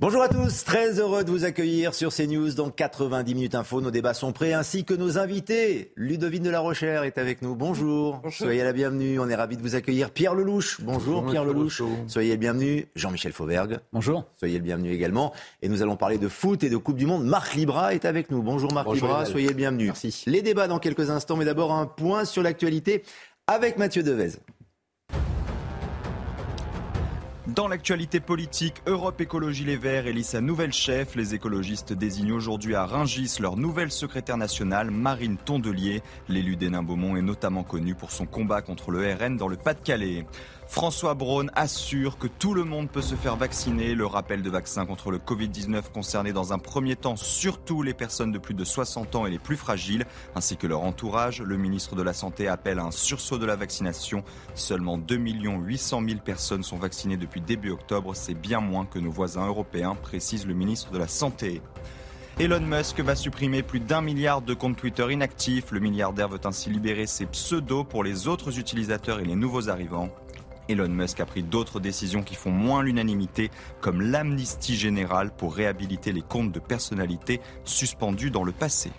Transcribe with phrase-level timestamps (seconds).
[0.00, 3.80] Bonjour à tous, très heureux de vous accueillir sur CNews dans 90 minutes info.
[3.80, 5.92] Nos débats sont prêts ainsi que nos invités.
[5.96, 7.56] Ludovine de la Rochère est avec nous.
[7.56, 8.22] Bonjour.
[8.30, 9.18] Soyez la bienvenue.
[9.18, 10.12] On est ravis de vous accueillir.
[10.12, 10.80] Pierre Lelouch.
[10.82, 11.82] Bonjour, Pierre Lelouch.
[12.06, 12.86] Soyez le bienvenu.
[12.94, 13.80] Jean-Michel Fauvergue.
[13.92, 14.24] Bonjour.
[14.36, 15.32] Soyez le bienvenu également.
[15.62, 17.24] Et nous allons parler de foot et de Coupe du Monde.
[17.24, 18.40] Marc Libra est avec nous.
[18.40, 19.24] Bonjour Marc Libra.
[19.24, 19.86] Soyez le bienvenu.
[19.86, 20.22] Merci.
[20.26, 23.02] Les débats dans quelques instants, mais d'abord un point sur l'actualité
[23.48, 24.34] avec Mathieu Devez.
[27.54, 31.14] Dans l'actualité politique, Europe Écologie Les Verts élit sa nouvelle chef.
[31.14, 36.02] Les écologistes désignent aujourd'hui à Ringis leur nouvelle secrétaire nationale, Marine Tondelier.
[36.28, 40.26] L'élu d'Hénin-Beaumont est notamment connu pour son combat contre le RN dans le Pas-de-Calais.
[40.68, 43.94] François Braun assure que tout le monde peut se faire vacciner.
[43.94, 48.32] Le rappel de vaccins contre le Covid-19 concernait dans un premier temps surtout les personnes
[48.32, 50.04] de plus de 60 ans et les plus fragiles,
[50.36, 51.40] ainsi que leur entourage.
[51.40, 54.22] Le ministre de la Santé appelle à un sursaut de la vaccination.
[54.54, 58.14] Seulement 2 800 000 personnes sont vaccinées depuis début octobre.
[58.14, 61.62] C'est bien moins que nos voisins européens, précise le ministre de la Santé.
[62.38, 65.72] Elon Musk va supprimer plus d'un milliard de comptes Twitter inactifs.
[65.72, 70.10] Le milliardaire veut ainsi libérer ses pseudos pour les autres utilisateurs et les nouveaux arrivants.
[70.68, 76.12] Elon Musk a pris d'autres décisions qui font moins l'unanimité, comme l'amnistie générale pour réhabiliter
[76.12, 78.90] les comptes de personnalités suspendus dans le passé.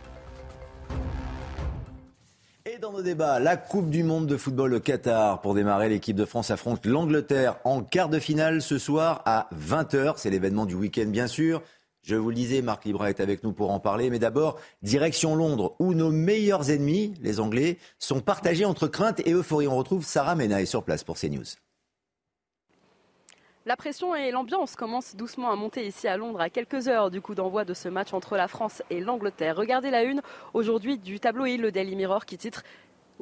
[2.65, 5.41] Et dans nos débats, la Coupe du Monde de football au Qatar.
[5.41, 10.13] Pour démarrer, l'équipe de France affronte l'Angleterre en quart de finale ce soir à 20h.
[10.17, 11.61] C'est l'événement du week-end, bien sûr.
[12.01, 14.09] Je vous le disais, Marc Libra est avec nous pour en parler.
[14.09, 19.33] Mais d'abord, direction Londres, où nos meilleurs ennemis, les Anglais, sont partagés entre crainte et
[19.33, 19.67] euphorie.
[19.67, 21.45] On retrouve Sarah Menaille sur place pour CNews.
[23.65, 27.21] La pression et l'ambiance commencent doucement à monter ici à Londres à quelques heures du
[27.21, 29.57] coup d'envoi de ce match entre la France et l'Angleterre.
[29.57, 30.21] Regardez la une
[30.53, 32.63] aujourd'hui du tabloïd Le Daily Mirror qui titre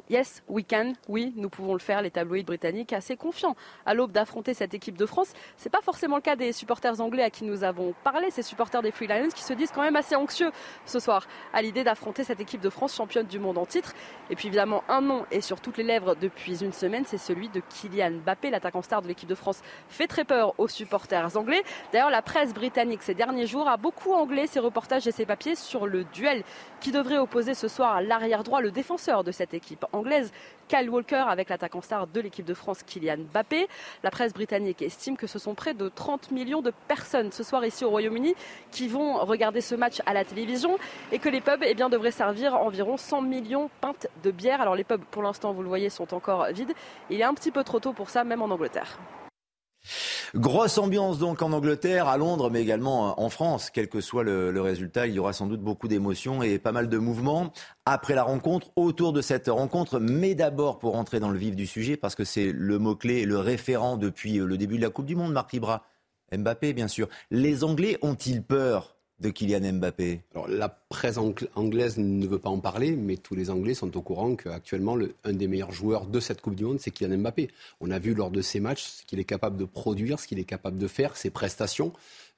[0.08, 0.94] Yes, we can.
[1.08, 2.00] Oui, nous pouvons le faire.
[2.00, 5.32] Les tabloïds britanniques assez confiants à l'aube d'affronter cette équipe de France.
[5.56, 8.80] C'est pas forcément le cas des supporters anglais à qui nous avons parlé, ces supporters
[8.80, 10.50] des Free Lions qui se disent quand même assez anxieux
[10.86, 13.92] ce soir à l'idée d'affronter cette équipe de France championne du monde en titre.
[14.30, 17.48] Et puis évidemment, un nom est sur toutes les lèvres depuis une semaine, c'est celui
[17.48, 21.62] de Kylian Mbappé, l'attaquant star de l'équipe de France, fait très peur aux supporters anglais.
[21.92, 25.54] D'ailleurs, la presse britannique ces derniers jours a beaucoup anglais ses reportages et ses papiers
[25.54, 26.44] sur le duel
[26.80, 30.32] qui devrait opposer ce soir à l'arrière droit le défenseur de cette équipe anglaise,
[30.68, 33.68] Kyle Walker, avec l'attaquant star de l'équipe de France, Kylian Mbappé.
[34.02, 37.64] La presse britannique estime que ce sont près de 30 millions de personnes ce soir
[37.64, 38.34] ici au Royaume-Uni
[38.70, 40.78] qui vont regarder ce match à la télévision
[41.10, 44.60] et que les pubs eh bien, devraient servir environ 100 millions pintes de bière.
[44.60, 46.74] Alors les pubs, pour l'instant, vous le voyez, sont encore vides.
[47.10, 48.98] Il est un petit peu trop tôt pour ça, même en Angleterre.
[50.34, 53.70] Grosse ambiance donc en Angleterre, à Londres, mais également en France.
[53.70, 56.88] Quel que soit le, résultat, il y aura sans doute beaucoup d'émotions et pas mal
[56.88, 57.52] de mouvements
[57.86, 59.98] après la rencontre, autour de cette rencontre.
[59.98, 63.38] Mais d'abord, pour entrer dans le vif du sujet, parce que c'est le mot-clé, le
[63.38, 65.84] référent depuis le début de la Coupe du Monde, Marc Libra.
[66.36, 67.08] Mbappé, bien sûr.
[67.30, 68.97] Les Anglais ont-ils peur?
[69.20, 70.20] De Kylian Mbappé?
[70.34, 71.18] Alors, la presse
[71.54, 75.32] anglaise ne veut pas en parler, mais tous les Anglais sont au courant qu'actuellement, un
[75.32, 77.48] des meilleurs joueurs de cette Coupe du Monde, c'est Kylian Mbappé.
[77.80, 80.38] On a vu lors de ces matchs ce qu'il est capable de produire, ce qu'il
[80.38, 81.92] est capable de faire, ses prestations.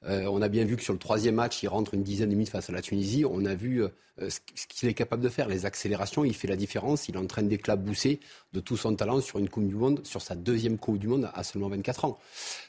[0.08, 2.34] Euh, on a bien vu que sur le troisième match, il rentre une dizaine de
[2.34, 3.24] minutes face à la Tunisie.
[3.24, 3.88] On a vu euh,
[4.30, 5.48] ce qu'il est capable de faire.
[5.48, 7.08] Les accélérations, il fait la différence.
[7.08, 8.20] Il est en train d'éclabousser
[8.52, 11.30] de tout son talent sur une Coupe du Monde, sur sa deuxième Coupe du Monde
[11.34, 12.18] à seulement 24 ans.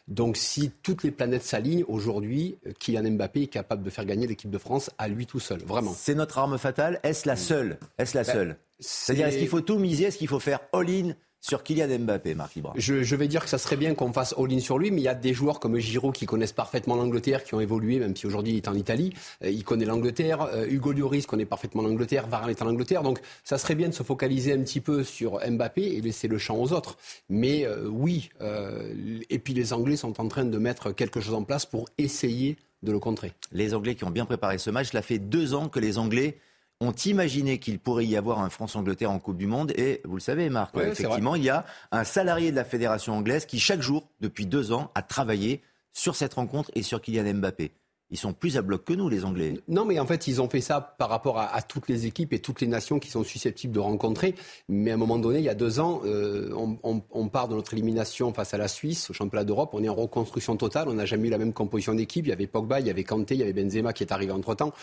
[0.07, 4.49] Donc si toutes les planètes s'alignent, aujourd'hui, Kylian Mbappé est capable de faire gagner l'équipe
[4.49, 5.93] de France à lui tout seul, vraiment.
[5.97, 6.99] C'est notre arme fatale.
[7.03, 7.79] Est-ce la seule?
[7.97, 8.57] Est-ce la seule?
[8.79, 10.05] C'est-à-dire, est-ce qu'il faut tout miser?
[10.05, 13.49] Est-ce qu'il faut faire all-in sur Kylian Mbappé, Marc Libra je, je, vais dire que
[13.49, 15.77] ça serait bien qu'on fasse all-in sur lui, mais il y a des joueurs comme
[15.77, 19.13] Giroud qui connaissent parfaitement l'Angleterre, qui ont évolué, même si aujourd'hui il est en Italie.
[19.43, 20.43] Euh, il connaît l'Angleterre.
[20.53, 22.27] Euh, Hugo Lloris connaît parfaitement l'Angleterre.
[22.27, 23.01] Varane est en Angleterre.
[23.01, 26.37] Donc ça serait bien de se focaliser un petit peu sur Mbappé et laisser le
[26.37, 26.97] champ aux autres.
[27.29, 28.93] Mais euh, oui, euh,
[29.29, 32.57] et puis les Anglais sont en train de mettre quelque chose en place pour essayer
[32.83, 33.33] de le contrer.
[33.51, 36.37] Les Anglais qui ont bien préparé ce match, cela fait deux ans que les Anglais
[36.81, 39.71] ont imaginé qu'il pourrait y avoir un France-Angleterre en Coupe du Monde.
[39.77, 43.13] Et vous le savez, Marc, Ouais, effectivement, il y a un salarié de la Fédération
[43.13, 45.61] anglaise qui, chaque jour, depuis deux ans, a travaillé
[45.93, 47.71] sur cette rencontre et sur Kylian Mbappé.
[48.09, 49.59] ils sont plus à bloc que nous, les Anglais.
[49.67, 52.39] Non, mais en fait, ils ont fait ça par rapport à, toutes les équipes et
[52.39, 54.33] toutes les nations qui sont susceptibles de rencontrer.
[54.67, 56.51] Mais à un moment donné, il y a deux ans, euh,
[56.83, 59.69] on, part de notre élimination face à la Suisse au championnat d'Europe.
[59.73, 60.89] On est en reconstruction totale.
[60.89, 62.25] On n'a jamais eu la même composition d'équipe.
[62.25, 64.31] Il y avait Pogba, il y avait Kanté, il y avait Benzema qui est arrivé
[64.31, 64.73] entre-temps.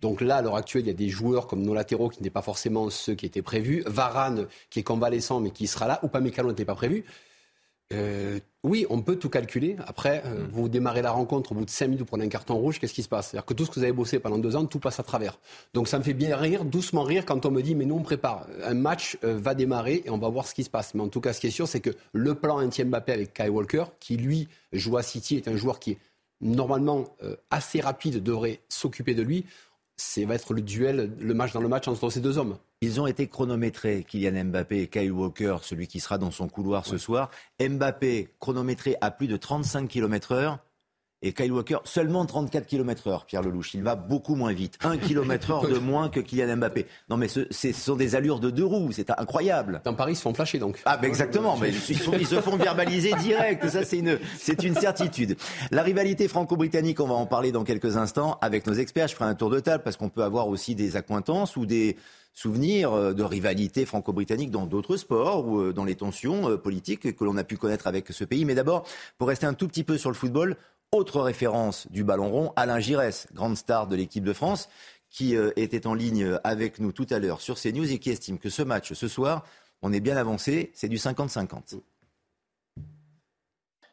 [0.00, 2.30] Donc là, à l'heure actuelle, il y a des joueurs comme nos latéraux qui n'étaient
[2.30, 3.82] pas forcément ceux qui étaient prévus.
[3.86, 6.00] Varane, qui est convalescent, mais qui sera là.
[6.02, 7.04] Ou Mécano n'était pas prévu.
[7.92, 9.76] Euh, oui, on peut tout calculer.
[9.86, 10.48] Après, euh, mm.
[10.52, 12.92] vous démarrez la rencontre, au bout de 5 minutes, vous prenez un carton rouge, qu'est-ce
[12.92, 13.28] qui se passe?
[13.28, 15.38] C'est-à-dire que tout ce que vous avez bossé pendant deux ans, tout passe à travers.
[15.72, 18.02] Donc ça me fait bien rire, doucement rire, quand on me dit, mais nous on
[18.02, 18.46] prépare.
[18.62, 20.94] Un match euh, va démarrer et on va voir ce qui se passe.
[20.94, 23.32] Mais en tout cas, ce qui est sûr, c'est que le plan anti Mbappé avec
[23.32, 25.98] Kai Walker, qui lui joue à City, est un joueur qui est
[26.40, 27.04] normalement
[27.50, 29.44] assez rapide, devrait s'occuper de lui
[29.98, 32.56] c'est va être le duel, le match dans le match entre ces deux hommes.
[32.80, 36.86] Ils ont été chronométrés, Kylian Mbappé et Kyle Walker, celui qui sera dans son couloir
[36.86, 37.30] ce soir.
[37.60, 40.58] Mbappé chronométré à plus de 35 km heure
[41.22, 43.74] et Kyle Walker seulement 34 km heure, Pierre Lelouch.
[43.74, 44.78] Il va beaucoup moins vite.
[44.82, 46.86] 1 km heure de moins que Kylian Mbappé.
[47.10, 49.80] Non mais ce, ce sont des allures de deux roues, c'est incroyable.
[49.84, 50.80] Dans Paris, ils se font flasher donc.
[50.84, 55.36] Ah ben exactement, mais ils, se font verbaliser direct, ça c'est une, c'est une certitude.
[55.70, 59.08] La rivalité franco-britannique, on va en parler dans quelques instants avec nos experts.
[59.08, 61.96] Je ferai un tour de table parce qu'on peut avoir aussi des accointances ou des
[62.38, 67.16] souvenirs euh, de rivalité franco-britannique dans d'autres sports ou euh, dans les tensions euh, politiques
[67.16, 68.44] que l'on a pu connaître avec ce pays.
[68.44, 68.86] Mais d'abord,
[69.18, 70.56] pour rester un tout petit peu sur le football,
[70.92, 74.68] autre référence du ballon rond, Alain Giresse, grande star de l'équipe de France,
[75.10, 78.38] qui euh, était en ligne avec nous tout à l'heure sur CNews et qui estime
[78.38, 79.44] que ce match, ce soir,
[79.82, 81.80] on est bien avancé, c'est du 50-50.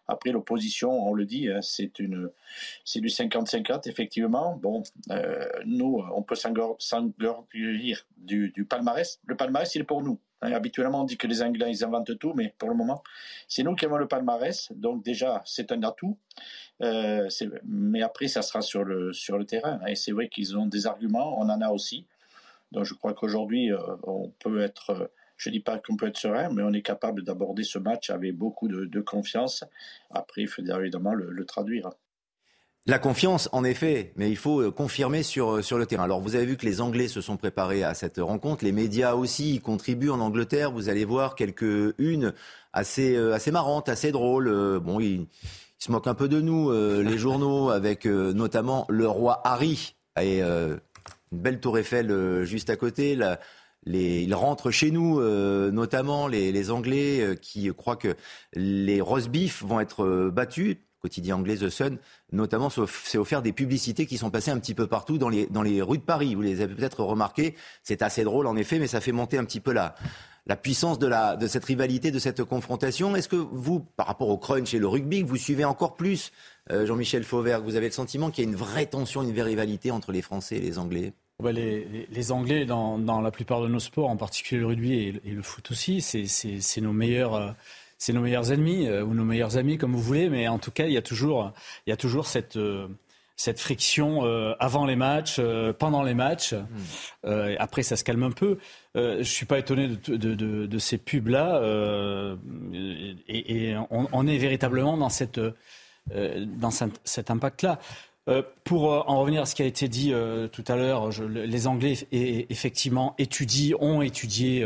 [0.08, 2.30] Après, l'opposition, on le dit, hein, c'est du
[3.08, 4.56] 50-50, effectivement.
[4.56, 9.20] Bon, euh, nous, on peut s'engorgir du, du palmarès.
[9.26, 10.20] Le palmarès, il est pour nous.
[10.42, 13.02] Habituellement, on dit que les Anglais, ils inventent tout, mais pour le moment,
[13.48, 14.72] c'est nous qui avons le palmarès.
[14.74, 16.18] Donc déjà, c'est un atout.
[16.82, 17.30] Euh,
[17.66, 19.80] mais après, ça sera sur le, sur le terrain.
[19.88, 22.06] Et c'est vrai qu'ils ont des arguments, on en a aussi.
[22.72, 26.18] Donc je crois qu'aujourd'hui, euh, on peut être, je ne dis pas qu'on peut être
[26.18, 29.64] serein, mais on est capable d'aborder ce match avec beaucoup de, confiance.
[30.12, 31.90] Après, il faut évidemment le traduire.
[32.88, 36.04] La confiance, en effet, mais il faut euh, confirmer sur, euh, sur le terrain.
[36.04, 38.64] Alors, vous avez vu que les Anglais se sont préparés à cette rencontre.
[38.64, 40.72] Les médias aussi y contribuent en Angleterre.
[40.72, 42.34] Vous allez voir quelques-unes
[42.74, 44.80] assez, euh, assez marrantes, assez drôles.
[44.82, 45.26] Bon, ils,
[45.80, 50.80] se moquent un peu de nous, les journaux, avec notamment le roi Harry et une
[51.32, 53.20] belle tour Eiffel juste à côté.
[53.84, 55.20] les, ils rentrent chez nous,
[55.72, 58.16] notamment les, les Anglais, qui croient que
[58.54, 62.00] les roast beef vont être battus quotidien anglais The Sun,
[62.32, 65.62] notamment, s'est offert des publicités qui sont passées un petit peu partout dans les, dans
[65.62, 66.34] les rues de Paris.
[66.34, 67.54] Vous les avez peut-être remarquées.
[67.84, 69.94] C'est assez drôle, en effet, mais ça fait monter un petit peu la,
[70.48, 73.16] la puissance de, la, de cette rivalité, de cette confrontation.
[73.16, 76.32] Est-ce que vous, par rapport au crunch et le rugby, vous suivez encore plus,
[76.72, 79.44] euh, Jean-Michel Fauvert, vous avez le sentiment qu'il y a une vraie tension, une vraie
[79.44, 81.14] rivalité entre les Français et les Anglais?
[81.44, 85.22] Les, les, Anglais, dans, dans, la plupart de nos sports, en particulier le rugby et,
[85.26, 87.36] et le foot aussi, c'est nos meilleurs...
[87.36, 87.52] Euh,
[88.06, 90.70] c'est nos meilleurs ennemis euh, ou nos meilleurs amis, comme vous voulez, mais en tout
[90.70, 91.52] cas, il y a toujours,
[91.88, 92.88] il y a toujours cette euh,
[93.36, 95.42] cette friction euh, avant les matchs,
[95.80, 96.54] pendant les matchs.
[96.54, 97.56] Hmm.
[97.60, 98.60] après, ça se calme un peu.
[98.94, 101.60] je suis pas étonné de, de, de, de ces pubs-là.
[102.74, 105.42] et, et on, on, est véritablement dans, cette,
[106.16, 107.80] dans cet impact-là.
[108.64, 110.14] pour en revenir à ce qui a été dit
[110.54, 114.66] tout à l'heure, les Anglais effectivement étudient, ont étudié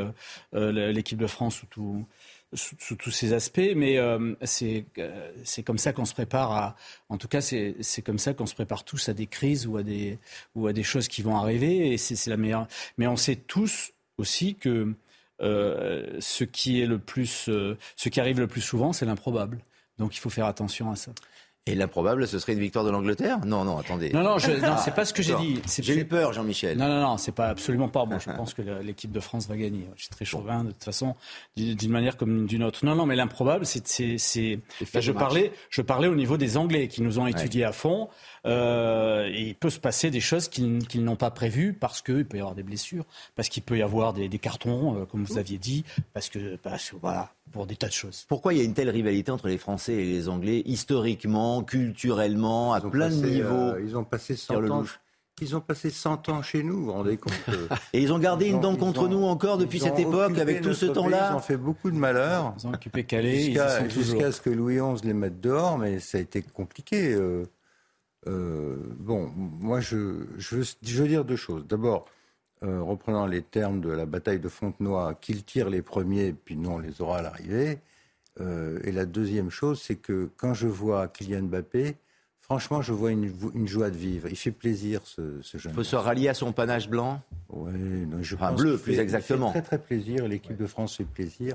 [0.54, 2.06] l'équipe de France ou tout,
[2.54, 6.76] sous, tous ces aspects, mais euh, euh, c'est comme ça qu'on se prépare à.
[7.10, 9.84] En tout cas, c'est comme ça qu'on se prépare tous à des crises ou à
[9.84, 10.18] des
[10.56, 11.94] ou à des choses qui vont arriver.
[11.94, 12.68] Et c'est la meilleure.
[12.98, 14.94] Mais on sait tous aussi que
[15.42, 17.50] euh, ce qui est le plus,
[17.96, 19.60] ce qui arrive le plus souvent, c'est l'improbable.
[19.98, 21.12] Donc il faut faire attention à ça.
[21.66, 24.12] Et l'improbable, ce serait une victoire de l'Angleterre Non, non, attendez.
[24.12, 25.62] Non, non, non c'est pas ce que j'ai dit.
[25.80, 26.78] J'ai eu peur, Jean-Michel.
[26.78, 28.06] Non, non, non, c'est pas absolument pas.
[28.06, 29.88] Bon, je pense que l'équipe de France va gagner.
[29.96, 31.16] Je suis très chauvin de toute façon,
[31.56, 32.86] d'une manière comme d'une autre.
[32.86, 34.60] Non, non, mais l'improbable, c'est, c'est,
[35.00, 38.10] je parlais, je parlais au niveau des Anglais qui nous ont étudiés à fond.
[38.46, 42.40] Euh, il peut se passer des choses qu'ils n'ont pas prévues parce qu'il peut y
[42.40, 43.06] avoir des blessures,
[43.36, 46.58] parce qu'il peut y avoir des, cartons, euh, comme vous aviez dit, parce que,
[47.02, 48.26] voilà, pour des tas de choses.
[48.28, 52.74] Pourquoi il y a une telle rivalité entre les Français et les Anglais, historiquement, culturellement,
[52.74, 53.54] à plein de niveaux?
[53.54, 54.84] euh, Ils ont passé 100 ans.
[55.42, 57.32] Ils ont passé 100 ans chez nous, vous vous rendez compte
[57.94, 60.86] Et ils ont gardé une dent contre nous encore depuis cette époque, avec tout ce
[60.86, 61.30] temps-là?
[61.32, 62.54] Ils ont fait beaucoup de malheurs.
[62.60, 63.54] Ils ont occupé Calais,
[63.90, 67.14] jusqu'à ce que Louis XI les mette dehors, mais ça a été compliqué.
[67.14, 67.46] Euh,
[68.26, 71.66] bon, moi, je, veux, dire deux choses.
[71.68, 72.06] D'abord,
[72.62, 76.70] euh, reprenant les termes de la bataille de Fontenoy, qu'ils tirent les premiers, puis nous,
[76.72, 77.80] on les aura à l'arrivée.
[78.42, 81.96] Euh, et la deuxième chose, c'est que quand je vois Kylian Mbappé,
[82.42, 84.28] Franchement, je vois une, une, joie de vivre.
[84.28, 85.72] Il fait plaisir, ce, ce jeune.
[85.72, 89.50] Il faut se rallier à son panache blanc Oui, je enfin, bleu, plus exactement.
[89.50, 90.28] Il fait très, très plaisir.
[90.28, 91.54] L'équipe de France fait plaisir.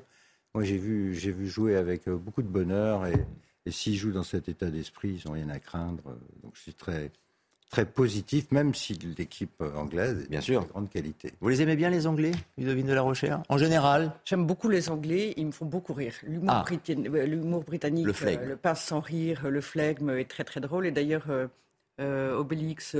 [0.55, 3.07] Moi, j'ai vu, j'ai vu jouer avec euh, beaucoup de bonheur.
[3.07, 3.27] Et,
[3.67, 6.03] et s'ils jouent dans cet état d'esprit, ils n'ont rien à craindre.
[6.43, 7.11] Donc, je suis très,
[7.71, 10.63] très positif, même si l'équipe anglaise est bien sûr.
[10.63, 11.33] de grande qualité.
[11.41, 14.13] Vous les aimez bien, les Anglais, Ludovine de la Rochère En général?
[14.25, 16.15] J'aime beaucoup les Anglais, ils me font beaucoup rire.
[16.23, 16.63] L'humour, ah.
[16.63, 17.09] britannique,
[17.67, 20.87] britannique, le, euh, le passe sans rire, le flegme est très très drôle.
[20.87, 21.47] Et d'ailleurs, euh,
[22.01, 22.97] euh, Obélix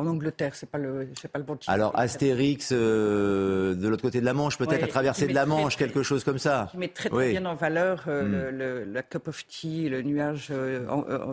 [0.00, 1.70] en Angleterre, c'est pas le, pas le bon titre.
[1.70, 5.76] Alors Astérix euh, de l'autre côté de la Manche, peut-être à traverser de la Manche,
[5.76, 6.68] quelque chose comme ça.
[6.70, 8.56] Qui met très, très bien en valeur euh, hmm.
[8.56, 10.86] le, la cup of tea, le nuage euh,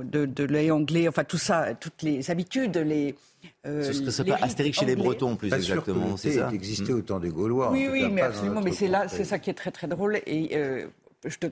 [0.04, 3.16] de, de lait anglais, enfin tout ça, toutes les habitudes, les
[3.64, 6.50] ce serait pas Astérix chez les Bretons, plus exactement, c'est ça.
[6.52, 6.98] existait hmm.
[6.98, 7.72] au temps des Gaulois.
[7.72, 8.62] Oui, oui, mais absolument.
[8.62, 10.58] Mais c'est là, c'est ça qui est très très drôle et.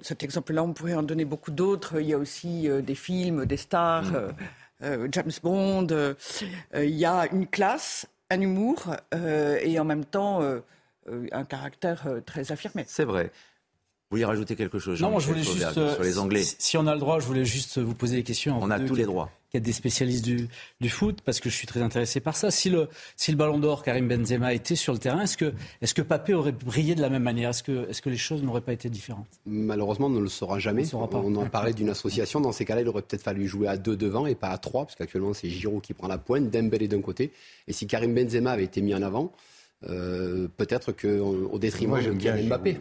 [0.02, 2.00] cet exemple-là, on pourrait en donner beaucoup d'autres.
[2.00, 4.12] Il y a aussi des films, des stars.
[4.12, 4.34] Hmm.
[4.84, 5.88] Euh, James Bond.
[5.92, 6.16] Euh,
[6.76, 10.42] il y a une classe, un humour euh, et en même temps
[11.32, 12.84] un caractère très affirmé.
[12.88, 13.26] C'est vrai.
[13.26, 16.44] Vous vouliez rajouter quelque chose Non, je voulais juste sur les Anglais.
[16.44, 18.58] Si on a le droit, je voulais juste vous poser des questions.
[18.62, 20.48] On a tous les droits des spécialistes du,
[20.82, 22.52] du, foot, parce que je suis très intéressé par ça.
[22.52, 25.94] Si le, si le Ballon d'Or, Karim Benzema, était sur le terrain, est-ce que, est
[25.94, 27.50] que Papé aurait brillé de la même manière?
[27.52, 29.28] Est-ce que, est que les choses n'auraient pas été différentes?
[29.46, 30.84] Malheureusement, on ne le saura jamais.
[30.94, 32.42] On, on en parlait d'une association.
[32.42, 34.86] Dans ces cas-là, il aurait peut-être fallu jouer à deux devant et pas à trois,
[34.86, 37.32] parce qu'actuellement, c'est Giroud qui prend la pointe, Dembélé d'un côté.
[37.68, 39.32] Et si Karim Benzema avait été mis en avant,
[39.90, 42.80] euh, peut-être qu'au détriment de Mbappé.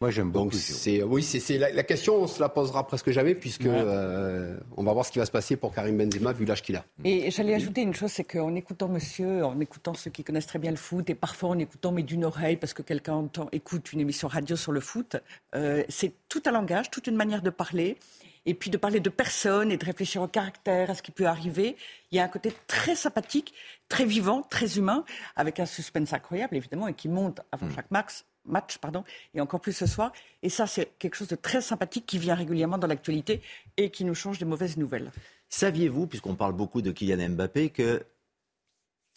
[0.00, 0.50] Moi, j'aime beaucoup.
[0.50, 4.84] Donc, c'est, oui, c'est, la, question, on se la posera presque jamais, puisque euh, on
[4.84, 6.84] va voir ce qui va se passer pour Karim Benzema, vu l'âge qu'il a.
[7.02, 10.60] Et j'allais ajouter une chose, c'est qu'en écoutant monsieur, en écoutant ceux qui connaissent très
[10.60, 13.92] bien le foot, et parfois en écoutant, mais d'une oreille, parce que quelqu'un entend, écoute
[13.92, 15.16] une émission radio sur le foot,
[15.56, 17.98] euh, c'est tout un langage, toute une manière de parler.
[18.46, 21.24] Et puis de parler de personnes et de réfléchir au caractère, à ce qui peut
[21.24, 21.76] arriver.
[22.12, 23.54] Il y a un côté très sympathique,
[23.88, 27.74] très vivant, très humain, avec un suspense incroyable, évidemment, et qui monte avant mm.
[27.74, 30.12] chaque max match, pardon, et encore plus ce soir.
[30.42, 33.42] Et ça, c'est quelque chose de très sympathique qui vient régulièrement dans l'actualité
[33.76, 35.10] et qui nous change des mauvaises nouvelles.
[35.48, 38.04] Saviez-vous, puisqu'on parle beaucoup de Kylian Mbappé, que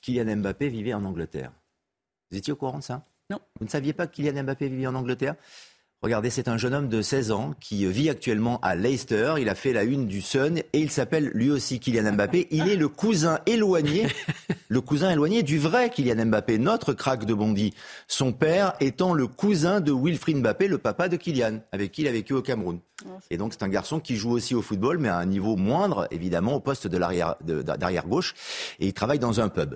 [0.02, 1.52] Kylian Mbappé vivait en Angleterre?
[2.32, 3.06] Vous étiez au courant de ça?
[3.30, 3.40] Non.
[3.60, 5.36] Vous ne saviez pas que Kylian Mbappé vivait en Angleterre?
[6.08, 9.34] Regardez, c'est un jeune homme de 16 ans qui vit actuellement à Leicester.
[9.42, 12.48] Il a fait la une du Sun et il s'appelle lui aussi Kylian Mbappé.
[12.50, 14.08] Il est le cousin éloigné,
[14.70, 17.74] le cousin éloigné du vrai Kylian Mbappé, notre crack de Bondy.
[18.08, 22.08] Son père étant le cousin de Wilfried Mbappé, le papa de Kylian, avec qui il
[22.08, 22.80] a vécu au Cameroun.
[23.30, 26.08] Et donc c'est un garçon qui joue aussi au football, mais à un niveau moindre,
[26.12, 27.36] évidemment, au poste de l'arrière,
[28.08, 28.34] gauche.
[28.80, 29.76] Et il travaille dans un pub.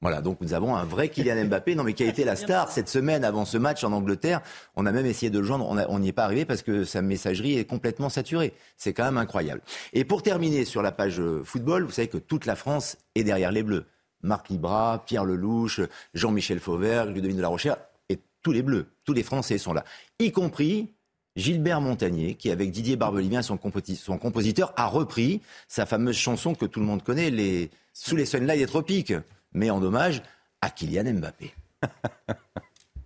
[0.00, 2.70] Voilà, donc nous avons un vrai Kylian Mbappé, non mais qui a été la star
[2.70, 4.42] cette semaine avant ce match en Angleterre.
[4.76, 7.02] On a même essayé de le joindre, on n'y est pas arrivé parce que sa
[7.02, 8.52] messagerie est complètement saturée.
[8.76, 9.60] C'est quand même incroyable.
[9.92, 13.24] Et pour terminer sur la page euh, football, vous savez que toute la France est
[13.24, 13.86] derrière les Bleus.
[14.22, 15.80] Marc Libra, Pierre Lelouch,
[16.14, 17.76] Jean-Michel Fauvert, Ludovine de la Rochère,
[18.08, 19.84] et tous les Bleus, tous les Français sont là,
[20.20, 20.92] y compris
[21.36, 23.58] Gilbert Montagnier, qui avec Didier Barbelivien, son,
[23.96, 28.26] son compositeur, a repris sa fameuse chanson que tout le monde connaît, les Sous les
[28.26, 29.12] sunlights des tropiques
[29.52, 30.22] mais en hommage
[30.60, 31.54] à Kylian Mbappé.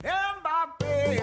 [0.02, 1.22] Mbappé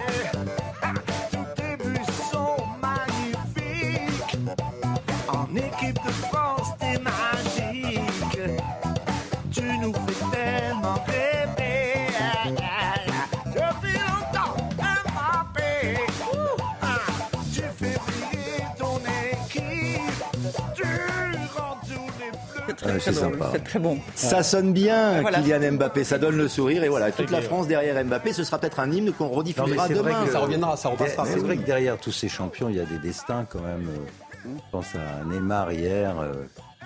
[22.98, 23.98] c'est très bon.
[24.14, 26.04] Ça sonne bien, Kylian Mbappé.
[26.04, 26.84] Ça donne le sourire.
[26.84, 28.32] Et voilà, toute la France derrière Mbappé.
[28.32, 30.26] Ce sera peut-être un hymne qu'on rediffusera demain.
[30.26, 31.26] ça reviendra, ça repassera.
[31.26, 33.86] C'est vrai que derrière tous ces champions, il y a des destins quand même.
[33.88, 36.18] Euh, je pense à Neymar hier.
[36.20, 36.32] Euh,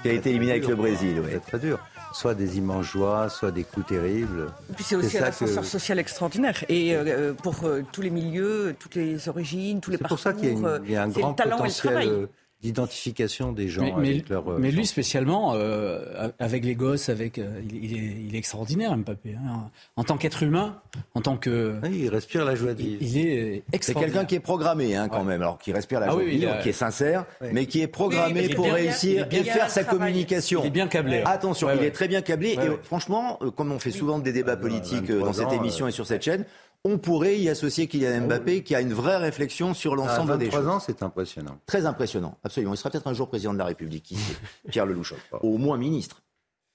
[0.02, 1.22] qui a été éliminé avec le Brésil.
[1.30, 1.78] C'est très dur
[2.12, 4.46] soit des immenses joies, soit des coups terribles.
[4.70, 6.64] Et puis c'est aussi un ascenseur social extraordinaire.
[6.68, 7.56] Et euh, pour
[7.90, 10.20] tous les milieux, toutes les origines, tous les parcours.
[10.20, 12.28] C'est pour ça qu'il y, a un grand potentiel
[12.64, 14.50] d'identification des gens mais, avec leur.
[14.50, 18.96] Euh, mais lui spécialement, euh, avec les gosses, avec, euh, il, est, il, est, extraordinaire,
[18.96, 19.34] Mbappé.
[19.34, 19.70] Hein.
[19.96, 20.80] En tant qu'être humain,
[21.14, 21.74] en tant que.
[21.82, 23.02] Oui, il respire la joie de vivre.
[23.02, 23.82] Il, est extraordinaire.
[23.82, 26.28] C'est quelqu'un qui est programmé, hein, quand même, alors qui respire la ah joie de
[26.28, 30.62] vivre, qui est sincère, mais qui est programmé pour réussir et faire sa communication.
[30.64, 31.22] Il est bien câblé.
[31.26, 32.52] Attention, il est très bien câblé.
[32.52, 36.22] Et franchement, comme on fait souvent des débats politiques dans cette émission et sur cette
[36.22, 36.46] chaîne,
[36.84, 40.50] on pourrait y associer Kylian ah Mbappé qui a une vraie réflexion sur l'ensemble des
[40.50, 40.68] choses.
[40.68, 41.58] ans, c'est impressionnant.
[41.66, 42.74] Très impressionnant, absolument.
[42.74, 44.14] Il sera peut-être un jour président de la République,
[44.68, 45.14] Pierre Lelouch.
[45.42, 46.22] Au moins ministre.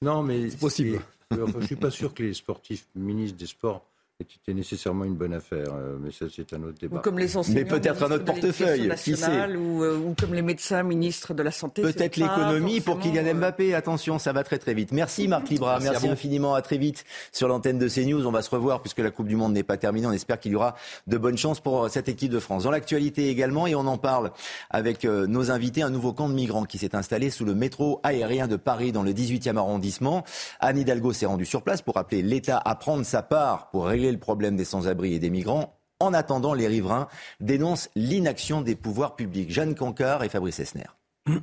[0.01, 1.01] Non, mais c'est possible.
[1.31, 3.85] je ne suis pas sûr que les sportifs ministres des Sports
[4.21, 5.67] était nécessairement une bonne affaire.
[5.73, 6.97] Euh, mais ça, c'est un autre débat.
[6.97, 10.41] Ou comme les Mais peut-être un autre portefeuille, qui sait ou, euh, ou, comme les
[10.41, 11.81] médecins ministres de la Santé.
[11.81, 13.73] Peut-être l'économie pour Kylian euh, Mbappé.
[13.73, 14.91] Attention, ça va très très vite.
[14.91, 16.53] Merci Marc Libra, merci, infiniment.
[16.53, 18.25] À très vite sur l'antenne de CNews.
[18.27, 20.05] On va se revoir puisque la Coupe du Monde n'est pas terminée.
[20.05, 20.75] On espère qu'il y aura
[21.07, 22.63] de bonnes chances pour cette équipe de France.
[22.63, 24.31] Dans l'actualité également, et on en parle
[24.69, 28.47] avec nos invités, un nouveau camp de migrants qui s'est installé sous le métro aérien
[28.47, 30.25] de Paris dans le 18e arrondissement.
[30.59, 34.08] Anne Hidalgo s'est rendue sur place pour appeler l'État à prendre sa part pour régler
[34.11, 35.75] le problème des sans-abri et des migrants.
[35.99, 37.07] En attendant, les riverains
[37.41, 39.51] dénoncent l'inaction des pouvoirs publics.
[39.51, 40.87] Jeanne Cancard et Fabrice Esner.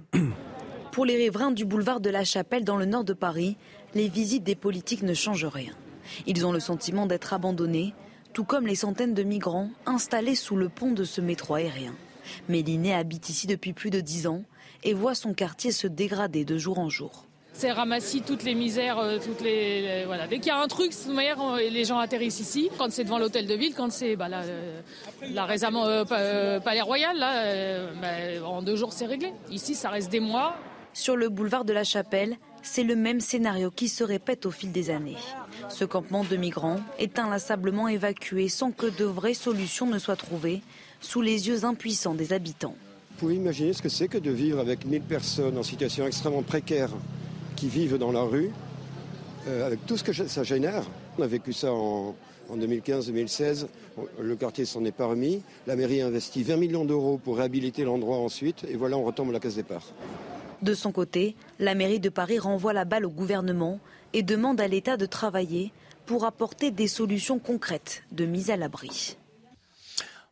[0.93, 3.59] Pour les riverains du boulevard de la Chapelle dans le nord de Paris,
[3.95, 5.75] les visites des politiques ne changent rien.
[6.27, 7.93] Ils ont le sentiment d'être abandonnés,
[8.33, 11.95] tout comme les centaines de migrants installés sous le pont de ce métro aérien.
[12.49, 14.43] Méliné habite ici depuis plus de dix ans
[14.85, 17.25] et voit son quartier se dégrader de jour en jour.
[17.59, 20.27] C'est ramassis toutes les misères, euh, toutes les, voilà.
[20.27, 22.69] Dès qu'il y a un truc, de toute manière, les gens atterrissent ici.
[22.77, 24.81] Quand c'est devant l'hôtel de ville, quand c'est bah, là, euh,
[25.33, 29.33] là, récemment euh, Palais Royal, là, bah, en deux jours c'est réglé.
[29.51, 30.55] Ici, ça reste des mois.
[30.93, 34.71] Sur le boulevard de la Chapelle, c'est le même scénario qui se répète au fil
[34.71, 35.17] des années.
[35.71, 40.61] Ce campement de migrants est inlassablement évacué sans que de vraies solutions ne soient trouvées,
[41.01, 42.75] sous les yeux impuissants des habitants.
[43.13, 46.43] Vous pouvez imaginer ce que c'est que de vivre avec 1000 personnes en situation extrêmement
[46.43, 46.91] précaire
[47.57, 48.51] qui vivent dans la rue,
[49.49, 50.85] euh, avec tout ce que ça génère.
[51.19, 52.15] On a vécu ça en,
[52.53, 53.67] 2015-2016.
[54.21, 55.43] Le quartier s'en est pas remis.
[55.67, 58.65] La mairie a investi 20 millions d'euros pour réhabiliter l'endroit ensuite.
[58.69, 59.83] Et voilà, on retombe à la case départ.
[60.63, 63.81] De son côté, la mairie de Paris renvoie la balle au gouvernement
[64.13, 65.73] et demande à l'État de travailler
[66.07, 69.17] pour apporter des solutions concrètes de mise à l'abri.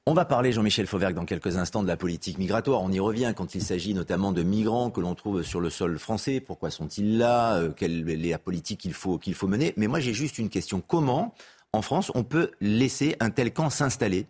[0.06, 2.82] On va parler, Jean-Michel Fauvergue, dans quelques instants de la politique migratoire.
[2.82, 5.99] On y revient quand il s'agit notamment de migrants que l'on trouve sur le sol
[5.99, 6.40] français.
[6.40, 7.54] Pourquoi sont-ils là?
[7.54, 9.73] Euh, Quelle est la politique qu'il faut, qu'il faut mener?
[9.78, 10.82] Mais moi, j'ai juste une question.
[10.87, 11.32] Comment,
[11.73, 14.26] en France, on peut laisser un tel camp s'installer?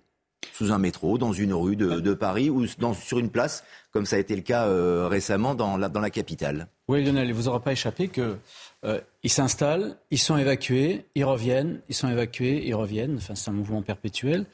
[0.53, 4.21] Sous un métro, dans une rue de, Paris ou sur une place, comme ça a
[4.21, 6.69] été le cas euh, récemment dans la, dans la capitale?
[6.87, 8.37] Oui, Lionel, il vous aura pas échappé que
[8.85, 13.17] euh, ils s'installent, ils sont évacués, ils reviennent, ils sont évacués, ils reviennent.
[13.17, 14.45] Enfin, c'est un mouvement perpétuel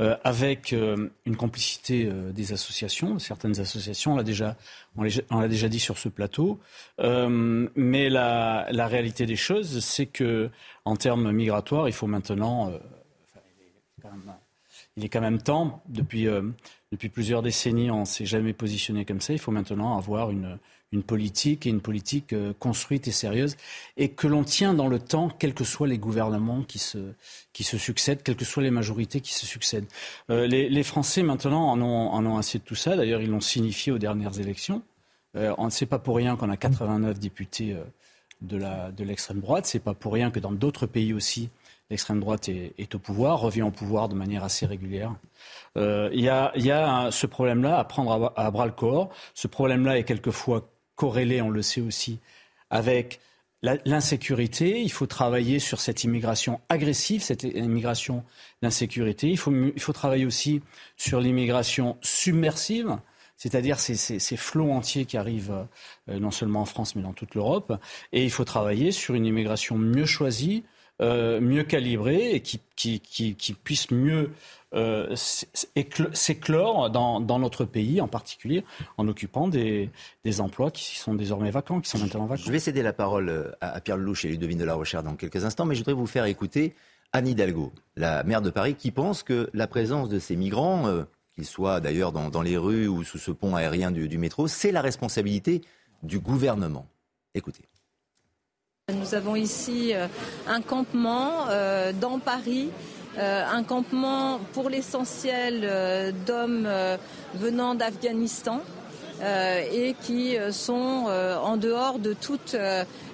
[0.00, 4.14] euh, avec euh, une complicité des associations, certaines associations.
[4.14, 4.56] On l'a déjà,
[4.96, 6.60] on l'a déjà dit sur ce plateau.
[6.98, 10.50] mais la, réalité des choses, c'est que
[10.84, 12.72] en termes migratoires, il faut maintenant.
[14.96, 16.26] il est quand même temps depuis
[16.94, 19.32] depuis plusieurs décennies, on ne s'est jamais positionné comme ça.
[19.32, 20.58] Il faut maintenant avoir une,
[21.08, 23.56] politique et une politique euh, construite et sérieuse
[23.96, 26.98] et que l'on tient dans le temps, quels que soient les gouvernements qui se,
[27.52, 29.88] succèdent, quelles que soient les majorités qui se succèdent.
[30.30, 32.94] Euh, les, Français maintenant en ont, assez de tout ça.
[32.94, 34.82] D'ailleurs, ils l'ont signifié aux dernières élections.
[35.34, 37.76] Euh, on ne sait pas pour rien qu'on a 89 députés
[38.40, 39.66] de, la, de l'extrême droite.
[39.66, 41.50] C'est pas pour rien que dans d'autres pays aussi,
[41.90, 45.14] l'extrême droite est, au pouvoir, revient au pouvoir de manière assez régulière.
[45.76, 49.10] Euh, il y a, ce problème-là à prendre à, bras le corps.
[49.34, 52.20] Ce problème-là est quelquefois corrélé, on le sait aussi,
[52.70, 53.20] avec
[53.62, 54.80] l'insécurité.
[54.80, 58.24] Il faut travailler sur cette immigration agressive, cette immigration
[58.62, 59.28] d'insécurité.
[59.28, 60.62] Il faut, il faut travailler aussi
[60.96, 62.98] sur l'immigration submersive
[63.36, 65.66] c'est-à-dire ces, ces, flots entiers qui arrivent
[66.08, 67.78] euh, non seulement en France mais dans toute l'Europe.
[68.12, 70.64] Et il faut travailler sur une immigration mieux choisie,
[71.02, 73.56] euh, mieux calibrée et qui, qui,
[73.90, 74.30] mieux
[74.74, 75.14] euh,
[76.12, 78.64] s'éclore dans, notre pays, en particulier
[78.98, 79.90] en occupant des,
[80.38, 82.42] emplois qui sont désormais vacants, qui sont maintenant vacants.
[82.44, 85.14] Je vais céder la parole euh, à, Pierre Lelouch et Ludovine de la Recherche dans
[85.14, 86.74] quelques instants, mais je voudrais vous faire écouter
[87.12, 91.04] Anne Hidalgo, la maire de Paris, qui pense que la présence de ces migrants, euh,
[91.34, 94.80] qu'ils soient d'ailleurs dans, les rues ou sous ce pont aérien du métro, c'est la
[94.80, 95.60] responsabilité
[96.02, 96.86] du gouvernement.
[97.34, 97.62] Écoutez.
[98.92, 99.94] Nous avons ici
[100.46, 101.46] un campement
[102.00, 102.70] dans Paris
[103.16, 106.96] euh, un campement pour l'essentiel euh, d'hommes euh,
[107.34, 108.60] venant d'Afghanistan.
[109.22, 111.06] et qui sont
[111.50, 112.56] en dehors de toute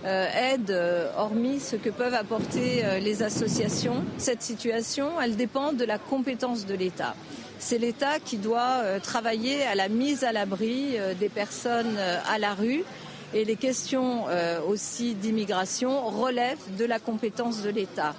[0.03, 0.75] aide,
[1.17, 4.03] hormis ce que peuvent apporter les associations.
[4.17, 7.15] Cette situation, dépend de la compétence de l'État.
[7.59, 12.83] C'est l'État qui doit travailler à la mise à l'abri des personnes à la rue.
[13.33, 14.25] Et les questions
[14.67, 18.15] aussi d'immigration relèvent de la compétence de l'État.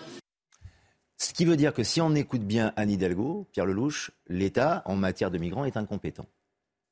[1.22, 4.96] Ce qui veut dire que si on écoute bien Anne Hidalgo, Pierre Lelouch, l'État, en
[4.96, 6.26] matière de migrants, est incompétent,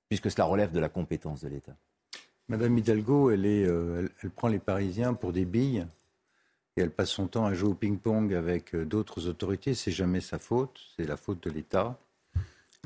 [0.07, 1.75] puisque cela relève de la compétence de l'État.
[2.47, 5.87] Madame Hidalgo, elle, est, euh, elle, prend les Parisiens pour des billes
[6.77, 9.73] et elle passe son temps à jouer au ping-pong avec euh, d'autres autorités.
[9.73, 11.99] C'est jamais sa faute, c'est la faute de l'État.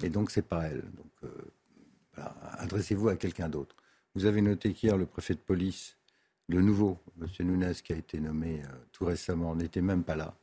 [0.01, 0.81] Et donc, c'est pas elle.
[0.81, 2.21] Donc, euh,
[2.57, 3.75] adressez-vous à quelqu'un d'autre.
[4.15, 5.97] Vous avez noté qu'hier, le préfet de police,
[6.47, 7.27] le nouveau, M.
[7.47, 10.35] Nunes, qui a été nommé tout récemment, n'était même pas là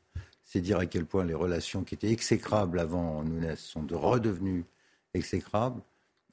[0.50, 4.64] c'est dire à quel point les relations qui étaient exécrables avant Nunes sont de redevenues
[5.14, 5.80] exécrables.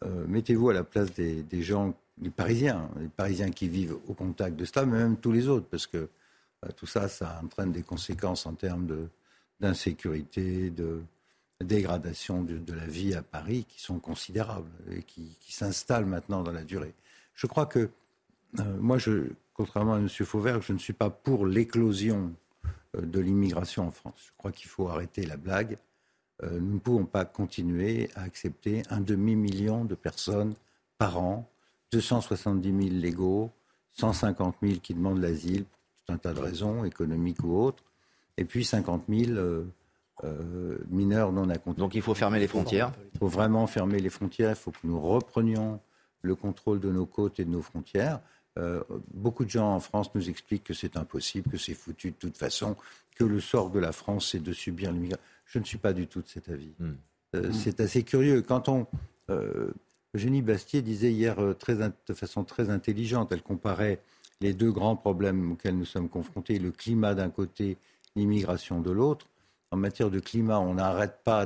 [0.04, 4.56] Euh, mettez-vous à la place des, gens, les Parisiens, les Parisiens qui vivent au contact
[4.56, 5.98] de cela, mais même tous les autres, parce que
[6.66, 9.08] euh, tout ça, ça entraîne des conséquences en termes
[9.60, 11.04] d'insécurité, de,
[11.64, 16.64] dégradation de, la vie à Paris qui sont considérables et qui, s'installent maintenant dans la
[16.64, 16.96] durée.
[17.38, 17.90] Je crois que,
[18.60, 20.10] euh, moi, je, contrairement à M.
[20.10, 22.34] Fauvert, je ne suis pas pour l'éclosion
[22.94, 24.20] de l'immigration en France.
[24.26, 25.78] Je crois qu'il faut arrêter la blague.
[26.44, 30.54] Euh, nous ne pouvons pas continuer à accepter un demi-million de personnes
[30.98, 31.50] par an,
[31.92, 33.52] 270 000 légaux,
[33.94, 37.84] 150 000 qui demandent l'asile pour tout un tas de raisons, économiques ou autres,
[38.38, 39.66] et puis 50 000 euh,
[40.24, 41.80] euh, mineurs non accompagnés.
[41.80, 44.78] Donc il faut fermer les frontières Il faut vraiment fermer les frontières, il faut que
[44.84, 45.80] nous reprenions
[46.22, 48.20] le contrôle de nos côtes et de nos frontières.
[49.14, 52.38] beaucoup de gens en France nous expliquent que c'est impossible, que c'est foutu de toute
[52.38, 52.76] façon,
[53.18, 55.24] que le sort de la France, c'est de subir l'immigration.
[55.46, 56.74] Je ne suis pas du tout de cet avis.
[56.80, 56.94] Hmm.
[57.36, 57.54] Euh, hmm.
[57.54, 58.42] C'est assez curieux.
[58.42, 58.88] Quand on.
[59.30, 59.72] Euh,
[60.14, 64.00] Eugénie Bastier disait hier euh, très, de façon très intelligente, elle comparait
[64.40, 67.78] les deux grands problèmes auxquels nous sommes confrontés, le climat d'un côté,
[68.16, 69.28] l'immigration de l'autre.
[69.72, 71.46] En matière de climat, on n'arrête pas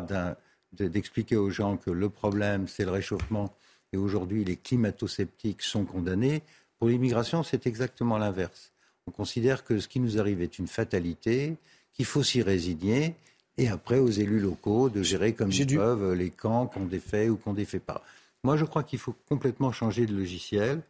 [0.74, 3.52] d'expliquer aux gens que le problème, c'est le réchauffement,
[3.94, 6.42] et aujourd'hui, les climato-sceptiques sont condamnés.
[6.80, 8.72] Pour l'immigration, c'est exactement l'inverse.
[9.08, 11.58] On considère que ce qui nous arrive est une fatalité,
[11.94, 13.16] qu'il faut s'y résigner,
[13.58, 17.36] et après aux élus locaux de gérer comme ils peuvent les camps qu'on défait ou
[17.36, 18.04] qu'on défait pas.
[18.44, 20.82] Moi, je crois qu'il faut complètement changer de logiciel,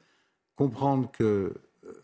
[0.56, 2.04] comprendre que euh,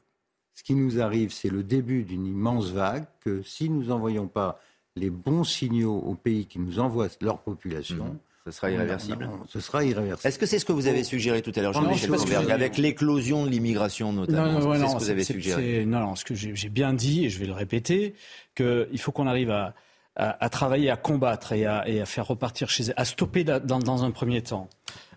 [0.53, 4.59] ce qui nous arrive, c'est le début d'une immense vague, que si nous n'envoyons pas
[4.95, 8.17] les bons signaux aux pays qui nous envoient leur population, mhm.
[8.47, 9.29] Ce sera irréversible.
[9.49, 10.25] ce sera irréversible.
[10.27, 12.13] Est-ce que c'est ce que vous avez suggéri tout à l'heure, Jean-Michel
[12.49, 15.85] avec l'éclosion de l'immigration notamment Non, non, ce que vous avez suggéré.
[15.85, 18.15] Non, non, ce que j'ai bien dit, et je vais le répéter,
[18.55, 19.73] qu'il faut qu'on arrive à,
[20.15, 23.79] à, travailler, à combattre et à, et à, faire repartir chez eux, à stopper dans,
[23.79, 24.69] dans un premier temps.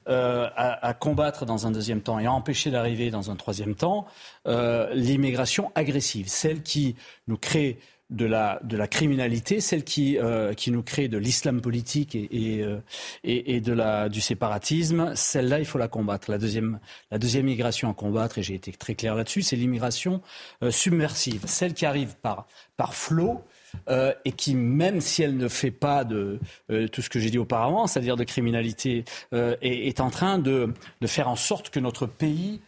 [0.08, 3.74] Euh, à, à, combattre dans un deuxième temps et à empêcher d'arriver dans un troisième
[3.74, 4.06] temps
[4.48, 6.96] euh, l'immigration agressive, celle qui
[7.28, 7.78] nous crée
[8.10, 12.28] de la, de la criminalité, celle qui, euh, qui nous crée de l'islam politique et,
[12.32, 12.78] et, euh,
[13.24, 16.30] et, de la, du séparatisme, celle-là, il faut la combattre.
[16.30, 20.22] La deuxième, la deuxième migration à combattre, et j'ai été très clair là-dessus, c'est l'immigration
[20.62, 22.46] euh, submersive, celle qui arrive par,
[22.76, 23.44] par flot
[23.88, 26.38] euh, et qui, même si elle ne fait pas de
[26.70, 30.38] euh, tout ce que j'ai dit auparavant, c'est-à-dire de criminalité, euh, est, est, en train
[30.38, 32.60] de, de, faire en sorte que notre pays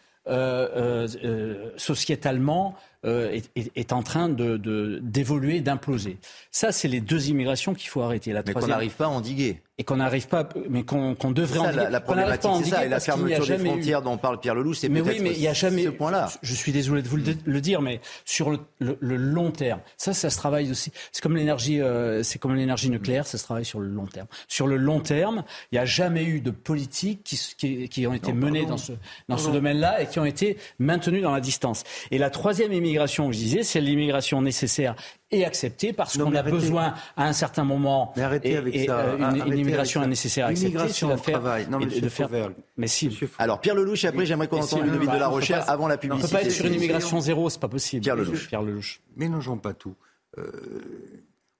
[1.76, 6.18] sociétalement euh, est, en train d'évoluer, de, d'imploser.
[6.52, 8.32] Ça, c'est les deux immigrations qu'il faut arrêter.
[8.32, 9.60] La mais qu'on n'arrive pas à endiguer.
[9.78, 11.82] Et qu'on n'arrive pas, mais qu'on devrait ça, endiguer.
[11.82, 12.84] La, la problématique, c'est ça.
[12.84, 15.48] Et la fermeture des frontières dont parle Pierre Lelouch, c'est peut-être oui, mais il y
[15.48, 16.30] a jamais, ce point-là.
[16.42, 18.58] Je suis désolé de vous le, dire, mais sur le,
[19.00, 20.92] long terme, ça, ça se travaille aussi.
[21.10, 24.28] C'est comme l'énergie, euh, c'est comme l'énergie nucléaire, ça se travaille sur le long terme.
[24.46, 28.32] Sur le long terme, il n'y a jamais eu de politiques qui, qui, ont été
[28.32, 28.92] menées dans ce,
[29.28, 31.82] dans ce domaine-là et qui ont été maintenues dans la distance.
[32.12, 34.94] Et la troisième immigration, l'immigration, je disais, c'est l'immigration nécessaire
[35.31, 38.98] et acceptée parce qu'on a besoin à un certain moment mais arrêtez avec ça.
[38.98, 40.76] Euh, une, immigration nécessaire acceptée.
[40.76, 41.66] de travail.
[41.70, 42.28] Non, mais de faire...
[42.76, 43.18] Mais si.
[43.38, 46.24] Alors Pierre Lelouch, après j'aimerais qu'on entende Ludovic de la Rochère avant la publicité.
[46.24, 48.02] On ne peut pas être sur une immigration zéro, c'est pas possible.
[48.02, 48.48] Pierre Lelouch.
[48.48, 49.00] Pierre Lelouch.
[49.16, 49.94] Mélangeons pas tout.
[50.38, 50.42] Euh,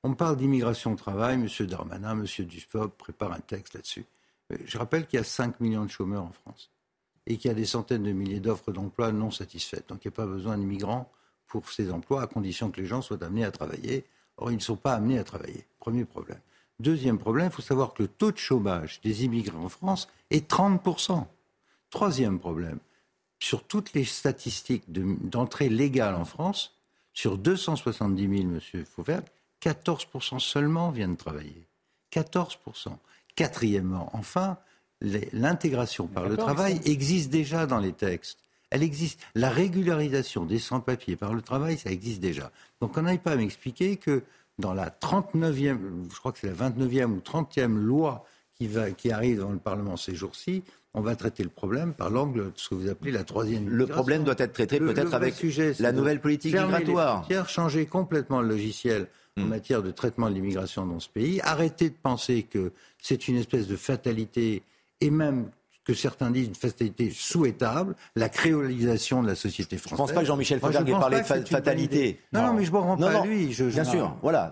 [0.03, 1.67] on parle d'immigration au travail, M.
[1.67, 2.45] Darmanin, M.
[2.47, 4.05] Dussopt prépare un texte là-dessus.
[4.53, 6.71] Euh, je rappelle qu'il y a 5 millions de chômeurs en France
[7.27, 9.89] et qu'il y a des centaines de milliers d'offres d'emploi non satisfaites.
[9.89, 11.11] Donc il n'y a pas besoin d'immigrants
[11.53, 14.05] pour ces emplois, à condition que les gens soient amenés à travailler.
[14.39, 15.67] Or, ils ne sont pas amenés à travailler.
[15.79, 16.41] Premier problème.
[16.81, 20.51] Deuxième problème, il faut savoir que le taux de chômage des immigrés en France est
[20.51, 21.27] 30%.
[21.91, 22.79] Troisième problème,
[23.39, 26.75] sur toutes les statistiques d'entrée légale en France,
[27.13, 29.23] sur 270 000, Monsieur Fauvert,
[29.63, 31.67] 14% seulement viennent travailler.
[32.13, 32.57] 14%.
[33.37, 34.57] Quatrièmement, enfin,
[35.03, 38.39] l'intégration par le travail existe déjà dans les textes
[38.73, 39.21] elle existe.
[39.35, 42.51] La régularisation des sans-papiers par le travail, ça existe déjà.
[42.81, 44.23] Donc on n'arrive pas à m'expliquer que
[44.59, 45.79] dans la 39e,
[46.11, 49.59] je crois que c'est la 29e ou 30e loi qui, va, qui arrive dans le
[49.59, 50.63] Parlement ces jours-ci,
[50.95, 53.87] on va traiter le problème par l'angle de ce que vous appelez la troisième Le
[53.87, 55.35] problème doit être traité peut-être avec
[55.79, 57.27] la nouvelle politique migratoire.
[57.49, 59.07] changer complètement le logiciel
[59.39, 59.49] en hmm.
[59.49, 63.67] matière de traitement de l'immigration dans ce pays, arrêter de penser que c'est une espèce
[63.67, 64.63] de fatalité
[65.01, 65.51] et même
[65.85, 69.91] que certains disent une fatalité souhaitable, la créolisation de la société française.
[69.91, 72.21] Je ne pense pas que Jean-Michel Fauvergue ait parlé de fatalité.
[72.33, 73.53] Non, non, mais je ne me rends pas à lui.
[73.53, 74.51] Je, bien sûr, voilà.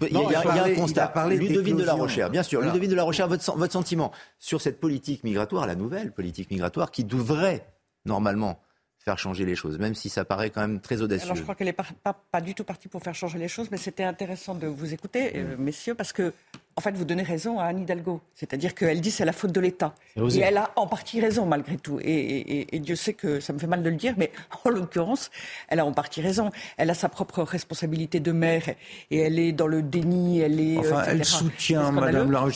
[0.00, 1.12] Il, y a, un constat.
[1.28, 2.60] Ludovine de la Rochère, bien sûr.
[2.60, 6.90] Ludovine de la Rochère, votre, votre sentiment sur cette politique migratoire, la nouvelle politique migratoire,
[6.90, 7.66] qui devrait,
[8.04, 8.60] normalement,
[9.06, 11.26] faire changer les choses, même si ça paraît quand même très audacieux.
[11.26, 11.86] Alors je crois qu'elle n'est pas,
[12.32, 15.30] pas, du tout partie pour faire changer les choses, mais c'était intéressant de vous écouter,
[15.36, 16.32] euh, messieurs, parce que
[16.78, 18.20] en fait, vous donnez raison à Anne Hidalgo.
[18.34, 19.94] C'est-à-dire qu'elle dit c'est la faute de l'État.
[20.16, 21.98] Et elle a en partie raison, malgré tout.
[22.02, 24.30] Et, Dieu sait que ça me fait mal de le dire, mais
[24.64, 25.30] en l'occurrence,
[25.68, 26.50] elle a en partie raison.
[26.76, 28.68] Elle a sa propre responsabilité de mère
[29.10, 30.76] et elle est dans le déni, elle est.
[30.76, 32.46] Enfin, elle soutient, Madame la.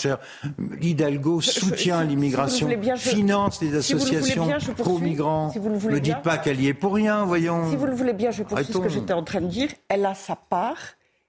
[0.81, 5.53] Hidalgo soutient l'immigration, finance les associations pro-migrants.
[5.55, 7.71] ne dites pas qu'elle y est pour rien, voyons.
[7.71, 9.71] Si vous le voulez bien, je poursuis ce que j'étais en train de dire.
[9.89, 10.77] Elle a sa part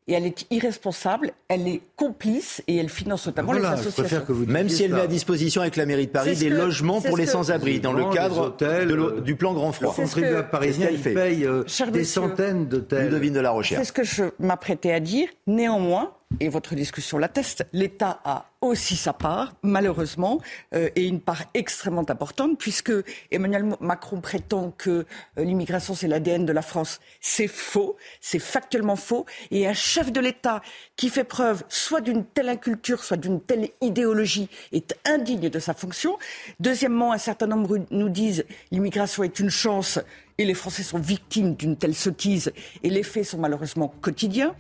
[0.08, 4.24] et elle est irresponsable, elle est complice et elle finance notamment les associations.
[4.26, 7.02] Que vous Même si elle met à disposition avec la mairie de Paris des logements
[7.02, 9.94] pour les sans-abri dans le cadre euh, du plan Grand Froid.
[9.98, 13.12] Le contribuable parisien, il paye euh, des centaines d'hôtels.
[13.12, 13.82] de la recherche.
[13.82, 15.28] C'est ce que je m'apprêtais à dire.
[15.48, 20.40] Néanmoins, et votre discussion l'atteste, l'État a aussi sa part, malheureusement,
[20.76, 22.92] euh, et une part extrêmement importante, puisque
[23.32, 25.06] Emmanuel Macron prétend que euh,
[25.44, 27.00] l'immigration, c'est l'ADN de la France.
[27.20, 30.62] C'est faux, c'est factuellement faux, et un chef de l'État
[30.96, 35.74] qui fait preuve soit d'une telle inculture, soit d'une telle idéologie est indigne de sa
[35.74, 36.18] fonction.
[36.60, 40.00] Deuxièmement, un certain nombre nous disent l'immigration est une chance
[40.42, 42.52] et les Français sont victimes d'une telle sottise
[42.84, 44.56] et les faits sont malheureusement quotidiens.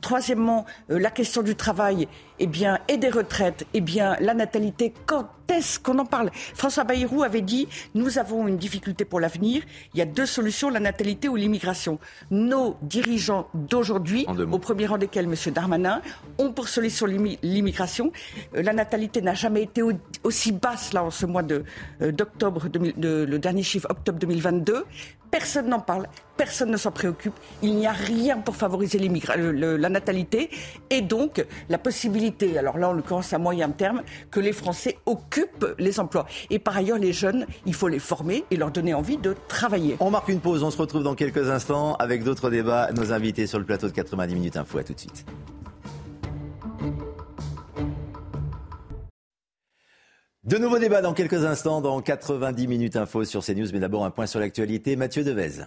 [0.00, 2.06] Troisièmement, euh, la question du travail
[2.38, 6.30] eh bien, et des retraites, eh bien, la natalité, quand est-ce qu'on en parle?
[6.32, 9.62] François Bayrou avait dit nous avons une difficulté pour l'avenir.
[9.92, 11.98] Il y a deux solutions la natalité ou l'immigration.
[12.30, 15.52] Nos dirigeants d'aujourd'hui, au premier rang desquels M.
[15.52, 16.00] Darmanin,
[16.38, 18.10] ont pour solution l'immigration.
[18.56, 19.82] Euh, la natalité n'a jamais été
[20.22, 24.84] aussi basse là en ce mois euh, d'octobre, le dernier chiffre octobre 2022.
[25.34, 27.34] Personne n'en parle, personne ne s'en préoccupe.
[27.60, 30.48] Il n'y a rien pour favoriser la natalité
[30.90, 35.74] et donc la possibilité, alors là en l'occurrence à moyen terme, que les Français occupent
[35.76, 36.26] les emplois.
[36.50, 39.96] Et par ailleurs, les jeunes, il faut les former et leur donner envie de travailler.
[39.98, 42.90] On marque une pause, on se retrouve dans quelques instants avec d'autres débats.
[42.94, 44.78] Nos invités sur le plateau de 90 minutes info.
[44.78, 45.26] À tout de suite.
[50.44, 53.68] De nouveaux débats dans quelques instants, dans 90 minutes info sur CNews.
[53.72, 54.94] Mais d'abord, un point sur l'actualité.
[54.94, 55.64] Mathieu Devez.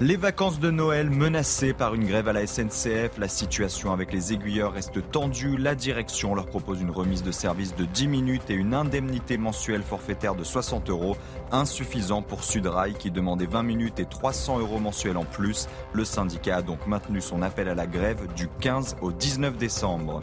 [0.00, 3.18] Les vacances de Noël menacées par une grève à la SNCF.
[3.18, 5.56] La situation avec les aiguilleurs reste tendue.
[5.56, 9.82] La direction leur propose une remise de service de 10 minutes et une indemnité mensuelle
[9.82, 11.16] forfaitaire de 60 euros.
[11.50, 15.66] Insuffisant pour Sudrail qui demandait 20 minutes et 300 euros mensuels en plus.
[15.92, 20.20] Le syndicat a donc maintenu son appel à la grève du 15 au 19 décembre.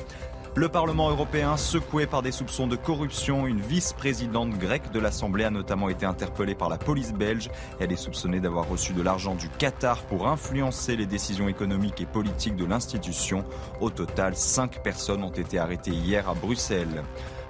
[0.54, 5.50] Le Parlement européen secoué par des soupçons de corruption, une vice-présidente grecque de l'Assemblée a
[5.50, 7.50] notamment été interpellée par la police belge.
[7.80, 12.06] Elle est soupçonnée d'avoir reçu de l'argent du Qatar pour influencer les décisions économiques et
[12.06, 13.46] politiques de l'institution.
[13.80, 17.02] Au total, cinq personnes ont été arrêtées hier à Bruxelles.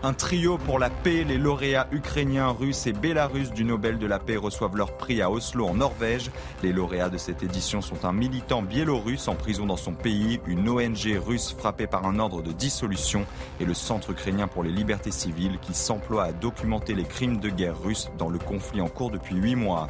[0.04, 4.18] Un trio pour la paix, les lauréats ukrainiens, russes et bélarusses du Nobel de la
[4.18, 6.32] paix reçoivent leur prix à Oslo en Norvège.
[6.64, 10.68] Les lauréats de cette édition sont un militant biélorusse en prison dans son pays, une
[10.68, 13.28] ONG russe frappée par un ordre de dissolution
[13.60, 17.50] et le Centre ukrainien pour les libertés civiles qui s'emploie à documenter les crimes de
[17.50, 19.88] guerre russes dans le conflit en cours depuis huit mois.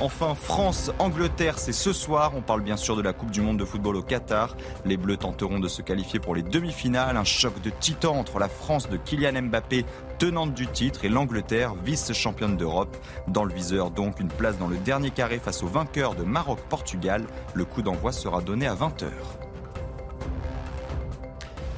[0.00, 2.32] Enfin, France-Angleterre, c'est ce soir.
[2.34, 4.56] On parle bien sûr de la Coupe du Monde de football au Qatar.
[4.84, 7.16] Les Bleus tenteront de se qualifier pour les demi-finales.
[7.16, 9.84] Un choc de titan entre la France de Kylian Mbappé,
[10.18, 12.96] tenante du titre, et l'Angleterre, vice-championne d'Europe.
[13.28, 17.24] Dans le viseur, donc, une place dans le dernier carré face au vainqueur de Maroc-Portugal.
[17.54, 19.04] Le coup d'envoi sera donné à 20h.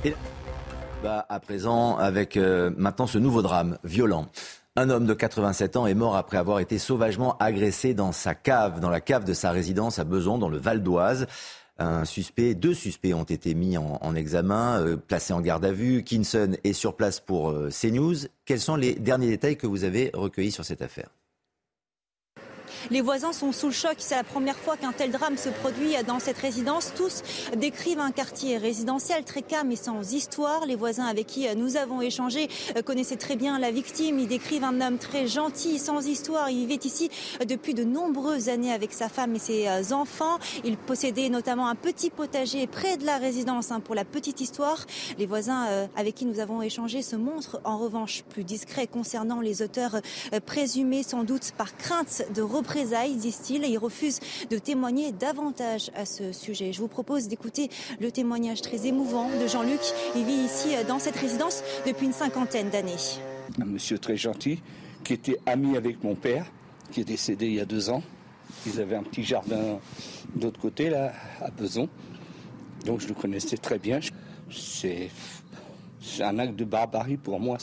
[0.04, 0.14] Et
[1.02, 4.26] bah, à présent, avec euh, maintenant ce nouveau drame violent.
[4.78, 8.78] Un homme de 87 ans est mort après avoir été sauvagement agressé dans sa cave,
[8.78, 11.26] dans la cave de sa résidence à Beson, dans le Val d'Oise.
[11.78, 16.04] Un suspect, deux suspects ont été mis en, examen, euh, placés en garde à vue.
[16.04, 18.16] Kinson est sur place pour euh, CNews.
[18.44, 21.08] Quels sont les derniers détails que vous avez recueillis sur cette affaire?
[22.90, 23.96] Les voisins sont sous le choc.
[23.98, 26.92] C'est la première fois qu'un tel drame se produit dans cette résidence.
[26.96, 27.22] Tous
[27.56, 30.66] décrivent un quartier résidentiel très calme et sans histoire.
[30.66, 32.48] Les voisins avec qui nous avons échangé
[32.84, 34.18] connaissaient très bien la victime.
[34.18, 36.50] Ils décrivent un homme très gentil, sans histoire.
[36.50, 37.10] Il vivait ici
[37.46, 40.38] depuis de nombreuses années avec sa femme et ses enfants.
[40.64, 43.70] Il possédait notamment un petit potager près de la résidence.
[43.70, 44.86] Hein, pour la petite histoire,
[45.18, 49.40] les voisins euh, avec qui nous avons échangé se montrent en revanche plus discrets concernant
[49.40, 49.96] les auteurs
[50.32, 52.42] euh, présumés, sans doute par crainte de
[52.76, 56.72] représentation disent-ils, et ils refusent de témoigner davantage à ce sujet.
[56.72, 59.80] Je vous propose d'écouter le témoignage très émouvant de Jean-Luc.
[60.14, 62.96] Il vit ici dans cette résidence depuis une cinquantaine d'années.
[63.60, 64.60] Un monsieur très gentil
[65.04, 66.46] qui était ami avec mon père,
[66.92, 68.02] qui est décédé il y a deux ans.
[68.66, 69.78] Ils avaient un petit jardin
[70.34, 71.88] de l'autre côté, là, à Beson.
[72.84, 74.00] Donc je le connaissais très bien.
[74.50, 75.10] C'est
[76.20, 77.58] un acte de barbarie pour moi.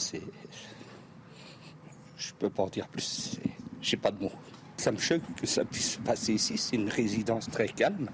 [2.16, 3.38] Je peux pas en dire plus
[3.84, 4.32] j'ai pas de mots.
[4.76, 6.58] Ça me choque que ça puisse se passer ici.
[6.58, 8.08] C'est une résidence très calme.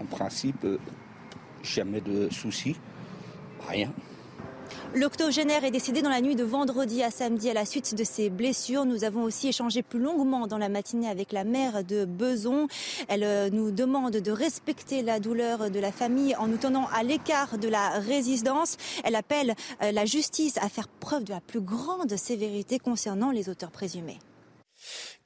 [0.00, 0.78] En principe, euh,
[1.62, 2.76] jamais de soucis,
[3.68, 3.92] rien.
[4.94, 8.30] L'octogénaire est décédé dans la nuit de vendredi à samedi à la suite de ses
[8.30, 8.86] blessures.
[8.86, 12.68] Nous avons aussi échangé plus longuement dans la matinée avec la mère de Beson.
[13.08, 17.02] Elle euh, nous demande de respecter la douleur de la famille en nous tenant à
[17.02, 18.76] l'écart de la résidence.
[19.04, 23.48] Elle appelle euh, la justice à faire preuve de la plus grande sévérité concernant les
[23.48, 24.18] auteurs présumés.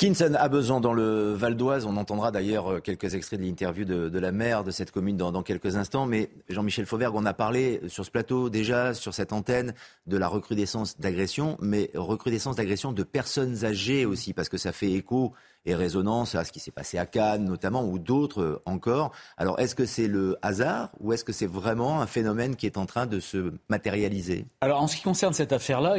[0.02, 1.86] Kinson a besoin dans le Val d'Oise.
[1.86, 5.42] On entendra d'ailleurs euh, quelques extraits de l'interview de, la maire de cette commune dans,
[5.44, 6.06] quelques instants.
[6.06, 9.74] Mais Jean-Michel Fauvergue, on a parlé sur ce plateau déjà, sur cette antenne,
[10.08, 14.90] de la recrudescence d'agression, mais recrudescence d'agression de personnes âgées aussi, parce que ça fait
[14.90, 15.34] écho
[15.64, 19.12] et résonance à ce qui s'est passé à Cannes notamment, ou d'autres encore.
[19.36, 22.76] Alors est-ce que c'est le hasard ou est-ce que c'est vraiment un phénomène qui est
[22.76, 24.46] en train de se matérialiser?
[24.60, 25.98] Alors en ce qui concerne cette affaire-là,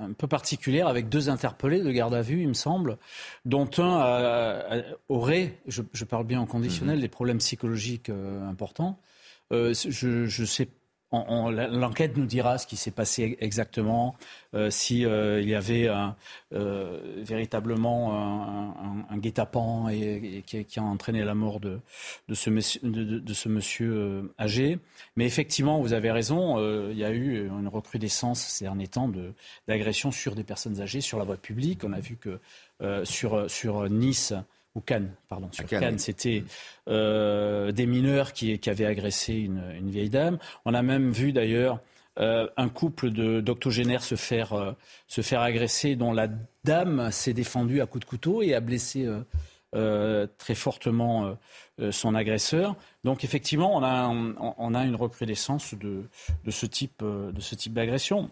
[0.00, 2.98] un peu particulière, avec deux interpellés de garde à vue, il me semble,
[3.44, 7.02] dont un aurait, je, parle bien en conditionnel, mhm.
[7.02, 8.98] des problèmes psychologiques euh, importants.
[9.52, 10.68] Euh, je ne sais
[11.12, 14.14] L'enquête nous dira ce qui s'est passé exactement,
[14.54, 15.90] euh, si euh, il y avait
[16.52, 18.14] euh, véritablement
[19.10, 21.80] un, guet-apens et, qui, a entraîné la mort de,
[22.32, 24.78] ce, monsieur, âgé.
[25.16, 26.58] Mais effectivement, vous avez raison,
[26.90, 29.10] il y a eu une recrudescence ces derniers temps
[29.66, 31.82] d'agressions sur des personnes âgées sur la voie publique.
[31.82, 32.38] On a vu que
[33.04, 34.34] sur, sur Nice,
[34.74, 36.44] ou Cannes, pardon, sur Cannes, c'était
[36.88, 40.38] euh, des mineurs qui, avaient agressé une, vieille dame.
[40.64, 41.80] On a même vu d'ailleurs
[42.18, 44.72] euh, un couple d'octogénaires se faire, euh,
[45.08, 46.28] se faire agresser dont la
[46.64, 49.08] dame s'est défendue à coups de couteau et a blessé
[49.72, 51.36] très fortement
[51.90, 52.76] son agresseur.
[53.04, 56.02] Donc effectivement, on a, on, a une recrudescence de,
[56.44, 58.30] de ce type, de ce type d'agression.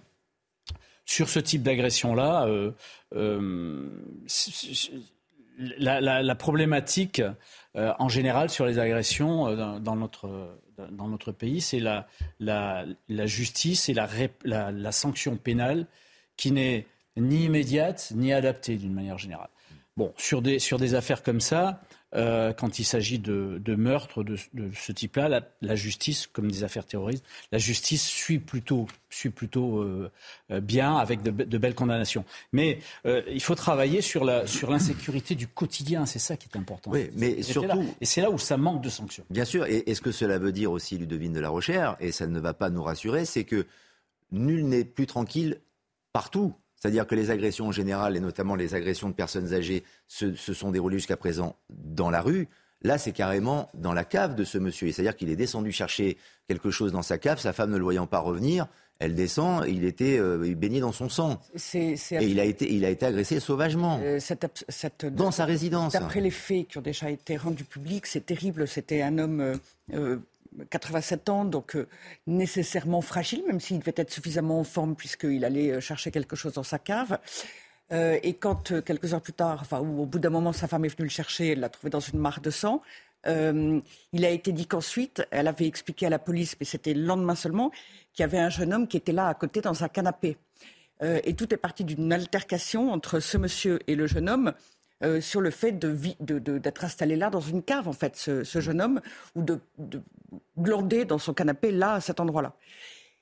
[1.11, 2.47] Sur ce type d'agression-là,
[5.59, 7.23] la, problématique
[7.77, 10.59] euh, en général sur les agressions euh, dans, notre,
[10.91, 12.07] dans notre pays, c'est la,
[12.39, 12.87] la,
[13.27, 15.87] justice et la, sanction pénale
[16.37, 19.51] qui n'est ni immédiate ni adaptée d'une manière générale.
[19.97, 21.81] Bon, sur des, sur des affaires comme ça,
[22.15, 24.37] euh, quand il s'agit de, de meurtres de,
[24.75, 30.11] ce type-là, la, justice, comme des affaires terroristes, la justice suit plutôt, suit plutôt euh,
[30.51, 32.25] euh, bien avec de, belles condamnations.
[32.53, 36.91] Mais il faut travailler sur l'insécurité du quotidien, c'est ça qui est important.
[36.91, 39.25] Oui, mais surtout, et c'est là où ça manque de sanctions.
[39.29, 42.13] Bien sûr, et, et ce que cela veut dire aussi, Ludovine de la Rochère, et
[42.13, 43.67] ça ne va pas nous rassurer, c'est que
[44.33, 45.61] nul n'est plus tranquille
[46.13, 46.55] partout.
[46.79, 50.71] C'est-à-dire que les agressions en général, et notamment les agressions de personnes âgées, se, sont
[50.71, 52.49] déroulées jusqu'à présent dans la rue.
[52.83, 54.93] Là, c'est carrément dans la cave de ce monsieur.
[54.93, 58.07] C'est-à-dire qu'il est descendu chercher quelque chose dans sa cave, sa femme ne le voyant
[58.07, 58.69] pas revenir,
[59.01, 61.41] elle descend, il était euh, baigné dans son sang.
[61.75, 64.01] et il a, été, il a été agressé sauvagement.
[64.03, 64.19] Euh,
[65.13, 65.93] dans sa résidence.
[65.93, 68.67] D'après les faits qui ont déjà été rendus publics, c'est terrible.
[68.67, 69.61] C'était un homme
[69.93, 70.19] euh,
[70.71, 71.89] 87 ans, donc euh,
[72.27, 76.55] nécessairement fragile, même s'il devait être suffisamment en forme puisqu'il allait euh, chercher quelque chose
[76.55, 77.19] dans sa cave.
[77.93, 80.95] Euh, et quand, quelques heures plus tard, enfin, au bout d'un moment, sa femme est
[80.95, 82.83] venue le chercher, elle l'a trouvé dans une mare de sang.
[83.27, 87.35] il a été dit qu'ensuite, elle avait expliqué à la police, mais c'était le lendemain
[87.35, 87.71] seulement,
[88.13, 90.37] qu'il y avait un jeune homme qui était là à côté dans un canapé.
[91.03, 94.53] et tout est parti d'une altercation entre ce monsieur et le jeune homme
[95.21, 99.01] sur le fait d'être installé là dans une cave, en fait, ce, jeune homme,
[99.35, 99.61] ou de,
[100.59, 102.55] glander dans son canapé là, à cet endroit-là.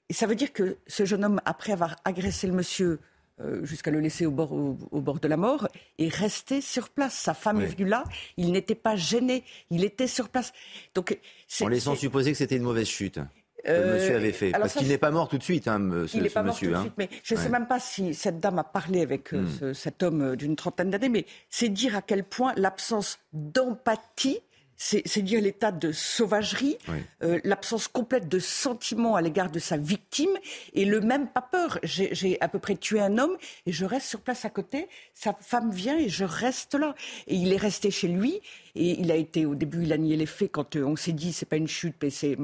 [0.09, 3.01] Et ça veut dire que ce jeune homme, après avoir agressé le monsieur
[3.41, 7.15] euh, jusqu'à le laisser au bord, au, bord de la mort, est resté sur place.
[7.15, 8.05] Sa femme est venue là,
[8.37, 10.53] il n'était pas gêné, il était sur place.
[10.95, 11.19] Donc,
[11.61, 13.21] en laissant supposer que c'était une mauvaise chute
[13.67, 14.51] le monsieur euh, avait fait.
[14.51, 16.67] Parce qu'il n'est pas mort tout de suite, hein, ce, il n'est pas mort tout
[16.67, 16.83] de hein.
[16.83, 19.75] suite, mais je ne sais même pas si cette dame a parlé avec euh, hmm.
[19.75, 24.41] cet homme d'une trentaine d'années, mais c'est dire à quel point l'absence d'empathie
[24.77, 26.79] c'est dire l'état de sauvagerie,
[27.23, 30.31] euh, l'absence complète de sentiment à l'égard de sa victime
[30.75, 31.79] et le même pas peur.
[31.83, 33.37] J'ai à peu près tué un homme
[33.67, 34.89] et je reste sur place à côté.
[35.15, 36.95] Sa femme vient et je reste là.
[37.27, 38.41] Et il est resté chez lui
[38.75, 41.13] et il a été au début il a nié les faits quand euh, on s'est
[41.13, 42.37] dit c'est pas une chute mais c'est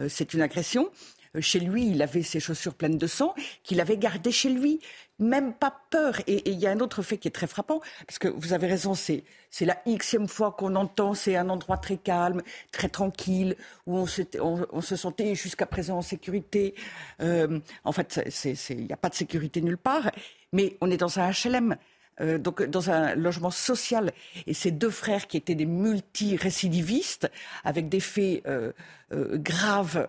[0.00, 0.90] euh, c'est une agression.
[1.36, 4.80] Euh, chez lui, il avait ses chaussures pleines de sang qu'il avait gardées chez lui.
[5.20, 6.18] Même pas peur.
[6.26, 8.66] Et il y a un autre fait qui est très frappant, parce que vous avez
[8.66, 9.22] raison, c'est,
[9.60, 13.54] la xème fois qu'on entend, c'est un endroit très calme, très tranquille,
[13.86, 16.74] où on, se sentait jusqu'à présent en sécurité.
[17.20, 18.20] Euh, en fait,
[18.70, 20.10] il n'y a pas de sécurité nulle part,
[20.54, 21.76] mais on est dans un HLM.
[22.20, 24.12] Euh, donc dans un logement social.
[24.46, 27.30] Et ces deux frères qui étaient des multirécidivistes,
[27.64, 28.72] avec des faits euh,
[29.10, 30.06] graves,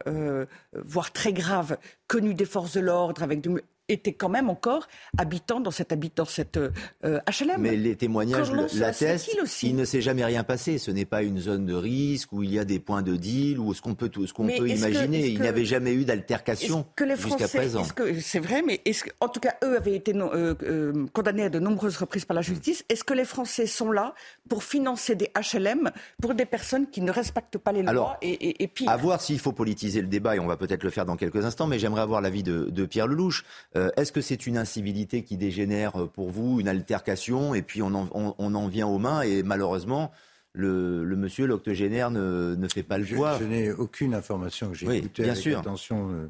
[0.73, 1.77] voire très graves,
[2.07, 3.41] connus des forces de l'ordre, avec
[3.89, 6.71] étaient quand même encore habitants dans cette, dans cette euh,
[7.03, 7.59] HLM.
[7.59, 9.31] Mais les témoignages l'attestent.
[9.63, 10.77] Il ne s'est jamais rien passé.
[10.77, 13.59] Ce n'est pas une zone de risque où il y a des points de deal
[13.59, 15.27] ou ce qu'on peut, ce qu'on peut imaginer.
[15.27, 17.83] il n'y avait jamais eu d'altercation jusqu'à présent.
[18.21, 21.59] C'est vrai, mais est-ce en tout cas, eux avaient été euh, euh, condamnés à de
[21.59, 22.83] nombreuses reprises par la justice.
[22.89, 24.13] Est-ce que les Français sont là
[24.49, 28.67] pour financer des HLM pour des personnes qui ne respectent pas les lois et, et,
[28.67, 28.89] pire?
[28.89, 31.43] À voir s'il faut politiser le débat, et on va peut-être le faire dans quelques
[31.45, 33.43] instants, mais j'aimerais avoir l'avis de, de Pierre Lelouch.
[33.77, 37.81] Euh, est-ce que c'est une incivilité qui dégénère euh, pour vous, une altercation, et puis
[37.81, 40.11] on en, vient aux mains, et malheureusement,
[40.53, 44.97] le, monsieur, l'octogénaire, ne, fait pas le choix Je, n'ai aucune information que j'ai oui,
[44.97, 46.09] écoutée avec attention.
[46.11, 46.27] Euh,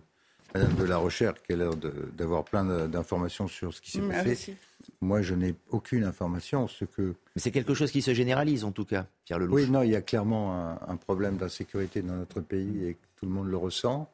[0.53, 1.71] Madame de la Recherche, qui a l'air
[2.13, 4.57] d'avoir plein d'informations sur ce qui s'est passé.
[4.99, 6.67] Moi, je n'ai aucune information.
[6.67, 7.15] Ce que...
[7.35, 9.55] Mais c'est quelque chose qui se généralise, en tout cas, Pierre Lelouch.
[9.55, 13.31] Oui, non, il y a clairement un problème d'insécurité dans notre pays et tout le
[13.31, 14.09] monde le ressent.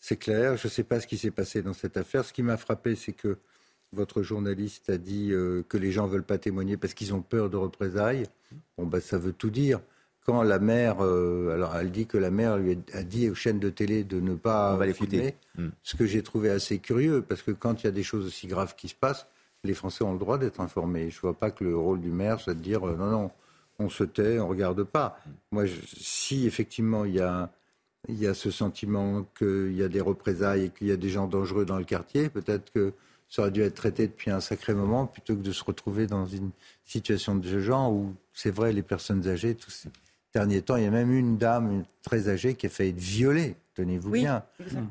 [0.00, 0.56] C'est clair.
[0.56, 2.24] Je ne sais pas ce qui s'est passé dans cette affaire.
[2.24, 3.38] Ce qui m'a frappé, c'est que
[3.92, 7.22] votre journaliste a dit euh, que les gens ne veulent pas témoigner parce qu'ils ont
[7.22, 8.24] peur de représailles.
[8.76, 9.80] Bon, ben, ça veut tout dire.
[10.24, 13.60] Quand la mère, euh, alors elle dit que la mère lui a dit aux chaînes
[13.60, 15.68] de télé de ne pas On filmer, hmm.
[15.82, 18.46] ce que j'ai trouvé assez curieux, parce que quand il y a des choses aussi
[18.46, 19.26] graves qui se passent,
[19.64, 21.08] les Français ont le droit d'être informés.
[21.08, 23.30] Je ne vois pas que le rôle du maire soit de dire euh, non, non,
[23.78, 25.18] on se tait, on ne regarde pas.
[25.50, 25.64] Moi,
[25.96, 27.50] si effectivement il y a
[28.06, 31.08] il y a ce sentiment qu'il y a des représailles et qu'il y a des
[31.08, 32.28] gens dangereux dans le quartier.
[32.28, 32.92] Peut-être que
[33.28, 36.26] ça aurait dû être traité depuis un sacré moment plutôt que de se retrouver dans
[36.26, 36.50] une
[36.84, 39.90] situation de ce genre où, c'est vrai, les personnes âgées, tous ces
[40.32, 43.56] derniers temps, il y a même une dame très âgée qui a failli être violée,
[43.74, 44.44] tenez-vous bien,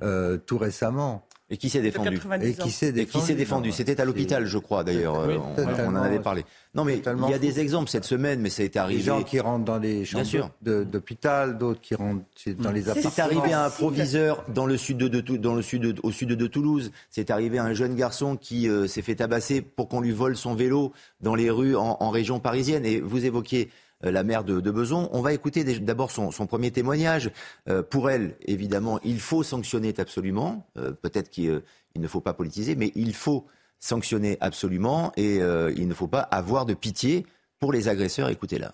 [0.04, 1.27] euh, tout récemment.
[1.50, 2.92] Et qui s'est défendu Et qui s'est
[3.36, 3.72] défendu.
[3.72, 5.18] C'était à l'hôpital, je crois, d'ailleurs.
[5.20, 6.44] Euh, on, en avait parlé.
[6.76, 9.00] Non, mais il y a des exemples cette semaine, mais ça a été arrivé.
[9.00, 12.26] Des gens qui rentrent dans les chambres d'hôpital, d'autres qui rentrent
[12.60, 13.12] dans les appartements.
[13.14, 16.48] C'est arrivé à un proviseur dans le sud de, dans le sud au sud de
[16.48, 16.92] Toulouse.
[17.10, 20.36] C'est arrivé à un jeune garçon qui euh, s'est fait tabasser pour qu'on lui vole
[20.36, 20.92] son vélo
[21.22, 22.86] dans les rues en, en région parisienne.
[22.86, 25.10] Et vous évoquiez euh, la mère de, de Beson.
[25.12, 27.32] On va écouter d'abord son, premier témoignage.
[27.68, 30.68] Euh, pour elle, évidemment, il faut sanctionner absolument.
[30.78, 31.62] Euh, peut-être qu'il
[31.96, 33.46] ne faut pas politiser, mais il faut
[33.80, 37.26] sanctionner absolument et il ne faut pas avoir de pitié
[37.60, 38.30] pour les agresseurs.
[38.30, 38.74] Écoutez-la.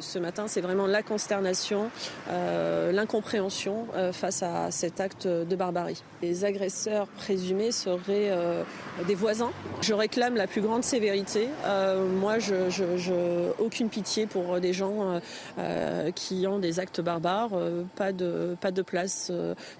[0.00, 1.90] Ce matin, c'est vraiment la consternation,
[2.30, 6.02] euh, l'incompréhension euh, face à cet acte de barbarie.
[6.22, 8.62] Les agresseurs présumés seraient euh,
[9.06, 9.50] des voisins.
[9.80, 11.48] Je réclame la plus grande sévérité.
[12.20, 15.20] moi, je, je, aucune pitié pour des gens
[16.14, 17.50] qui ont des actes barbares.
[17.96, 19.32] pas, de, pas de place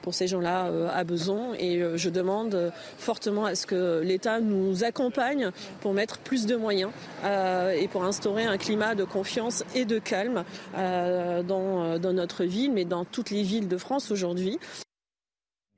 [0.03, 1.55] pour ces gens-là à besoin.
[1.59, 5.51] Et je demande fortement à ce que l'État nous accompagne
[5.81, 6.91] pour mettre plus de moyens
[7.25, 10.45] et pour instaurer un climat de confiance et de calme
[10.77, 14.59] euh, dans, dans notre ville, mais dans toutes les villes de France aujourd'hui.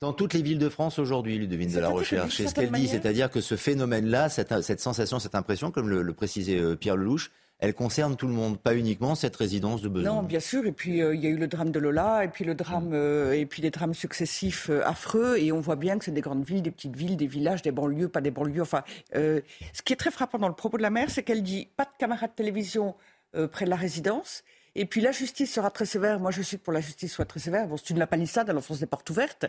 [0.01, 2.37] Dans toutes les villes de France aujourd'hui, Ludovine de la Recherche.
[2.37, 6.12] C'est ce qu'elle dit, c'est-à-dire que ce phénomène-là, cette, cette, sensation, cette impression, comme le,
[6.12, 10.16] précisait euh, Pierre Lelouch, elle concerne tout le monde, pas uniquement cette résidence de besoin.
[10.16, 10.66] Non, bien sûr.
[10.66, 12.93] Et puis euh, il y a eu le drame de Lola, et puis le drame,
[13.33, 15.39] et puis des drames successifs affreux.
[15.39, 17.72] Et on voit bien que c'est des grandes villes, des petites villes, des villages, des
[17.72, 18.61] banlieues, pas des banlieues.
[18.61, 18.83] Enfin,
[19.14, 21.85] ce qui est très frappant dans le propos de la mère, c'est qu'elle dit pas
[21.85, 22.95] de camarades de télévision
[23.35, 24.45] euh, près de la résidence.
[24.74, 26.18] Et puis la justice sera très sévère.
[26.18, 27.66] Moi, je suis pour la justice soit très sévère.
[27.68, 29.47] Bon, c'est une la palissade, enfonce des portes ouvertes.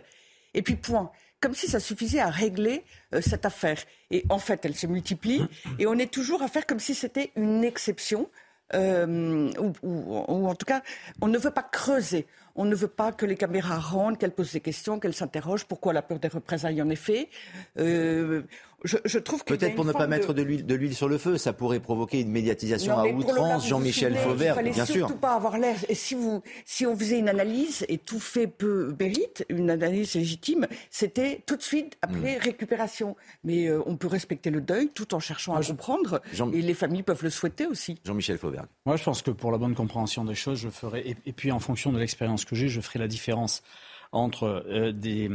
[0.54, 1.10] Et puis point.
[1.40, 2.82] Comme si ça suffisait à régler
[3.14, 3.78] euh, cette affaire.
[4.10, 5.42] Et en fait, elle se multiplie.
[5.78, 8.30] Et on est toujours à faire comme si c'était une exception.
[8.74, 9.50] Euh,
[9.82, 10.82] ou, en tout cas,
[11.20, 12.26] on ne veut pas creuser.
[12.56, 15.66] On ne veut pas que les caméras rentrent, qu'elles posent des questions, qu'elles s'interrogent.
[15.66, 17.28] Pourquoi la peur des représailles en effet
[17.78, 18.42] euh,
[18.84, 22.20] je, trouve Peut-être pour ne pas mettre de l'huile sur le feu, ça pourrait provoquer
[22.20, 23.66] une médiatisation à outrance.
[23.66, 24.94] Jean-Michel Fauvert, bien sûr.
[24.94, 25.76] Il surtout pas avoir l'air.
[25.88, 30.14] Et si vous, si on faisait une analyse et tout fait peu mérite, une analyse
[30.14, 32.42] légitime, c'était tout de suite après hmm.
[32.42, 33.16] récupération.
[33.44, 36.20] Mais euh, on peut respecter le deuil tout en cherchant à comprendre.
[36.52, 37.98] Et les familles peuvent le souhaiter aussi.
[38.04, 38.66] Jean-Michel Fauvert.
[38.84, 41.16] Moi, je pense que pour la bonne compréhension des choses, je ferai.
[41.24, 43.62] Et, puis, en fonction de l'expérience que j'ai, je ferai la différence
[44.12, 45.28] entre euh, des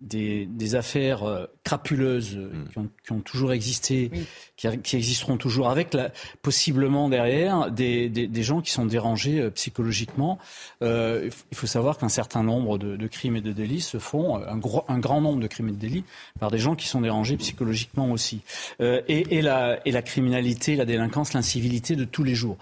[0.00, 2.68] des, des, affaires euh, crapuleuses euh, mm.
[2.70, 4.10] qui, ont, qui, ont, toujours existé,
[4.56, 6.10] qui, qui, existeront toujours, avec la,
[6.42, 10.38] possiblement derrière des, des, des, gens qui sont dérangés euh, psychologiquement.
[10.82, 14.36] Euh, il faut savoir qu'un certain nombre de, de, crimes et de délits se font,
[14.36, 16.04] un, gros, un, grand nombre de crimes et de délits,
[16.38, 18.40] par des gens qui sont dérangés psychologiquement aussi.
[18.80, 22.56] Euh, et, et, la, et, la, criminalité, la délinquance, l'incivilité de tous les jours.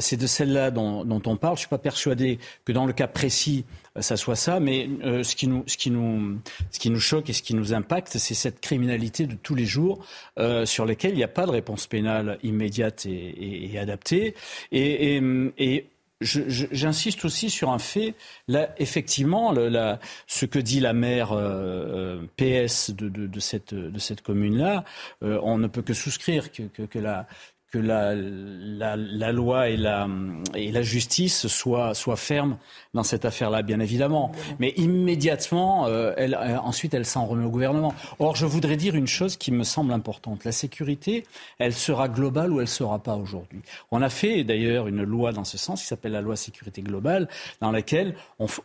[0.00, 1.56] C'est de celle-là dont, dont, on parle.
[1.56, 3.64] Je ne suis pas persuadé que dans le cas précis,
[3.98, 6.38] ça soit ça, mais euh, ce, qui nous, ce, qui nous,
[6.70, 9.64] ce qui nous choque et ce qui nous impacte, c'est cette criminalité de tous les
[9.64, 10.06] jours
[10.38, 14.34] euh, sur lesquelles il n'y a pas de réponse pénale immédiate et, adaptée.
[14.72, 15.86] Et,
[16.22, 18.14] J'insiste aussi sur un fait.
[18.46, 24.84] Là, effectivement, le, ce que dit la maire euh, PS de, cette, de cette commune-là,
[25.22, 27.26] euh, on ne peut que souscrire que, que la,
[27.70, 32.56] que la, loi et la, justice soient, fermes
[32.94, 34.32] dans cette affaire-là, bien évidemment.
[34.58, 37.94] Mais immédiatement, euh, euh, ensuite, elle s'en remet au gouvernement.
[38.18, 40.44] Or, je voudrais dire une chose qui me semble importante.
[40.44, 41.24] La sécurité,
[41.58, 43.60] elle sera globale ou elle ne sera pas aujourd'hui.
[43.92, 47.28] On a fait d'ailleurs une loi dans ce sens qui s'appelle la loi sécurité globale,
[47.60, 48.14] dans laquelle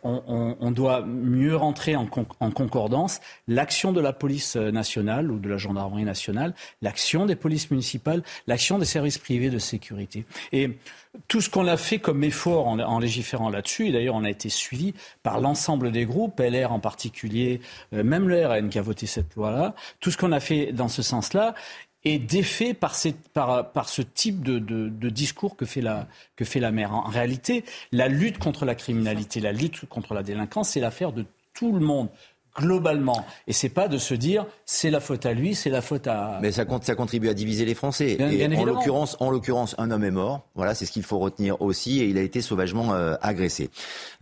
[0.02, 2.08] on doit mieux rentrer en,
[2.40, 7.70] en concordance l'action de la police nationale ou de la gendarmerie nationale, l'action des polices
[7.70, 10.24] municipales, l'action des services privés de sécurité.
[10.52, 10.70] Et
[11.28, 14.48] tout ce qu'on a fait comme effort en, légiférant là-dessus, et d'ailleurs on a été
[14.48, 17.60] suivi par l'ensemble des groupes, LR en particulier,
[17.92, 20.88] euh, même le RN qui a voté cette loi-là, tout ce qu'on a fait dans
[20.88, 21.54] ce sens-là
[22.04, 22.94] est défait par,
[23.34, 26.94] par, par ce type de, de, de, discours que fait, la, que fait la maire.
[26.94, 31.26] En réalité, la lutte contre la criminalité, la lutte contre la délinquance, c'est l'affaire de
[31.52, 32.08] tout le monde
[32.56, 33.24] globalement.
[33.46, 36.38] Et c'est pas de se dire c'est la faute à lui, c'est la faute à.
[36.42, 38.16] Mais ça, ça contribue à diviser les Français.
[38.18, 40.48] et en l'occurrence, en l'occurrence, un homme est mort.
[40.54, 43.70] Voilà, c'est ce qu'il faut retenir aussi, et il a été sauvagement euh, agressé.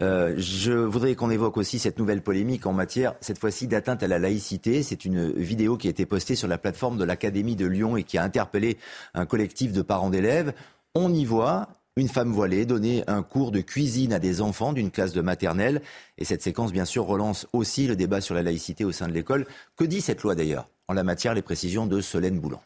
[0.01, 4.09] Euh, je voudrais qu'on évoque aussi cette nouvelle polémique en matière, cette fois-ci, d'atteinte à
[4.09, 4.82] la laïcité.
[4.82, 8.03] C'est une vidéo qui a été postée sur la plateforme de l'Académie de Lyon et
[8.03, 8.78] qui a interpellé
[9.14, 10.53] un collectif de parents d'élèves.
[10.95, 14.90] On y voit une femme voilée donnait un cours de cuisine à des enfants d'une
[14.90, 15.80] classe de maternelle.
[16.18, 19.12] Et cette séquence, bien sûr, relance aussi le débat sur la laïcité au sein de
[19.12, 19.47] l'école.
[19.76, 20.68] Que dit cette loi d'ailleurs?
[20.88, 22.61] En la matière, les précisions de Solène Boulan.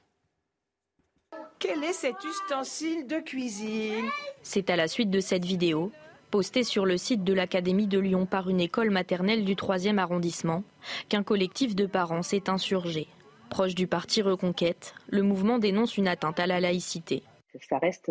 [1.58, 4.06] Quel est cet ustensile de cuisine?
[4.42, 5.92] C'est à la suite de cette vidéo,
[6.30, 10.62] postée sur le site de l'Académie de Lyon par une école maternelle du 3e arrondissement,
[11.08, 13.08] qu'un collectif de parents s'est insurgé.
[13.50, 17.22] Proche du parti Reconquête, le mouvement dénonce une atteinte à la laïcité.
[17.68, 18.10] Ça reste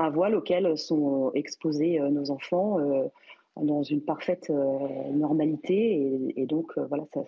[0.00, 3.04] un voile auquel sont exposés euh, nos enfants euh,
[3.56, 7.20] dans une parfaite euh, normalité et, donc voilà, ça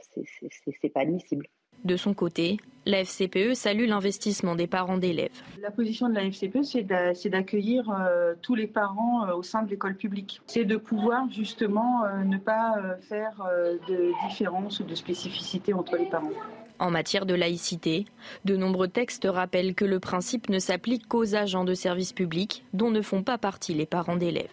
[0.80, 1.46] c'est pas admissible.
[1.84, 5.32] De son côté, la FCPE salue l'investissement des parents d'élèves.
[5.60, 7.92] La position de la FCPE, c'est d'accueillir
[8.40, 10.40] tous les parents au sein de l'école publique.
[10.46, 13.44] C'est de pouvoir justement ne pas faire
[13.88, 16.30] de différence ou de spécificité entre les parents.
[16.78, 18.06] En matière de laïcité,
[18.44, 22.90] de nombreux textes rappellent que le principe ne s'applique qu'aux agents de service public dont
[22.90, 24.48] ne font pas partie les parents d'élèves.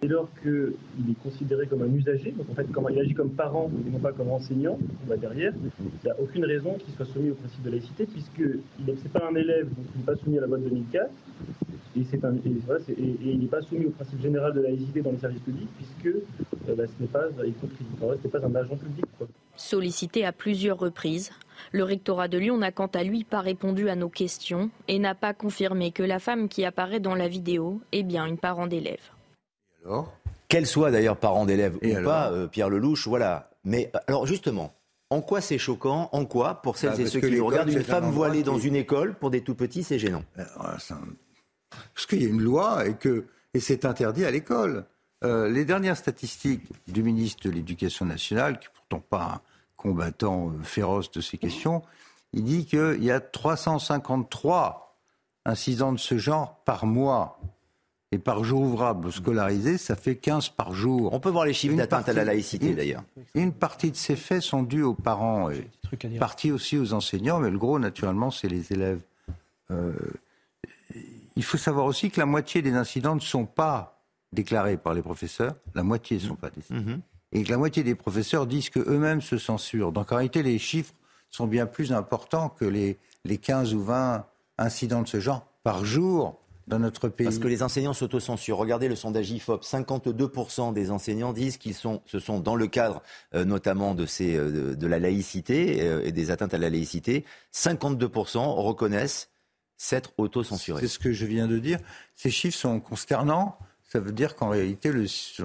[0.00, 0.74] Dès lors qu'il
[1.10, 3.98] est considéré comme un usager, donc en fait quand il agit comme parent et non
[3.98, 7.34] pas comme enseignant, on va derrière, il n'y a aucune raison qu'il soit soumis au
[7.34, 8.42] principe de laïcité puisque
[8.78, 11.10] il n'est pas un élève, donc il n'est pas soumis à la loi de 2004,
[11.96, 12.02] et,
[13.24, 16.16] il n'est pas soumis au principe général de laïcité dans les services publics puisque
[16.68, 19.04] euh, bah, ce n'est pas, pas un agent public.
[19.56, 21.30] Sollicité à plusieurs reprises,
[21.72, 25.14] le rectorat de Lyon n'a quant à lui pas répondu à nos questions et n'a
[25.14, 29.00] pas confirmé que la femme qui apparaît dans la vidéo est bien une parent d'élève.
[29.84, 30.12] Alors
[30.48, 33.50] Qu'elle soit d'ailleurs parent d'élève ou pas, euh, Pierre Lelouch, voilà.
[33.64, 34.72] Mais euh, alors justement,
[35.10, 38.10] en quoi c'est choquant En quoi, pour celles bah, et ceux qui regardent, une femme
[38.10, 42.28] voilée dans une école, pour des tout petits, c'est gênant euh, Parce qu'il y a
[42.28, 43.24] une loi et que
[43.54, 44.84] et c'est interdit à l'école.
[45.22, 49.42] les dernières statistiques du ministre de l'Éducation nationale, qui pourtant pas
[49.84, 51.82] combattant euh, féroce de ces questions,
[52.32, 54.98] il dit qu'il y a 353
[55.44, 57.38] incidents de ce genre par mois.
[58.12, 61.12] Et par jour ouvrable scolarisé, ça fait 15 par jour.
[61.12, 63.02] On peut voir les chiffres d'atteinte à la laïcité d'ailleurs.
[63.34, 65.68] Une partie de ces faits sont dus aux parents et
[66.04, 69.00] une partie aussi aux enseignants, mais le gros naturellement c'est les élèves.
[69.72, 69.92] Euh,
[71.34, 74.00] il faut savoir aussi que la moitié des incidents ne sont pas
[74.32, 77.00] déclarés par les professeurs, la moitié ne sont pas déclarés
[77.34, 79.92] et que la moitié des professeurs disent qu'eux-mêmes se censurent.
[79.92, 80.94] Donc en réalité, les chiffres
[81.30, 84.24] sont bien plus importants que les, les 15 ou 20
[84.56, 87.26] incidents de ce genre par jour dans notre pays.
[87.26, 88.56] Parce que les enseignants s'autocensurent.
[88.56, 89.64] Regardez le sondage IFOP.
[89.64, 93.02] 52% des enseignants disent qu'ils sont, ce sont dans le cadre
[93.34, 97.24] euh, notamment de, ces, euh, de, la laïcité euh, et des atteintes à la laïcité.
[97.52, 99.28] 52% reconnaissent
[99.76, 100.80] s'être autocensurés.
[100.80, 101.78] C'est ce que je viens de dire.
[102.14, 103.58] Ces chiffres sont consternants
[103.94, 104.90] ça veut dire qu'en réalité,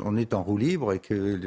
[0.04, 1.40] on est en roue libre et que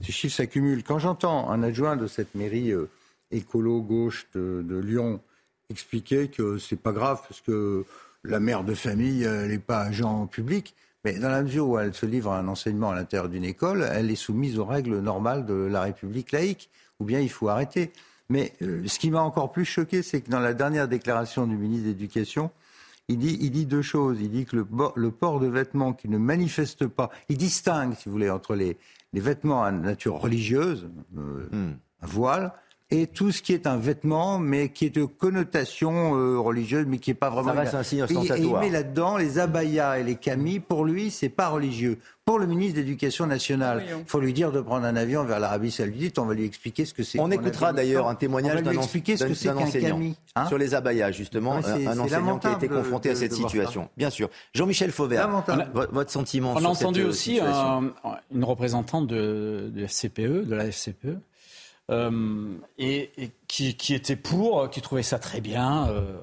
[0.00, 0.82] ces chiffres s'accumulent.
[0.82, 2.88] Quand j'entends un adjoint de cette mairie euh,
[3.30, 5.20] écolo gauche de, Lyon
[5.68, 7.84] expliquer que c'est pas grave parce que
[8.24, 12.06] la mère de famille, n'est pas agent public, mais dans la mesure où elle se
[12.06, 15.52] livre à un enseignement à l'intérieur d'une école, elle est soumise aux règles normales de
[15.52, 17.92] la République laïque, ou bien il faut arrêter.
[18.30, 21.56] Mais euh, ce qui m'a encore plus choqué, c'est que dans la dernière déclaration du
[21.58, 22.50] ministre de l'Éducation,
[23.08, 24.20] il dit, il dit deux choses.
[24.20, 28.08] Il dit que le, le, port de vêtements qui ne manifestent pas, il distingue, si
[28.08, 28.76] vous voulez, entre les,
[29.12, 31.76] les vêtements à nature religieuse, euh, hmm.
[32.02, 32.52] un voile,
[32.90, 36.98] et tout ce qui est un vêtement, mais qui est de connotation euh, religieuse, mais
[36.98, 37.52] qui n'est pas vraiment.
[37.52, 38.62] Ça reste un signe Et- et ostentatoire.
[38.64, 40.60] il met là-dedans les abayas et les camis.
[40.60, 41.98] Pour lui, c'est pas religieux.
[42.24, 45.38] Pour le ministre de l'Éducation nationale, il faut lui dire de prendre un avion vers
[45.38, 46.18] l'Arabie Saoudite.
[46.18, 47.20] On va lui expliquer ce que c'est.
[47.20, 50.16] On écoutera d'ailleurs un témoignage On d'un enseignant camis.
[50.34, 50.46] hein.
[50.46, 53.36] sur les abayas, justement, Ouais, un, enseignant qui a été confronté à de- cette de
[53.36, 53.56] voir ça.
[53.56, 53.88] situation.
[53.96, 54.28] Bien sûr.
[54.54, 55.28] Jean-Michel Fauvert,
[55.92, 59.84] votre sentiment On sur a entendu cette, euh, aussi situation un- une représentante de, de
[59.84, 61.18] FCPE, de la FCPE,
[61.90, 65.88] euh, et, et qui, qui était pour, qui trouvait ça très bien.
[65.88, 66.18] euh.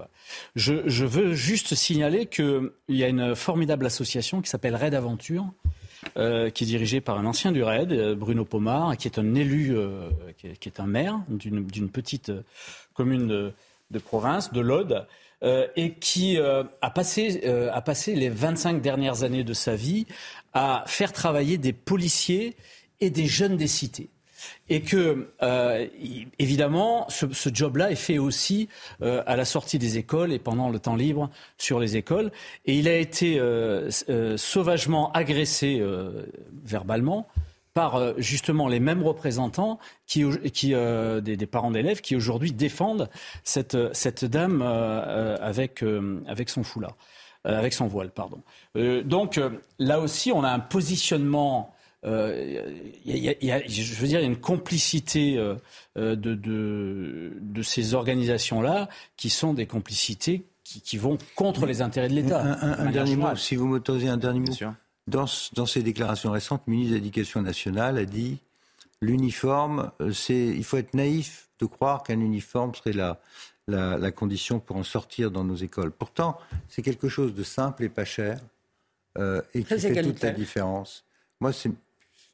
[0.56, 5.46] Je, je veux juste signaler qu'il y a une formidable association qui s'appelle Raid Aventure,
[6.18, 9.36] euh, qui est dirigée par un ancien du RAID, euh, Bruno Pomar, qui est un
[9.36, 12.42] élu, euh, qui, est, qui est un maire d'une d'une petite euh,
[12.94, 13.54] commune de,
[13.92, 15.06] de province, de l'Aude,
[15.44, 19.76] euh, et qui euh, a, passé, euh, a passé les 25 dernières années de sa
[19.76, 20.06] vie
[20.54, 22.56] à faire travailler des policiers
[23.02, 24.10] et des jeunes des cités.
[24.70, 25.88] Et que, euh,
[26.40, 28.70] évidemment, ce, ce job-là est fait aussi
[29.02, 32.32] euh, à la sortie des écoles et pendant le temps libre sur les écoles.
[32.66, 36.26] Et il a été euh, euh, sauvagement agressé euh,
[36.64, 37.28] verbalement
[37.74, 43.10] par euh, justement les mêmes représentants qui, euh, des, des parents d'élèves qui aujourd'hui défendent
[43.44, 46.96] cette, cette dame euh, avec, euh, avec son foulard,
[47.44, 48.42] avec son voile, pardon.
[49.04, 49.40] Donc
[49.78, 51.74] là aussi, on a un positionnement.
[52.06, 52.72] Euh,
[53.06, 55.56] il y a- il y a- je veux dire, il y a une complicité euh,
[55.98, 61.82] euh, de, de, de ces organisations-là qui sont des complicités qui, qui vont contre les
[61.82, 62.42] intérêts de l'État.
[62.42, 64.52] Un, un- de un manière dernier mot, si vous m'autorisez un dernier mot.
[64.52, 64.74] sûr.
[65.08, 68.38] Dans, dans ses déclarations récentes, le ministre de l'Éducation nationale a dit
[69.02, 73.20] l'uniforme, c'est, il faut être naïf de croire qu'un uniforme serait la,
[73.68, 75.92] la, la condition pour en sortir dans nos écoles.
[75.92, 76.38] Pourtant,
[76.70, 78.40] c'est quelque chose de simple et pas cher
[79.18, 81.04] euh, et qui fait toute la différence.
[81.42, 81.72] Moi, c'est,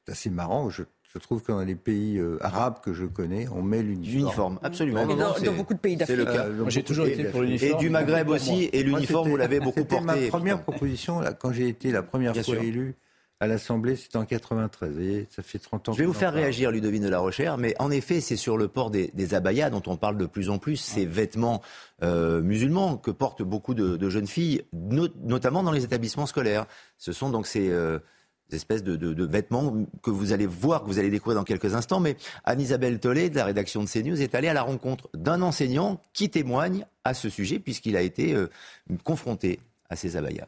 [0.10, 0.70] c'est assez marrant.
[0.70, 0.84] Je,
[1.14, 4.14] je trouve que dans les pays euh, arabes que je connais, on met l'uniforme.
[4.20, 5.02] L'uniforme, absolument.
[5.02, 6.40] Et Non, dans, non, dans c'est- beaucoup de pays c'est le d'Afrique.
[6.42, 6.48] cas.
[6.48, 7.80] Euh, j'ai toujours été pour Et l'uniforme.
[7.80, 10.22] du Maghreb aussi, et l'uniforme, vous l'avez beaucoup C'était porté.
[10.22, 12.64] ma première proposition là, quand j'ai été la première Bien fois sûr.
[12.64, 12.96] élu
[13.42, 14.90] à l'Assemblée, c'était en 93.
[14.90, 15.94] Vous voyez, ça fait 30 ans.
[15.94, 16.42] Je vais vous faire parle.
[16.44, 19.70] réagir, Ludovine de la Rochère, mais en effet, c'est sur le port des, des abayas
[19.70, 21.62] dont on parle de plus en plus, ces vêtements
[22.04, 26.66] euh, musulmans que portent beaucoup de, de jeunes filles, no- notamment dans les établissements scolaires.
[26.98, 28.00] Ce sont donc ces euh,
[28.54, 29.74] espèces de, de- de vêtements
[30.04, 32.00] que vous allez voir, que vous allez découvrir dans quelques instants.
[32.00, 36.02] Mais Anne-Isabelle Tollet, de la rédaction de CNews, est allée à la rencontre d'un enseignant
[36.14, 38.48] qui témoigne à ce sujet, puisqu'il a été euh,
[39.04, 40.48] confronté à ces abayas.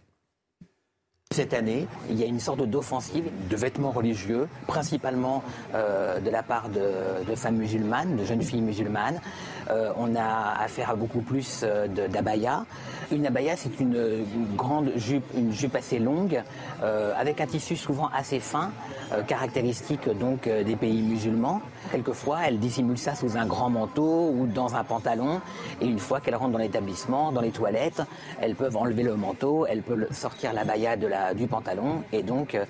[1.32, 6.44] Cette année, il y a une sorte d'offensive de vêtements religieux, principalement euh, de la
[6.44, 9.22] part de, femmes musulmanes, de jeunes filles musulmanes.
[9.70, 12.66] Euh, on a affaire à beaucoup plus euh, d'abaya.
[13.14, 14.26] Une abaya, c'est une,
[14.58, 16.42] grande jupe, une jupe assez longue,
[17.18, 18.72] avec un tissu souvent assez fin,
[19.28, 21.62] caractéristique donc des pays musulmans.
[21.92, 25.42] Quelquefois, elle dissimule ça sous un grand manteau ou dans un pantalon.
[25.82, 28.02] Et une fois qu'elles rentrent dans l'établissement, dans les toilettes,
[28.40, 32.24] elles peuvent enlever le manteau, elles peuvent sortir la baya de la, du pantalon et
[32.24, 32.66] donc euh,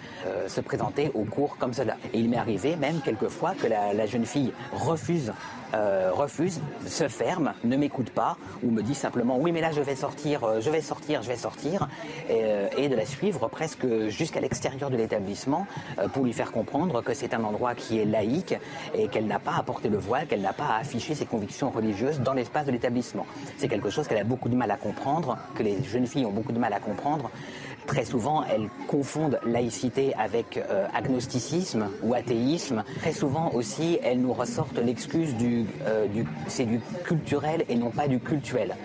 [0.47, 1.97] se présenter au cours comme cela.
[2.13, 5.31] Et il m'est arrivé même quelquefois que la, jeune fille refuse
[5.73, 9.81] euh, refuse, se ferme, ne m'écoute pas ou me dit simplement oui mais là je
[9.81, 11.87] vais sortir, euh, je vais sortir, je vais sortir
[12.29, 15.65] et, euh, de la suivre presque jusqu'à l'extérieur de l'établissement
[15.99, 18.55] euh, pour lui faire comprendre que c'est un endroit qui est laïque
[18.93, 21.69] et qu'elle n'a pas à porter le voile, qu'elle n'a pas à afficher ses convictions
[21.69, 23.25] religieuses dans l'espace de l'établissement.
[23.57, 26.31] C'est quelque chose qu'elle a beaucoup de mal à comprendre, que les jeunes filles ont
[26.31, 27.31] beaucoup de mal à comprendre.
[27.87, 32.83] Très souvent, elles confondent laïcité avec euh, agnosticisme ou athéisme.
[32.99, 37.91] Très souvent aussi, elles nous ressortent l'excuse du, euh, du c'est du culturel et non
[37.91, 38.75] pas du cultuel.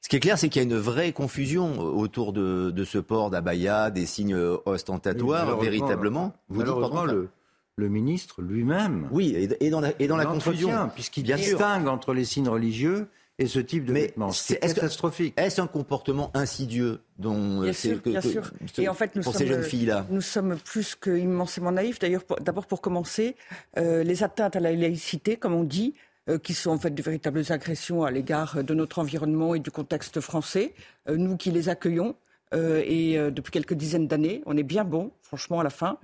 [0.00, 2.98] Ce qui est clair, c'est qu'il y a une vraie confusion autour de, de ce
[2.98, 6.32] port d'abaya, des signes ostentatoires, Malheureusement, véritablement.
[6.48, 7.28] Vous dites, pardon, le,
[7.76, 9.08] le ministre lui-même.
[9.10, 10.90] Oui, et, dans la, et dans la l'entretient, confusion.
[10.94, 11.36] Puisqu'il sûr.
[11.36, 13.08] distingue entre les signes religieux
[13.38, 14.30] et ce type de Mais vêtements.
[14.30, 15.34] C'est est-ce que- catastrophique.
[15.36, 18.50] Est-ce un comportement insidieux dont euh, Bien c'est- sûr, que- bien que- sûr.
[18.72, 21.98] ce- Et en fait, nous pour sommes, ces jeunes filles-là Nous sommes plus qu'immensément naïfs.
[21.98, 23.36] D'ailleurs, d'abord pour commencer,
[23.78, 25.94] euh, les atteintes à la laïcité, comme on dit,
[26.28, 29.70] euh, qui sont en fait de véritables agressions à l'égard de notre environnement et du
[29.70, 30.74] contexte français,
[31.08, 32.14] euh, nous qui les accueillons.
[32.54, 35.98] Euh, et euh, depuis quelques dizaines d'années, on est bien bon, franchement, à la fin.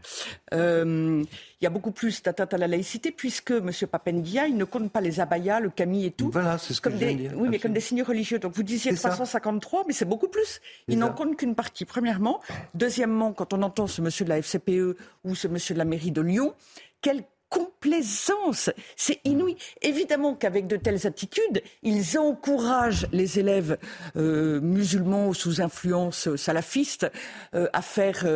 [0.54, 1.22] Euh,
[1.60, 3.70] Il y a beaucoup plus d'atteintes à la laïcité puisque M.
[3.90, 6.30] Papendia, il ne compte pas les abayas, le camis et tout.
[6.30, 8.02] Voilà, c'est ce que comme je viens des, de dire, Oui, mais comme des signes
[8.02, 8.38] religieux.
[8.38, 9.10] Donc vous disiez C'est ça.
[9.10, 10.60] 353, mais c'est beaucoup plus.
[10.88, 12.40] Il n'en compte qu'une partie, premièrement.
[12.74, 16.12] Deuxièmement, quand on entend ce monsieur de la FCPE ou ce monsieur de la mairie
[16.12, 16.54] de Lyon,
[17.00, 19.56] quelle complaisance C'est inouï.
[19.82, 23.78] Évidemment qu'avec de telles attitudes, ils encouragent les élèves
[24.16, 27.10] euh, musulmans sous influence salafiste
[27.54, 28.26] euh, à faire...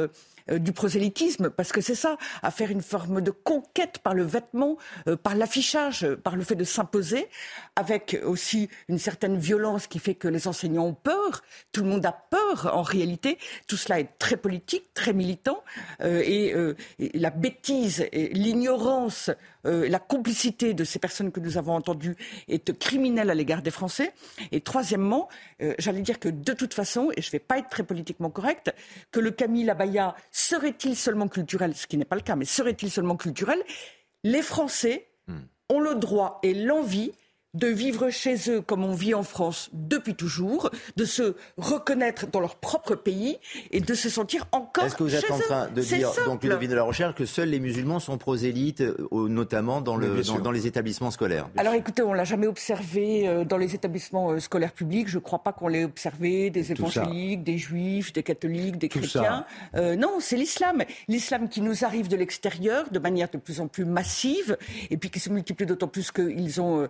[0.50, 4.14] euh, euh, du prosélytisme, parce que c'est ça, à faire une forme de conquête par
[4.14, 4.76] le vêtement,
[5.08, 7.28] euh, par l'affichage, par le fait de s'imposer,
[7.76, 12.06] avec aussi une certaine violence qui fait que les enseignants ont peur, tout le monde
[12.06, 15.62] a peur en réalité, tout cela est très politique, très militant,
[16.04, 16.54] et,
[16.98, 19.30] et, la bêtise, l'ignorance,
[19.64, 22.16] la complicité de ces personnes que nous avons entendues
[22.48, 24.12] est criminelle à l'égard des Français.
[24.50, 25.28] Et troisièmement,
[25.78, 28.74] j'allais dire que de toute façon, et je ne vais pas être très politiquement correcte,
[29.10, 32.90] que le Camille Abaya serait-il seulement culturel, ce qui n'est pas le cas, mais serait-il
[32.90, 33.62] seulement culturel
[34.24, 35.40] Les Français hmm.
[35.68, 37.12] ont le droit et l'envie
[37.54, 42.40] de vivre chez eux comme on vit en France depuis toujours, de se reconnaître dans
[42.40, 43.38] leur propre pays
[43.70, 46.70] et de se sentir encore Est-ce que vous êtes en train de dire, donc Ludovine
[46.70, 50.66] de la Recherche, que seuls les musulmans sont prosélytes, euh, notamment dans, le, dans, les
[50.66, 51.50] établissements scolaires?
[51.58, 55.08] Alors écoutez, on l'a jamais observé euh, dans les établissements euh, scolaires publics.
[55.08, 59.44] Je ne crois pas qu'on l'ait observé des évangéliques, des juifs, des catholiques, des chrétiens.
[59.74, 60.84] non, c'est l'islam.
[61.06, 64.56] L'islam qui nous arrive de l'extérieur de manière de plus en plus massive
[64.90, 66.88] et puis qui se multiplie d'autant plus qu'ils ont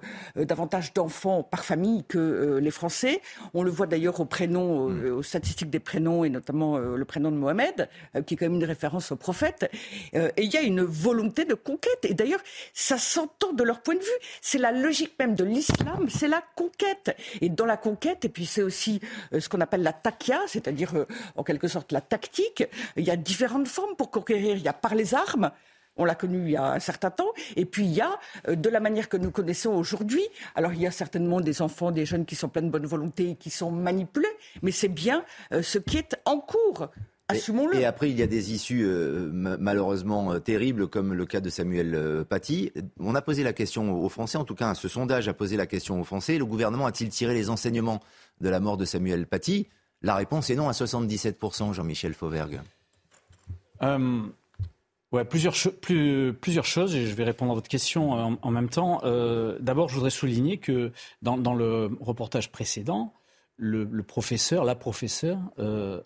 [0.53, 3.23] davantage d'enfants par famille que euh, les Français.
[3.55, 5.13] On le voit d'ailleurs au prénom, mm.
[5.13, 8.45] aux statistiques des prénoms et notamment euh, le prénom de Mohamed, euh, qui est quand
[8.45, 9.71] même une référence au prophète.
[10.13, 12.05] et il y a une volonté de conquête.
[12.05, 12.43] Et d'ailleurs,
[12.75, 14.21] ça s'entend de leur point de vue.
[14.43, 17.17] C'est la logique même de l'islam, c'est la conquête.
[17.41, 19.01] Et dans la conquête, et puis c'est aussi
[19.39, 20.93] ce qu'on appelle la takia, c'est-à-dire
[21.37, 22.65] en quelque sorte la tactique.
[22.97, 24.57] Il y a différentes formes pour conquérir.
[24.57, 25.51] Il y a par les armes.
[25.97, 27.33] On l'a connu il y a un certain temps.
[27.57, 28.19] Et puis il y a,
[28.49, 30.23] euh, de la manière que nous connaissons aujourd'hui,
[30.55, 33.31] alors il y a certainement des enfants, des jeunes qui sont pleins de bonne volonté
[33.31, 34.29] et qui sont manipulés,
[34.63, 36.89] mais c'est bien euh, ce qui est en cours.
[37.29, 37.77] Assumons-le.
[37.77, 42.25] Et après, il y a des issues euh, malheureusement terribles, comme le cas de Samuel
[42.29, 42.73] Paty.
[42.99, 45.67] On a posé la question aux Français, en tout cas, ce sondage a posé la
[45.67, 46.37] question aux Français.
[46.37, 48.01] Le gouvernement a-t-il tiré les enseignements
[48.41, 49.69] de la mort de Samuel Paty?
[50.03, 52.61] La réponse est non à 77%, Jean-Michel Fauvergue.
[55.13, 58.71] Ouais, plusieurs, plus, plusieurs choses, et je vais répondre à votre question euh, en, même
[58.71, 59.03] temps.
[59.05, 60.91] Euh, D'abord, je voudrais souligner que
[61.21, 63.13] dans, le reportage précédent,
[63.59, 66.01] le, professeur, la professeure, euh,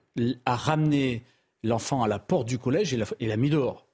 [0.45, 1.25] a ramené
[1.63, 3.87] l'enfant à la porte du collège et l'a mis dehors.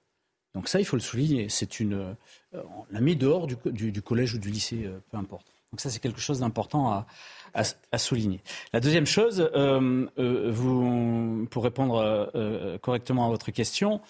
[0.54, 1.50] Donc ça, il faut le souligner.
[1.50, 2.16] C'est une,
[2.54, 5.46] on l'a mis dehors du, collège ou du lycée, peu importe.
[5.72, 7.06] Donc ça, c'est quelque chose d'important à,
[7.54, 8.40] à, souligner.
[8.72, 14.00] La deuxième chose, euh, euh, pour répondre euh, correctement à votre question,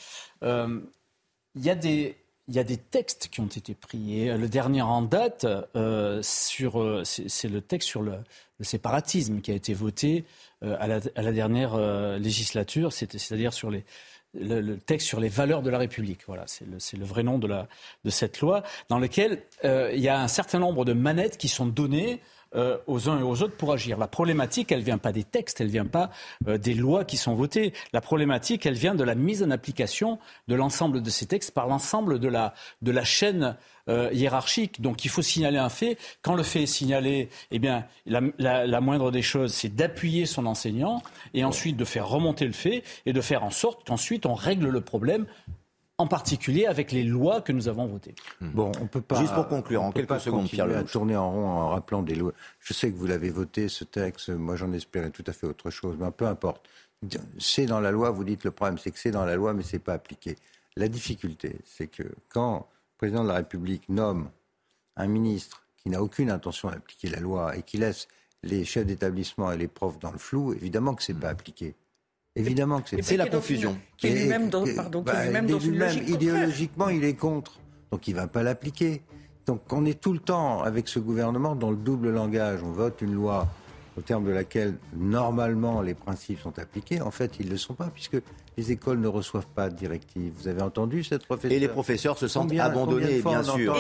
[0.42, 0.82] il
[1.56, 4.26] y a des textes qui ont été pris.
[4.26, 5.46] Le dernier en date,
[6.22, 8.14] c'est, le texte sur le,
[8.60, 10.24] séparatisme qui a été voté
[10.62, 11.76] à la, dernière
[12.18, 16.20] législature, c'est-à-dire sur le, texte sur les valeurs de la République.
[16.26, 16.66] Voilà, c'est
[16.96, 20.84] le, vrai nom de, de cette loi, dans lequel il y a un certain nombre
[20.84, 22.20] de manettes qui sont données
[22.54, 23.98] euh, aux uns et aux autres pour agir.
[23.98, 26.10] La problématique, elle vient pas des textes, elle vient pas
[26.48, 27.72] euh, des lois qui sont votées.
[27.92, 31.66] La problématique, elle vient de la mise en application de l'ensemble de ces textes par
[31.66, 33.56] l'ensemble de la, de la chaîne
[33.88, 34.80] euh, hiérarchique.
[34.80, 35.98] Donc il faut signaler un fait.
[36.22, 40.26] Quand le fait est signalé, eh bien, la, la, la moindre des choses, c'est d'appuyer
[40.26, 41.02] son enseignant
[41.34, 44.68] et ensuite de faire remonter le fait et de faire en sorte qu'ensuite on règle
[44.68, 45.26] le problème
[46.02, 48.14] en particulier avec les lois que nous avons votées.
[48.40, 48.50] Hmm.
[48.50, 49.20] Bon, on peut pas.
[49.20, 52.32] Juste pour conclure, en quelques secondes, Pierre à tourner en rond en rappelant des lois.
[52.60, 54.30] Je sais que vous l'avez voté ce texte.
[54.30, 56.68] Moi, j'en espérais tout à fait autre chose, mais peu importe.
[57.38, 58.10] C'est dans la loi.
[58.10, 60.36] Vous dites le problème, c'est que c'est dans la loi, mais c'est pas appliqué.
[60.76, 64.28] La difficulté, c'est que quand le président de la République nomme
[64.96, 68.08] un ministre qui n'a aucune intention d'appliquer la loi et qui laisse
[68.42, 71.74] les chefs d'établissement et les profs dans le flou, évidemment que c'est pas appliqué.
[72.34, 73.76] Évidemment que c'est la confusion.
[73.96, 77.58] Qui est lui-même dans, pardon, bah, lui dans une logique Idéologiquement, il est contre.
[77.90, 79.02] Donc il ne va pas l'appliquer.
[79.46, 82.60] Donc on est tout le temps avec ce gouvernement dans le double langage.
[82.62, 83.48] On vote une loi
[83.98, 87.02] au terme de laquelle normalement les principes sont appliqués.
[87.02, 88.16] En fait, ils ne le sont pas puisque
[88.56, 90.32] les écoles ne reçoivent pas de directives.
[90.38, 93.74] Vous avez entendu cette professeure Et les professeurs se sentent abandonnés, bien sûr,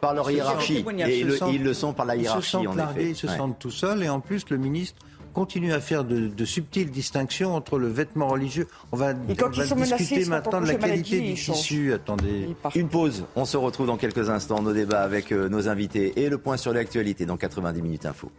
[0.00, 0.84] par leur hiérarchie.
[1.06, 3.10] Et ils le sont par la hiérarchie, en effet.
[3.10, 4.04] Ils se sentent tout seuls.
[4.04, 5.04] Et en plus, le ministre
[5.38, 8.66] continue à faire de, subtiles distinctions entre le vêtement religieux.
[8.90, 11.92] On va, discuter maintenant de la qualité du tissu.
[11.92, 12.56] Attendez.
[12.74, 13.24] Une pause.
[13.36, 14.60] On se retrouve dans quelques instants.
[14.62, 18.32] Nos débats avec euh, nos invités et le point sur l'actualité dans 90 minutes info.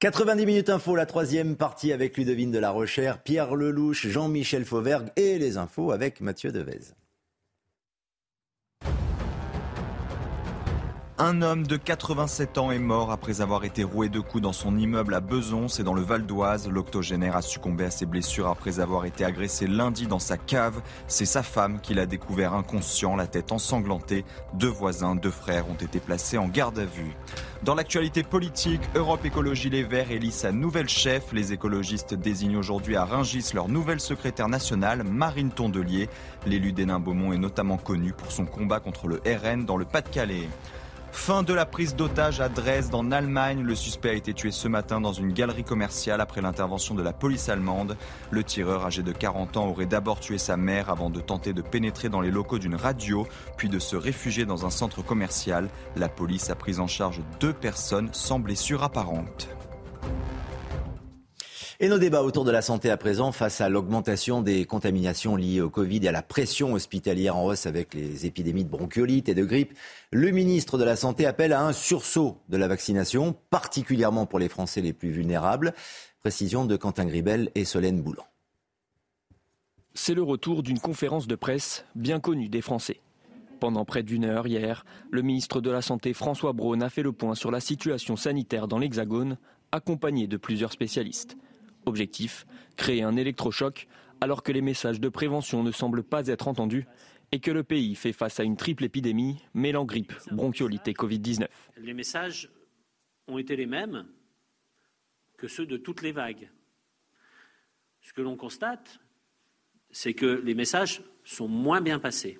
[0.00, 0.44] 90 euh.
[0.44, 5.38] minutes info, la troisième partie avec Ludovine de la Rochère, Pierre Lelouch, Jean-Michel Fauvergue et
[5.38, 6.96] les infos avec Mathieu Devez.
[11.18, 14.76] Un homme de 87 ans est mort après avoir été roué de coups dans son
[14.76, 16.68] immeuble à Beson, c'est dans le Val d'Oise.
[16.68, 20.82] L'octogénaire a succombé à ses blessures après avoir été agressé lundi dans sa cave.
[21.08, 24.26] C'est sa femme qui l'a découvert inconscient, la tête ensanglantée.
[24.52, 27.16] Deux voisins, deux frères ont été placés en garde à vue.
[27.62, 31.32] Dans l'actualité politique, Europe Écologie Les Verts élit sa nouvelle chef.
[31.32, 36.10] Les écologistes désignent aujourd'hui à Ringis leur nouvelle secrétaire nationale, Marine Tondelier.
[36.44, 40.50] L'élu d'Hénin-Beaumont est notamment connu pour son combat contre le RN dans le Pas-de-Calais.
[41.16, 43.62] Fin de la prise d'otage à Dresde en Allemagne.
[43.62, 47.12] Le suspect a été tué ce matin dans une galerie commerciale après l'intervention de la
[47.12, 47.96] police allemande.
[48.30, 51.62] Le tireur âgé de 40 ans aurait d'abord tué sa mère avant de tenter de
[51.62, 55.68] pénétrer dans les locaux d'une radio, puis de se réfugier dans un centre commercial.
[55.96, 59.48] La police a pris en charge deux personnes sans blessure apparente.
[61.78, 65.60] Et nos débats autour de la santé à présent face à l'augmentation des contaminations liées
[65.60, 69.34] au Covid et à la pression hospitalière en hausse avec les épidémies de bronchiolite et
[69.34, 69.74] de grippe.
[70.10, 74.48] Le ministre de la Santé appelle à un sursaut de la vaccination, particulièrement pour les
[74.48, 75.74] Français les plus vulnérables.
[76.22, 78.24] Précision de Quentin Gribel et Solène Boulan.
[79.92, 83.00] C'est le retour d'une conférence de presse bien connue des Français.
[83.60, 87.12] Pendant près d'une heure hier, le ministre de la Santé François Braun a fait le
[87.12, 89.36] point sur la situation sanitaire dans l'Hexagone,
[89.72, 91.36] accompagné de plusieurs spécialistes.
[91.86, 93.88] Objectif, créer un électrochoc
[94.20, 96.86] alors que les messages de prévention ne semblent pas être entendus
[97.32, 101.46] et que le pays fait face à une triple épidémie mêlant grippe, bronchiolite et Covid-19.
[101.78, 102.50] Les messages
[103.28, 104.06] ont été les mêmes
[105.36, 106.50] que ceux de toutes les vagues.
[108.00, 109.00] Ce que l'on constate,
[109.90, 112.38] c'est que les messages sont moins bien passés.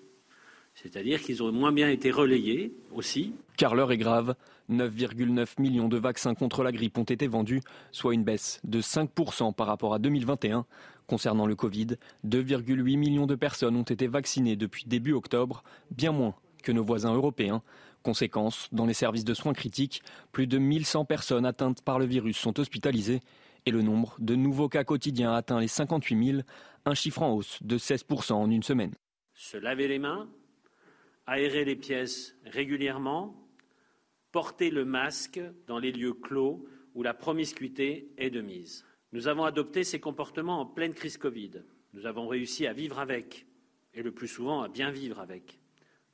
[0.75, 3.35] C'est-à-dire qu'ils ont moins bien été relayés aussi.
[3.57, 4.37] Car l'heure est grave.
[4.71, 7.61] 9,9 millions de vaccins contre la grippe ont été vendus,
[7.93, 10.67] soit une baisse de 5% par rapport à 2021.
[11.07, 11.87] Concernant le Covid,
[12.27, 17.15] 2,8 millions de personnes ont été vaccinées depuis début octobre, bien moins que nos voisins
[17.15, 17.63] européens.
[18.03, 20.03] Conséquence, dans les services de soins critiques,
[20.33, 23.21] plus de 1100 personnes atteintes par le virus sont hospitalisées
[23.67, 26.41] et le nombre de nouveaux cas quotidiens atteint les 58 000,
[26.85, 28.95] un chiffre en hausse de 16% en une semaine.
[29.35, 30.29] Se laver les mains,
[31.27, 33.35] aérer les pièces régulièrement,
[34.37, 38.85] porter le masque dans les lieux clos où la promiscuité est de mise.
[39.13, 41.53] Nous avons adopté ces comportements en pleine crise Covid.
[41.95, 43.47] Nous avons réussi à vivre avec,
[43.95, 45.59] et le plus souvent à bien vivre avec.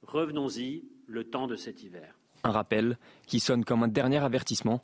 [0.04, 2.16] Revenons-y le temps de cet hiver.
[2.44, 2.96] Un rappel
[3.26, 4.82] qui sonne comme un dernier avertissement.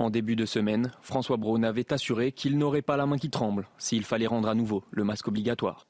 [0.00, 3.68] En début de semaine, François Braun avait assuré qu'il n'aurait pas la main qui tremble
[3.78, 5.86] s'il fallait rendre à nouveau le masque obligatoire.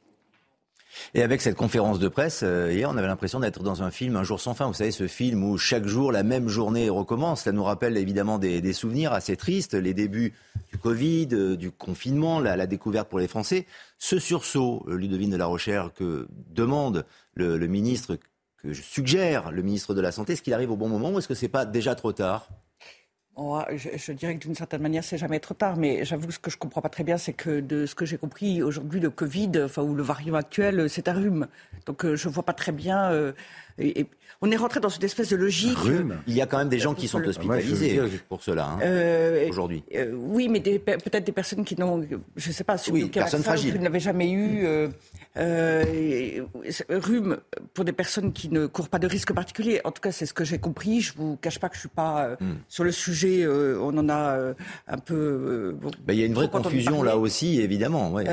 [1.14, 4.16] Et avec cette conférence de presse, euh, hier, on avait l'impression d'être dans un film
[4.16, 4.66] Un jour sans fin.
[4.66, 7.42] Vous savez, ce film où chaque jour, la même journée recommence.
[7.42, 10.34] Ça nous rappelle évidemment des, souvenirs assez tristes, les débuts
[10.70, 13.66] du Covid, euh, du confinement, la, découverte pour les Français.
[13.98, 18.18] Ce sursaut, euh, Ludovine de la Rochère, que demande le, ministre,
[18.58, 21.28] que suggère le ministre de la Santé, est-ce qu'il arrive au bon moment ou est-ce
[21.28, 22.48] que c'est pas déjà trop tard?
[23.74, 26.58] Je, dirais que d'une certaine manière, c'est jamais trop tard, mais j'avoue ce que je
[26.58, 29.82] comprends pas très bien, c'est que de ce que j'ai compris aujourd'hui, le Covid, enfin
[29.82, 31.46] ou le variant actuel, c'est un rhume.
[31.86, 33.10] Donc euh, je vois pas très bien.
[33.10, 33.32] Euh,
[33.80, 34.06] et,
[34.42, 35.76] on est rentré dans une espèce de logique.
[36.26, 39.84] Il y a quand même des gens qui sont hospitalisés pour cela hein, euh, aujourd'hui.
[40.14, 42.00] oui, mais peut-être des personnes qui n'ont,
[42.36, 44.66] je ne sais pas, sur oui, personnes fragiles, qui n'avaient jamais eu
[46.88, 47.38] rhume
[47.74, 49.80] pour des personnes qui ne courent pas de risque particulier.
[49.84, 51.00] En tout cas, c'est ce que j'ai compris.
[51.00, 52.54] Je vous cache pas que je suis pas hmm.
[52.68, 53.46] sur le sujet.
[53.46, 54.54] on en a
[54.88, 55.76] un peu.
[56.06, 58.10] Ben, il y a une vraie confusion là aussi, évidemment.
[58.10, 58.24] Hmm.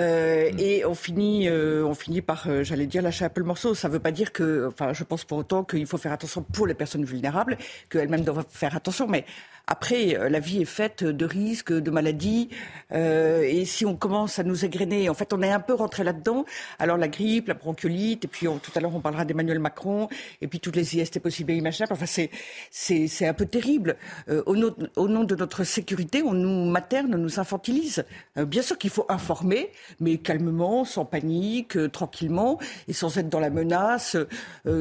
[0.58, 3.76] Et on finit, on finit par, j'allais dire, lâcher un peu le morceau.
[3.76, 6.44] Ça ne veut pas dire que, enfin, je pense pour autant qu'il faut faire attention
[6.44, 7.58] pour les personnes vulnérables,
[7.90, 9.08] qu'elles-mêmes doivent faire attention.
[9.08, 9.26] Mais
[9.70, 12.48] après, euh, la vie est faite de risques, de maladies,
[12.94, 16.06] euh, et si on commence à nous égrener, en fait, on est un peu rentré
[16.06, 16.46] là-dedans.
[16.80, 20.08] Alors la grippe, la bronchiolite, et puis tout à l'heure on parlera d'Emmanuel Macron,
[20.40, 21.92] et puis toutes les IST possibles et imaginables.
[21.92, 22.32] Enfin, c'est
[22.72, 23.98] c'est un peu terrible.
[24.30, 28.06] Euh, au, nom, de notre sécurité, on nous materne, on nous infantilise.
[28.38, 32.58] bien sûr qu'il faut informer, mais calmement, sans panique, tranquillement,
[32.88, 34.16] et sans être dans la menace,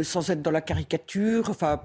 [0.02, 1.50] sans être dans la caricature.
[1.50, 1.80] Enfin.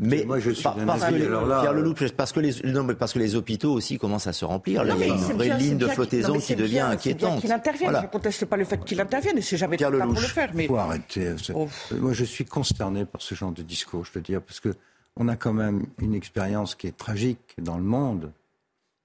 [0.00, 3.12] Mais moi, je suis parce, que les, Pierre Leloup, parce que les, non, mais parce
[3.12, 4.84] que les hôpitaux aussi commencent à se remplir.
[4.84, 7.40] Là, il y a une vraie ligne de flottaison qui devient inquiétante.
[7.40, 7.96] Qu'il intervienne.
[7.96, 9.40] Je ne conteste pas le fait qu'il intervienne.
[9.42, 10.50] C'est jamais Pierre pour le faire.
[10.54, 11.34] Mais faut arrêter.
[11.52, 11.68] Oh.
[11.92, 14.04] Moi, je suis consterné par ce genre de discours.
[14.04, 14.74] Je veux dire, parce que
[15.16, 18.30] on a quand même une expérience qui est tragique dans le monde.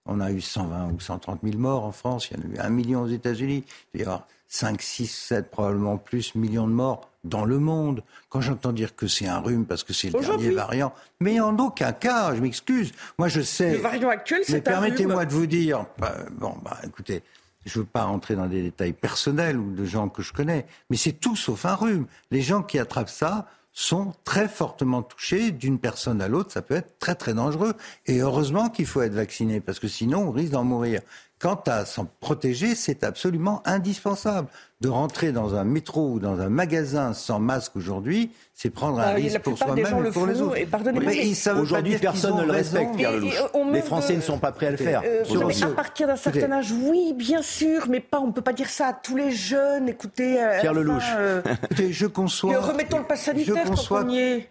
[0.06, 2.30] On a eu 120 ou 130 000 morts en France.
[2.30, 3.64] Il y en a eu un million aux États-Unis.
[3.96, 8.04] Il y a 5, 6, 7, probablement plus millions de morts dans le monde.
[8.30, 11.58] Quand j'entends dire que c'est un rhume parce que c'est le dernier variant, mais en
[11.58, 12.92] aucun cas, je m'excuse.
[13.18, 13.74] Moi, je sais.
[13.74, 14.82] Le variant actuel, c'est un rhume.
[14.82, 17.24] Mais permettez-moi de vous dire, bah, bon, bah, écoutez,
[17.66, 20.66] je ne veux pas rentrer dans des détails personnels ou de gens que je connais,
[20.90, 22.08] mais c'est tout sauf un rhume.
[22.32, 26.52] Les gens qui attrapent ça sont très fortement touchés d'une personne à l'autre.
[26.52, 27.74] Ça peut être très très dangereux.
[28.06, 31.02] Et heureusement qu'il faut être vacciné parce que sinon on risque d'en mourir.
[31.44, 34.48] Quant à s'en protéger, c'est absolument indispensable.
[34.80, 39.08] De rentrer dans un métro ou dans un magasin sans masque aujourd'hui, c'est prendre un
[39.08, 40.56] Bah, risque pour soi-même et pour les autres.
[40.70, 43.34] pas Aujourd'hui, personne ne le respecte, Pierre Lelouch.
[43.74, 45.02] Les Français ne sont pas prêts à le faire.
[45.06, 48.22] Euh, non, mais à partir d'un certain âge, oui, bien sûr, mais pas.
[48.22, 49.90] On peut pas dire ça à tous les jeunes.
[49.90, 51.04] Écoutez, euh, Pierre enfin, Lelouch.
[51.18, 52.54] euh, Écoutez, je conçois.
[52.54, 54.50] et remettons le pass sanitaire je quand conçois, on y est.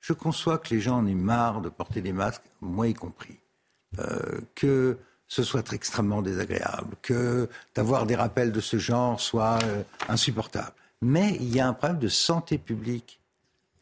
[0.00, 3.38] je conçois que les gens en aient marre de porter des masques, moi y compris.
[3.98, 4.98] Euh, que
[5.28, 10.72] ce soit extrêmement désagréable, que d'avoir des rappels de ce genre soit euh, insupportable.
[11.02, 13.20] Mais il y a un problème de santé publique.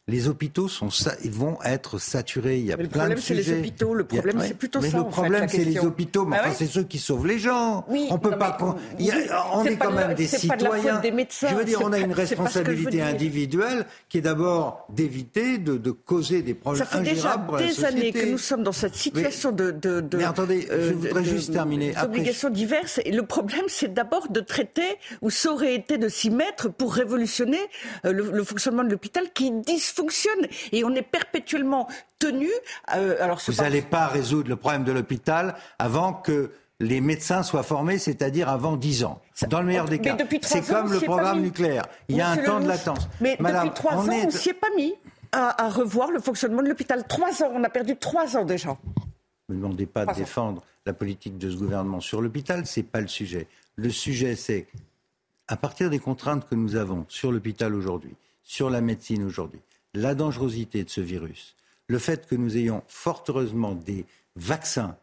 [0.07, 0.89] Les hôpitaux sont
[1.25, 2.59] ils vont être saturés.
[2.59, 3.95] Il y a Mais le plein problème, c'est les hôpitaux.
[3.95, 6.27] Le a- problème, c'est plutôt mais ça, le en fait, problème, c'est les hôpitaux.
[6.27, 7.87] Mais Ah enfin, ouais c'est ceux qui sauvent les gens.
[7.89, 8.59] Oui, on peut non, pas.
[8.61, 11.01] mais- il y a- on est quand même des citoyens.
[11.01, 15.57] des médecins, Je veux dire, on a une je responsabilité individuelle qui est d'abord d'éviter
[15.57, 18.37] de, de causer des problèmes Ça fait déjà ingérables pour la des années que nous
[18.39, 21.93] sommes dans cette situation de, de, de- mais attendez, je euh, voudrais de- juste terminer.
[21.97, 23.01] Après, D'obligations diverses.
[23.07, 26.93] Et le problème, c'est d'abord de traiter, ou ça aurait été de s'y mettre pour
[26.93, 27.57] révolutionner
[28.05, 29.51] euh, le, le fonctionnement de l'hôpital qui
[29.95, 30.47] dysfonctionne.
[30.73, 31.89] Et on est perpétuellement
[32.19, 32.49] tenu.
[32.97, 37.63] euh, alors, Vous n'allez pas résoudre le problème de l'hôpital avant que les médecins soient
[37.63, 39.23] formés, c'est-à-dire avant 10 ans.
[39.49, 40.17] Dans le meilleur des Mais cas.
[40.43, 41.85] C'est comme le programme nucléaire.
[42.09, 43.09] Il y a un temps de latence.
[43.21, 44.95] Mais Madame, depuis trois on ans, est- on s'y est pas mis
[45.33, 47.05] à, à revoir le fonctionnement de l'hôpital.
[47.07, 48.77] Trois ans, on a perdu trois ans déjà.
[49.49, 53.01] Ne me demandez pas de défendre la politique de ce gouvernement sur l'hôpital, c'est pas
[53.01, 53.47] le sujet.
[53.77, 54.67] Le sujet, c'est
[55.49, 59.61] à partir des contraintes que nous avons sur l'hôpital aujourd'hui, sur la médecine aujourd'hui,
[59.95, 61.55] la dangerosité de ce virus,
[61.89, 64.05] le fait que nous ayons fort heureusement des
[64.37, 64.97] vaccins.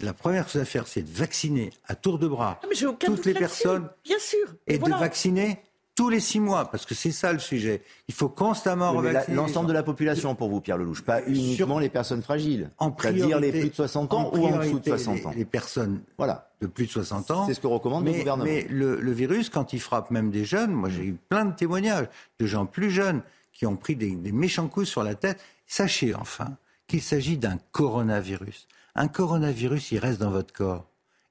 [0.00, 2.66] La première chose à faire, c'est de vacciner à tour de bras Ah,
[2.98, 4.48] toutes les personnes Bien sûr.
[4.66, 4.96] et voilà.
[4.96, 5.58] de vacciner
[5.94, 7.80] tous les six mois, parce que c'est ça le sujet.
[8.08, 9.36] Il faut constamment Oui, revacciner.
[9.36, 12.68] L'ensemble de la population pour vous, Pierre Lelouch, pas uniquement les personnes fragiles.
[12.78, 15.30] En C'est-à-dire les plus de 60 ans en ou en dessous de priorité, 60 ans.
[15.30, 16.50] Les, les personnes Voilà.
[16.60, 17.46] de plus de 60 ans.
[17.46, 18.44] C'est ce que recommande le mais, gouvernement.
[18.50, 21.54] Mais le, le virus, quand il frappe même des jeunes, moi j'ai eu plein de
[21.54, 22.08] témoignages
[22.40, 23.22] de gens plus jeunes
[23.54, 25.40] qui ont pris des, méchants coups sur la tête.
[25.66, 28.68] Sachez enfin qu'il s'agit d'un coronavirus.
[28.94, 30.86] Un coronavirus, il reste dans votre corps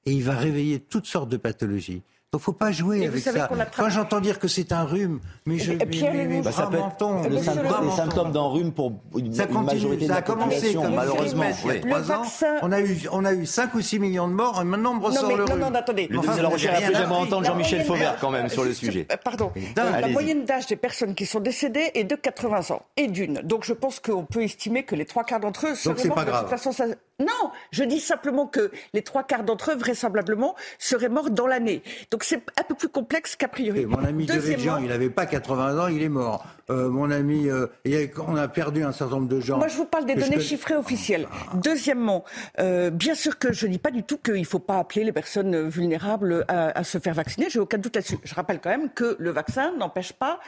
[0.05, 2.01] et il va réveiller toutes sortes de pathologies.
[2.33, 3.47] Donc faut pas jouer vous avec ça.
[3.77, 6.77] Quand j'entends dire que c'est un rhume, mais je mais, mais, Lelouch- Bah, ça peut
[6.77, 7.85] le symptôme- Lelouch.
[7.91, 10.49] les symptômes d'un rhume pour une, Ça une continue, majorité de ça la a commencé
[10.55, 11.43] population, comme malheureusement.
[11.43, 11.79] il y a oui.
[11.81, 12.21] trois Le ans.
[12.23, 14.91] vaccin- On a eu, on a eu 5 ou 6 millions de morts, et maintenant
[14.91, 15.59] on Non, ressort mais, le non, rhume.
[15.61, 16.07] non, attendez.
[16.09, 17.27] Le Enfin, ministre de la vous Recherche n'avez a pu rien jamais appris.
[17.27, 19.07] entendre La Jean-Michel Fauvert quand même sur le sujet.
[19.11, 19.51] euh, Pardon.
[19.75, 22.81] la moyenne d'âge des personnes qui sont décédées est de 80 ans.
[22.97, 23.35] Et d'une.
[23.43, 26.15] Donc je pense qu'on peut estimer que les trois quarts d'entre eux seraient c'est morts
[26.15, 26.41] pas de grave.
[26.49, 26.71] toute façon.
[27.19, 31.83] Non, je dis simplement que les trois quarts d'entre eux, vraisemblablement, seraient morts dans l'année.
[32.09, 33.81] Donc c'est un peu plus complexe qu'a priori.
[33.81, 36.45] Et mon ami Dirigeant, il n'avait pas 80 ans, il est mort.
[36.69, 39.57] Euh, mon ami, euh, il y a- on a perdu un certain nombre de gens.
[39.57, 41.27] Moi, je vous parle des je données chiffrées officielles.
[41.55, 42.23] Deuxièmement,
[42.59, 45.03] euh, bien sûr que je ne dis pas du tout qu'il ne faut pas appeler
[45.03, 47.47] les personnes vulnérables à, à se faire vacciner.
[47.49, 48.17] J'ai aucun doute là-dessus.
[48.23, 50.39] Je rappelle quand même que le vaccin n'empêche pas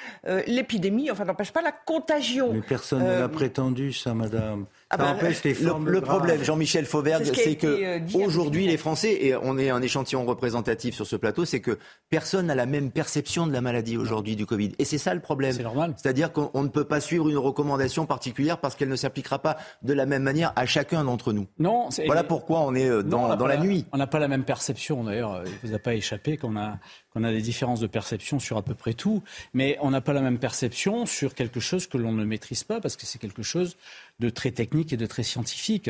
[0.48, 2.54] l'épidémie, enfin n'empêche pas la contagion.
[2.54, 4.66] Mais personne ne l'a prétendu, ça, madame.
[4.96, 6.18] Ah bah, empêche les Le, formes le graves.
[6.18, 10.26] problème, Jean-Michel Fauvert, C'est ce euh, que aujourd'hui, les Français, et on est un échantillon
[10.26, 11.78] représentatif sur ce plateau, c'est que
[12.10, 14.72] personne n'a la même perception de la maladie aujourd'hui du Covid.
[14.80, 15.54] Et c'est ça le problème.
[15.54, 15.94] C'est normal.
[15.98, 19.58] C'est-à-dire qu'on on ne peut pas suivre une recommandation particulière parce qu'elle ne s'appliquera pas
[19.82, 21.48] de la même manière à chacun d'entre nous.
[21.60, 23.86] Non, c'est- Voilà pourquoi on est euh, Non, dans, on la nuit.
[23.92, 25.34] On n'a pas la même perception, d'ailleurs.
[25.36, 26.78] euh, Il ne vous a pas échappé qu'on a,
[27.14, 29.24] qu'on a des différences de perception sur à peu près tout.
[29.54, 32.80] Mais on n'a pas la même perception sur quelque chose que l'on ne maîtrise pas,
[32.82, 33.76] parce que c'est quelque chose
[34.20, 35.90] de très technique et de très scientifique.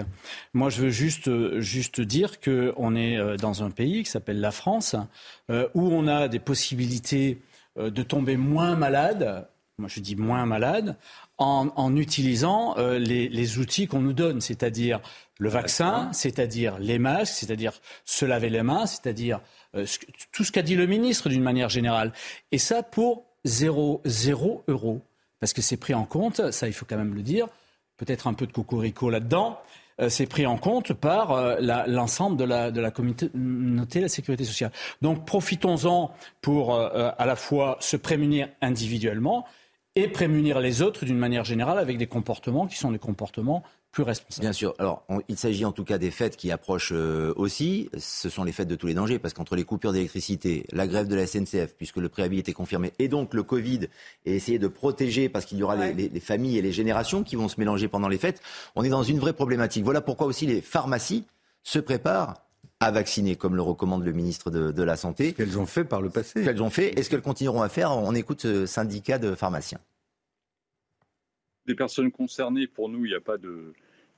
[0.53, 4.51] Moi, je veux juste, juste dire qu'on est euh, dans un pays qui s'appelle la
[4.51, 4.95] France,
[5.51, 7.41] euh, où on a des possibilités
[7.77, 9.47] euh, de tomber moins malade,
[9.77, 10.95] moi je dis moins malade,
[11.37, 15.01] en, en utilisant les, les outils qu'on nous donne, c'est-à-dire
[15.37, 17.73] le vaccin, c'est-à-dire les masques, c'est-à-dire
[18.05, 19.41] se laver les mains, c'est-à-dire
[20.31, 22.13] tout ce qu'a dit le ministre d'une manière générale.
[22.53, 25.01] Et ça pour zéro, zéro euro.
[25.41, 27.49] Parce que c'est pris en compte, ça il faut quand même le dire,
[27.97, 29.59] peut-être un peu de cocorico là-dedans,
[30.01, 34.71] euh, c'est pris en compte par euh, l'ensemble de la, communauté de la sécurité sociale.
[35.01, 39.45] Donc profitons-en pour euh, à la fois se prémunir individuellement
[39.95, 43.63] et prémunir les autres d'une manière générale avec des comportements qui sont des comportements
[43.95, 44.41] plus responsables.
[44.41, 44.75] Bien sûr.
[44.77, 47.89] Alors, on- il s'agit en tout cas des fêtes qui approchent euh, aussi.
[47.97, 51.07] Ce sont les fêtes de tous les dangers, parce qu'entre les coupures d'électricité, la grève
[51.07, 53.87] de la SNCF, puisque le préavis était confirmé, et donc le Covid,
[54.25, 57.23] et essayer de protéger, parce qu'il y aura les, les- les familles et les générations
[57.23, 58.41] qui vont se mélanger pendant les fêtes,
[58.75, 59.85] on est dans une vraie problématique.
[59.85, 61.23] Voilà pourquoi aussi les pharmacies
[61.63, 62.35] se préparent
[62.81, 65.31] à vacciner, comme le recommande le ministre de, de la Santé.
[65.31, 66.43] Qu'elles ont fait par le passé.
[66.43, 67.91] Qu'elles ont fait, et ce qu'elles continueront à faire.
[67.97, 69.79] On écoute ce syndicat de pharmaciens.
[71.65, 73.73] des personnes concernées, pour nous, il n'y a pas de,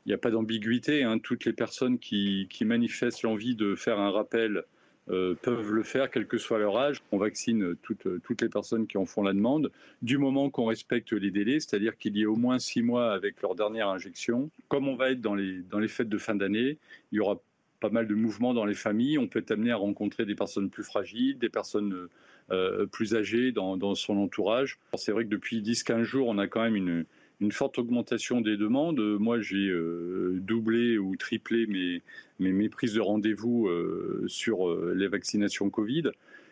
[0.07, 1.03] n'y a pas d'ambiguïté.
[1.03, 1.19] hein.
[1.19, 4.63] Toutes les personnes qui, manifestent l'envie de faire un rappel
[5.09, 7.01] euh, peuvent le faire, quel que soit leur âge.
[7.11, 11.31] On vaccine toutes, les personnes qui en font la demande, du moment qu'on respecte les
[11.31, 14.49] délais, c'est-à-dire qu'il y ait au moins six mois avec leur dernière injection.
[14.67, 16.77] Comme on va être dans les, fêtes de fin d'année,
[17.11, 17.41] il y aura
[17.79, 19.17] pas mal de mouvements dans les familles.
[19.17, 22.07] On peut être amené à rencontrer des personnes plus fragiles, des personnes
[22.51, 24.79] euh, plus âgées dans son entourage.
[24.95, 27.05] C'est vrai que depuis 10-15 jours, on a quand même une,
[27.39, 28.99] une forte augmentation des demandes.
[28.99, 32.01] Moi, j'ai euh, doublé ou triplé mes,
[32.39, 36.03] mes, prises de rendez-vous euh, sur euh, les vaccinations Covid.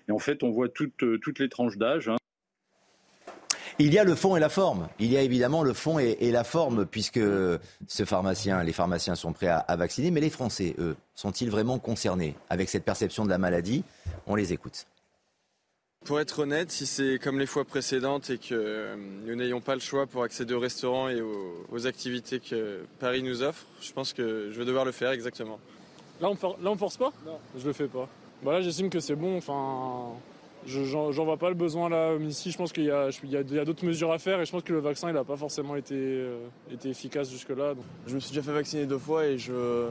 [0.08, 2.10] Et en fait, on voit toutes, toutes les tranches d'âge.
[2.10, 2.18] Hein.
[3.80, 4.88] Il y a le fond et la forme.
[5.00, 9.34] Il y a évidemment le fond et, la forme, puisque ce pharmacien, les pharmaciens sont
[9.34, 10.12] prêts à vacciner.
[10.12, 13.84] Mais les Français, eux, sont-ils vraiment concernés avec cette perception de la maladie?
[14.28, 14.86] On les écoute.
[16.06, 18.96] Pour être honnête, si c'est comme les fois précédentes et que euh,
[19.26, 23.24] nous n'ayons pas le choix pour accéder au restaurant et aux, aux, activités que Paris
[23.24, 25.60] nous offre, je pense que je vais devoir le faire exactement.
[26.22, 27.12] Là, on, for là, on force pas?
[27.26, 27.40] Non.
[27.58, 28.08] Je le fais pas.
[28.44, 29.36] Bah là, j'estime que c'est bon.
[29.38, 30.12] Enfin,
[30.68, 32.14] j'en vois pas le besoin là.
[32.18, 34.62] Ici, je pense qu'il y a, a, a d'autres mesures à faire et je pense
[34.62, 36.38] que le vaccin, il n'a pas forcément été, euh,
[36.72, 37.74] été efficace jusque-là.
[38.06, 39.88] Je me suis déjà fait vacciner deux fois et je,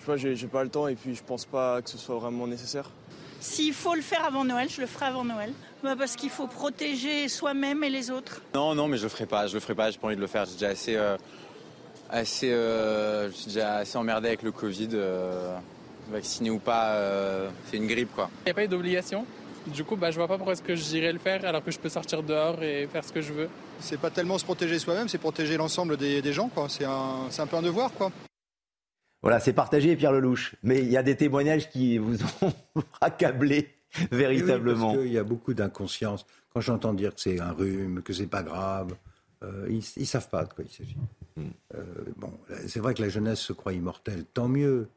[0.00, 2.48] je vois, j'ai pas le temps et puis je pense pas que ce soit vraiment
[2.48, 2.90] nécessaire.
[3.40, 5.52] S'il faut le faire avant Noël, je le ferai avant Noël.
[5.82, 8.40] Bah parce qu'il faut protéger soi-même et les autres.
[8.54, 9.46] Non, non, mais je le ferai pas.
[9.46, 9.90] Je le ferai pas.
[9.90, 10.44] J'ai pas envie de le faire.
[10.44, 11.16] J'ai déjà assez, euh,
[12.10, 14.88] assez, euh, je suis déjà assez emmerdé avec le Covid.
[14.92, 15.56] Euh,
[16.10, 18.30] vacciné ou pas, euh, c'est une grippe, quoi.
[18.40, 19.24] Il n'y a pas eu d'obligation.
[19.66, 21.78] Du coup, bah, je vois pas pourquoi est-ce que j'irais le faire alors que je
[21.78, 23.48] peux sortir dehors et faire ce que je veux.
[23.80, 26.66] C'est pas tellement se protéger soi-même, c'est protéger l'ensemble des, des, gens, quoi.
[26.68, 28.10] C'est un, un peu un devoir, quoi.
[29.22, 30.54] Voilà, c'est partagé, Pierre Lelouch.
[30.62, 32.52] Mais il y a des témoignages qui vous ont
[33.00, 33.74] accablé
[34.10, 34.90] véritablement.
[34.90, 36.26] Oui, parce qu'il y a beaucoup d'inconscience.
[36.52, 38.94] Quand j'entends dire que c'est un rhume, que c'est pas grave,
[39.42, 40.96] euh, ils, ne savent pas de quoi il s'agit.
[41.36, 41.42] Mm.
[41.74, 41.84] Euh,
[42.16, 42.32] bon,
[42.66, 44.88] c'est vrai que la jeunesse se croit immortelle, tant mieux.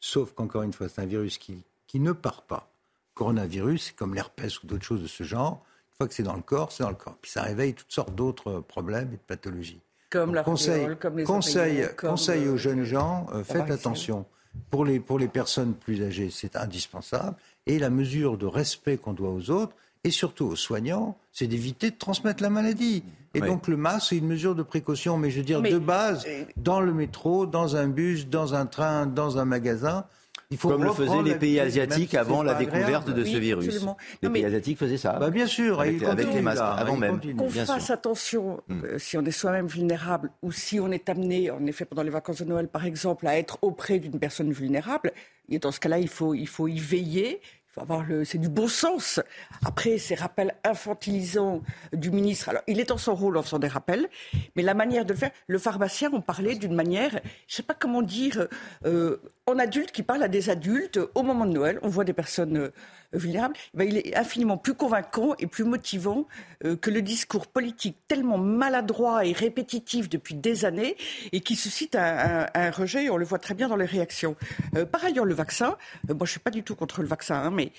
[0.00, 2.70] Sauf qu'encore une fois, c'est un virus qui, qui ne part pas.
[3.14, 5.64] Coronavirus, comme l'herpès ou d'autres choses de ce genre.
[5.90, 7.18] Une fois que c'est dans le corps, c'est dans le corps.
[7.20, 9.80] Puis ça réveille toutes sortes d'autres problèmes et de pathologies.
[10.10, 14.26] Comme la conseil, comme les conseil, comme conseil aux jeunes gens, euh, faites attention.
[14.70, 17.36] Pour les, pour les personnes plus âgées, c'est indispensable.
[17.66, 21.90] Et la mesure de respect qu'on doit aux autres, et surtout aux soignants, c'est d'éviter
[21.90, 23.04] de transmettre la maladie.
[23.34, 23.46] Et oui.
[23.46, 26.24] donc le masque, c'est une mesure de précaution, mais je veux dire, mais, de base,
[26.26, 26.44] euh...
[26.56, 30.04] dans le métro, dans un bus, dans un train, dans un magasin,
[30.50, 33.14] il faut Comme le faisaient les pays asiatiques avant la découverte agréable.
[33.14, 33.66] de ce oui, virus.
[33.66, 33.96] Absolument.
[34.20, 34.48] Les non, pays mais...
[34.48, 35.12] asiatiques faisaient ça.
[35.12, 37.20] Bah bien sûr, avec, avec les masques là, avant même.
[37.36, 37.94] Qu'on fasse sûr.
[37.94, 38.84] attention mmh.
[38.84, 42.10] euh, si on est soi-même vulnérable ou si on est amené, en effet, pendant les
[42.10, 45.12] vacances de Noël, par exemple, à être auprès d'une personne vulnérable.
[45.48, 47.40] Et dans ce cas-là, il faut, il faut y veiller.
[47.70, 49.20] Il faut avoir le, c'est du bon sens.
[49.64, 53.68] Après, ces rappels infantilisants du ministre, alors il est dans son rôle en faisant des
[53.68, 54.08] rappels,
[54.56, 57.62] mais la manière de le faire, le pharmacien on parlait d'une manière, je ne sais
[57.62, 58.48] pas comment dire,
[58.86, 59.18] euh,
[59.50, 62.56] en adulte qui parle à des adultes au moment de Noël, on voit des personnes
[62.56, 62.72] euh,
[63.12, 66.26] vulnérables, ben, il est infiniment plus convaincant et plus motivant
[66.64, 70.96] euh, que le discours politique tellement maladroit et répétitif depuis des années
[71.32, 74.36] et qui suscite un, rejet, on le voit très bien dans les réactions.
[74.76, 75.76] Euh, par ailleurs, le vaccin,
[76.08, 77.72] je ne suis pas du tout contre le vaccin, hein, mais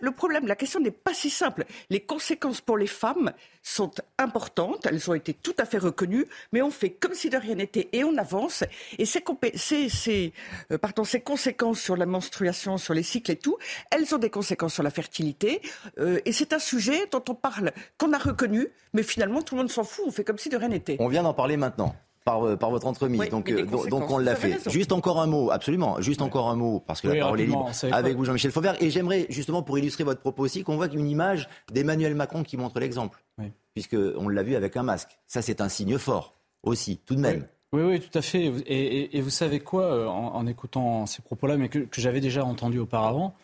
[0.00, 1.64] le problème, la question n'est pas si simple.
[1.90, 6.62] Les conséquences pour les femmes sont importantes, elles ont été tout à fait reconnues, mais
[6.62, 8.64] on fait comme si de rien n'était et on avance.
[8.98, 9.22] Et ces,
[9.56, 10.32] ces,
[10.70, 13.56] euh, ces conséquences sur la menstruation, sur les cycles et tout,
[13.90, 15.60] elles ont des conséquences sur la fertilité.
[15.98, 19.62] Euh, et c'est un sujet dont on parle, qu'on a reconnu, mais finalement tout le
[19.62, 20.96] monde s'en fout, on fait comme si de rien n'était.
[21.00, 21.94] On vient d'en parler maintenant.
[22.24, 23.20] Par, par, votre entremise.
[23.20, 24.58] Oui, donc, euh, donc on l'a fait.
[24.70, 26.00] Juste encore un mot, absolument.
[26.00, 28.82] Juste encore un mot, parce que oui, la parole est libre, avec vous, Jean-Michel Fauvert.
[28.82, 32.56] Et j'aimerais, justement, pour illustrer votre propos aussi, qu'on voit une image d'Emmanuel Macron qui
[32.56, 33.22] montre l'exemple.
[33.38, 33.52] Oui.
[33.74, 35.18] Puisqu'on l'a vu avec un masque.
[35.26, 37.46] Ça, c'est un signe fort aussi, tout de même.
[37.74, 38.44] Oui, oui, tout à fait.
[38.44, 42.20] Et, et, et vous savez quoi, en, en écoutant ces propos-là, mais que, que j'avais
[42.20, 43.34] déjà entendu auparavant,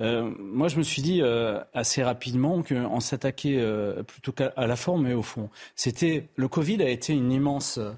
[0.00, 4.76] euh, moi, je me suis dit euh, assez rapidement qu'on s'attaquait euh, plutôt qu'à la
[4.76, 5.50] forme, mais au fond.
[5.76, 7.90] C'était le Covid a été une immense euh,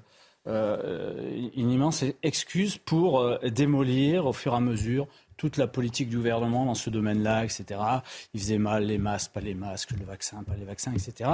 [0.45, 6.17] une immense excuse pour euh, démolir au fur et à mesure toute la politique du
[6.17, 7.79] gouvernement dans ce domaine-là, etc.
[8.33, 11.29] Il faisait mal les masques, pas les masques, le vaccin, pas les vaccins, etc.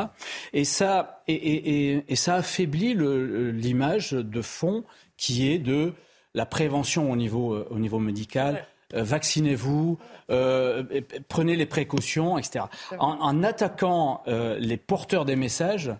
[0.54, 4.84] Et ça, et, et, et ça affaiblit l'image de fond
[5.18, 5.94] qui est de
[6.34, 8.66] la prévention au niveau, euh, au niveau médical.
[8.96, 10.00] Euh, vaccinez-vous,
[10.32, 10.84] euh,
[11.28, 12.66] prenez les précautions, etc.
[12.98, 15.94] En, en attaquant euh, les porteurs des messages,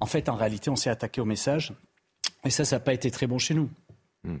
[0.00, 1.72] en fait, en réalité, on s'est attaqué aux messages
[2.44, 3.68] et ça, ça n'a pas été très bon chez nous.
[4.24, 4.38] Hmm.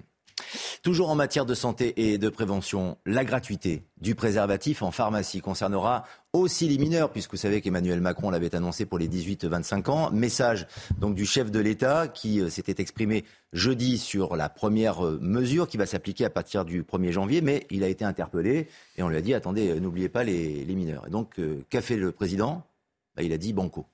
[0.82, 6.04] Toujours en matière de santé et de prévention, la gratuité du préservatif en pharmacie concernera
[6.32, 10.10] aussi les mineurs, puisque vous savez qu'Emmanuel Macron l'avait annoncé pour les 18-25 ans.
[10.10, 10.66] Message
[10.98, 15.68] donc du chef de l'État qui euh, s'était exprimé jeudi sur la première euh, mesure
[15.68, 19.08] qui va s'appliquer à partir du 1er janvier, mais il a été interpellé et on
[19.08, 21.06] lui a dit attendez, euh, n'oubliez pas les, mineurs.
[21.06, 21.40] Et donc,
[21.70, 22.66] qu'a fait le président?
[23.16, 23.86] Bah, Il a dit banco.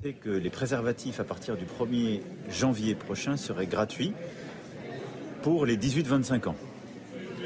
[0.00, 4.12] Que les préservatifs à partir du 1er janvier prochain seraient gratuits
[5.42, 6.54] pour les 18-25 ans.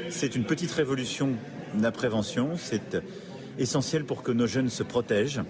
[0.09, 1.29] C'est une petite révolution
[1.73, 3.01] de la prévention, c'est
[3.57, 5.41] essentiel pour que nos jeunes se protègent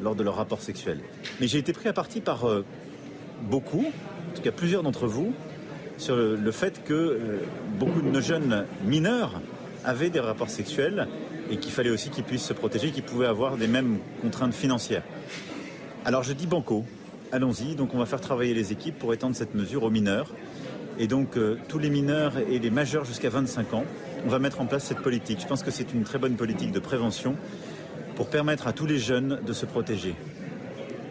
[0.00, 1.00] lors de leur rapport sexuel.
[1.38, 2.64] Mais j'ai été pris à partie par euh,
[3.42, 5.34] beaucoup, en tout cas plusieurs d'entre vous,
[5.98, 7.40] sur le, fait que euh,
[7.78, 9.42] beaucoup de nos jeunes mineurs
[9.84, 11.08] avaient des rapports sexuels
[11.50, 15.02] et qu'il fallait aussi qu'ils puissent se protéger, qu'ils pouvaient avoir des mêmes contraintes financières.
[16.04, 16.84] Alors je dis banco,
[17.32, 20.32] allons-y, donc on va faire travailler les équipes pour étendre cette mesure aux mineurs
[21.00, 23.84] et donc, euh, tous les mineurs et les majeurs jusqu'à 25 ans,
[24.26, 25.40] on va mettre en place cette politique.
[25.40, 27.38] Je pense que c'est une très bonne politique de prévention
[28.16, 30.14] pour permettre à tous les jeunes de se protéger.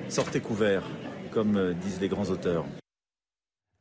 [0.07, 0.83] Sortez couverts,
[1.31, 2.65] comme euh, disent les grands auteurs.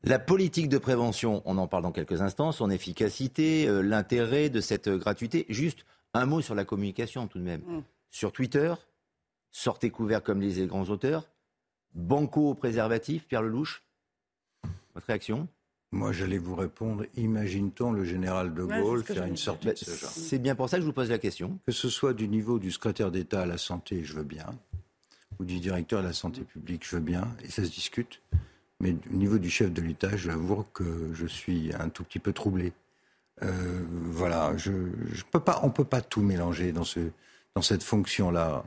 [0.02, 4.62] La politique de prévention, on en parle dans quelques instants, son efficacité, euh, l'intérêt de
[4.62, 5.44] cette gratuité.
[5.50, 7.60] Juste un mot sur la communication tout de même.
[7.66, 7.82] Mm.
[8.10, 8.72] Sur Twitter,
[9.50, 11.28] sortez couverts comme les grands auteurs.
[11.94, 13.82] Banco au préservatif, Pierre Lelouch.
[14.94, 15.48] Votre réaction?
[15.90, 20.10] Moi, j'allais vous répondre, imagine-t-on le général de Gaulle faire une sortie de ce genre?
[20.10, 21.58] C'est bien pour ça que je vous pose la question.
[21.66, 24.46] Que ce soit du niveau du secrétaire d'État à la santé, je veux bien,
[25.38, 28.20] ou du directeur de la santé publique, je veux bien, et ça se discute.
[28.80, 32.34] Mais au niveau du chef de l'État, j'avoue que je suis un tout petit peu
[32.34, 32.72] troublé.
[33.42, 34.72] Euh, voilà, je,
[35.12, 37.00] je, peux pas, on ne peut pas tout mélanger dans, ce,
[37.54, 38.64] dans cette fonction-là,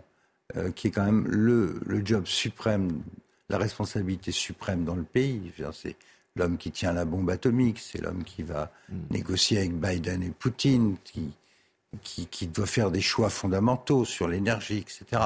[0.58, 3.02] euh, qui est quand même le, le job suprême,
[3.50, 5.52] la responsabilité suprême dans le pays.
[5.74, 5.96] C'est
[6.36, 8.96] l'homme qui tient la bombe atomique, c'est l'homme qui va hmm.
[9.12, 11.34] négocier avec Biden et Poutine, qui,
[12.04, 15.24] qui, doit faire des choix fondamentaux sur l'énergie, etc.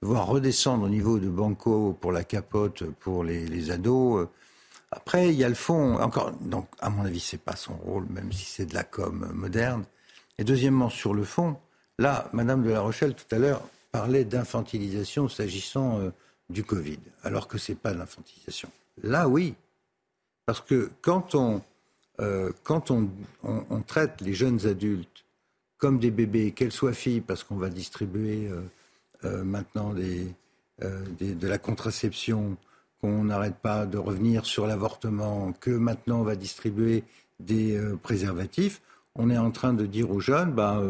[0.00, 4.28] Voir redescendre au niveau de Banco pour la capote, pour les, ados.
[4.90, 5.98] Après, il y a le fond.
[6.00, 9.30] Encore, donc, à mon avis, c'est pas son rôle, même si c'est de la com
[9.34, 9.84] moderne.
[10.38, 11.56] Et deuxièmement, sur le fond,
[11.98, 13.62] là, Madame de La Rochelle tout à l'heure
[13.94, 16.10] parlait d'infantilisation s'agissant euh,
[16.50, 18.68] du Covid, alors que c'est pas de l'infantilisation.
[19.04, 19.54] Là, oui,
[20.46, 21.62] parce que quand on,
[22.20, 23.08] euh, quand on,
[23.44, 25.24] on, traite les jeunes adultes
[25.78, 28.50] comme des bébés, qu'elles soient filles, parce qu'on va distribuer
[29.22, 32.56] euh, maintenant de la contraception,
[33.00, 37.04] qu'on n'arrête pas de revenir sur l'avortement, que maintenant on va distribuer
[37.38, 38.82] des préservatifs,
[39.14, 40.82] on est en train de dire aux jeunes, bah,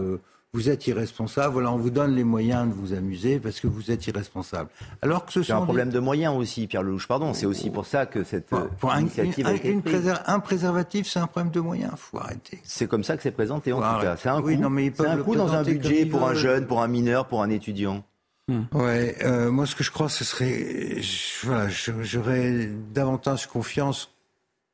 [0.55, 3.90] vous êtes irresponsable, voilà, on vous donne les moyens de vous amuser parce que vous
[3.90, 4.70] êtes irresponsable.
[5.02, 7.35] Alors que ce c'est un problème de moyens aussi, Pierre Lelouch, pardon.
[7.35, 9.82] C'est aussi pour ça que cette pour, initiative un, une,
[10.26, 11.93] un préservatif, c'est un problème de moyens.
[11.97, 12.60] Faut arrêter.
[12.62, 14.16] C'est comme ça que c'est présenté en tout cas.
[14.16, 14.48] C'est un coût.
[14.48, 18.05] c'est un coût dans un budget pour un jeune, pour un mineur, pour un étudiant.
[18.47, 18.62] Hmm.
[18.72, 21.01] Ouais, euh, moi ce que je crois, ce serait,
[21.44, 24.14] voilà, j'aurais davantage confiance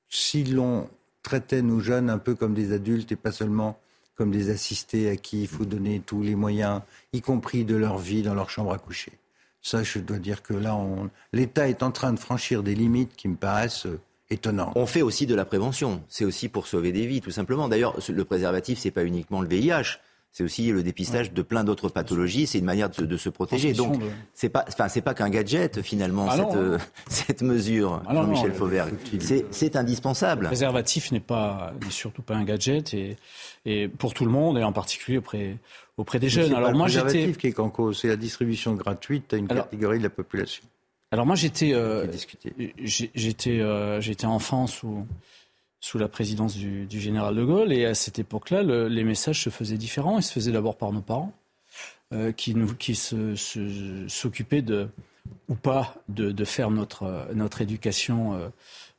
[0.08, 0.88] si l'on
[1.22, 3.78] traitait nos jeunes un peu comme des adultes et pas seulement
[4.20, 6.82] comme des assistés à qui il faut donner tous les moyens,
[7.14, 9.12] y compris de leur vie dans leur chambre à coucher.
[9.62, 10.78] Ça, je dois dire que là,
[11.32, 13.98] l'État est en train de franchir des limites qui me paraissent euh,
[14.28, 14.74] étonnantes.
[14.76, 16.02] On fait aussi de la prévention.
[16.10, 17.66] C'est aussi pour sauver des vies, tout simplement.
[17.66, 19.96] D'ailleurs, le préservatif, c'est pas uniquement le VIH
[20.32, 22.46] c'est aussi le dépistage de plein d'autres pathologies.
[22.46, 23.72] C'est une manière de, se protéger.
[23.72, 23.96] Donc,
[24.32, 26.78] c'est pas, enfin, c'est pas qu'un gadget finalement ah cette, euh,
[27.08, 28.94] cette mesure, ah Jean-Michel Fauvergue.
[29.50, 30.42] C'est indispensable.
[30.42, 33.16] Le préservatif n'est pas, n'est surtout pas un gadget et,
[33.64, 35.56] et pour tout le monde et en particulier auprès
[35.96, 36.54] auprès des jeunes.
[36.54, 37.04] Alors moi, j'étais.
[37.04, 40.62] préservatif qui est en cause, c'est la distribution gratuite à une catégorie de la population.
[41.12, 42.06] Alors moi, j'étais, euh,
[42.78, 45.06] j'étais, euh, j'étais enfant sous
[45.80, 47.72] sous la présidence du, général de Gaulle.
[47.72, 50.18] Et à cette époque-là, les messages se faisaient différents.
[50.18, 51.32] Ils se faisaient d'abord par nos parents,
[52.12, 54.88] euh, qui, nous, qui s'occupaient de
[55.48, 58.48] ou pas de, faire notre, notre éducation euh,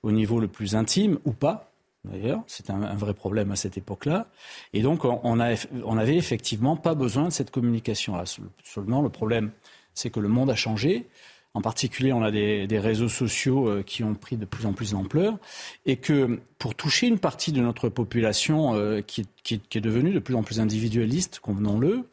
[0.04, 1.72] au niveau le plus intime, ou pas.
[2.06, 4.28] D'ailleurs, c'est un, vrai problème à cette époque-là.
[4.74, 8.24] Et donc, on, on, on avait effectivement pas besoin de cette communication-là.
[8.64, 9.52] Seulement, le problème,
[9.94, 11.08] c'est que le monde a changé.
[11.54, 14.92] En particulier, on a des, réseaux sociaux euh, qui ont pris de plus en plus
[14.92, 15.38] d'ampleur
[15.86, 20.36] et que pour toucher une partie de notre population euh, qui, est devenue de plus
[20.36, 22.08] en plus individualiste, convenons-le,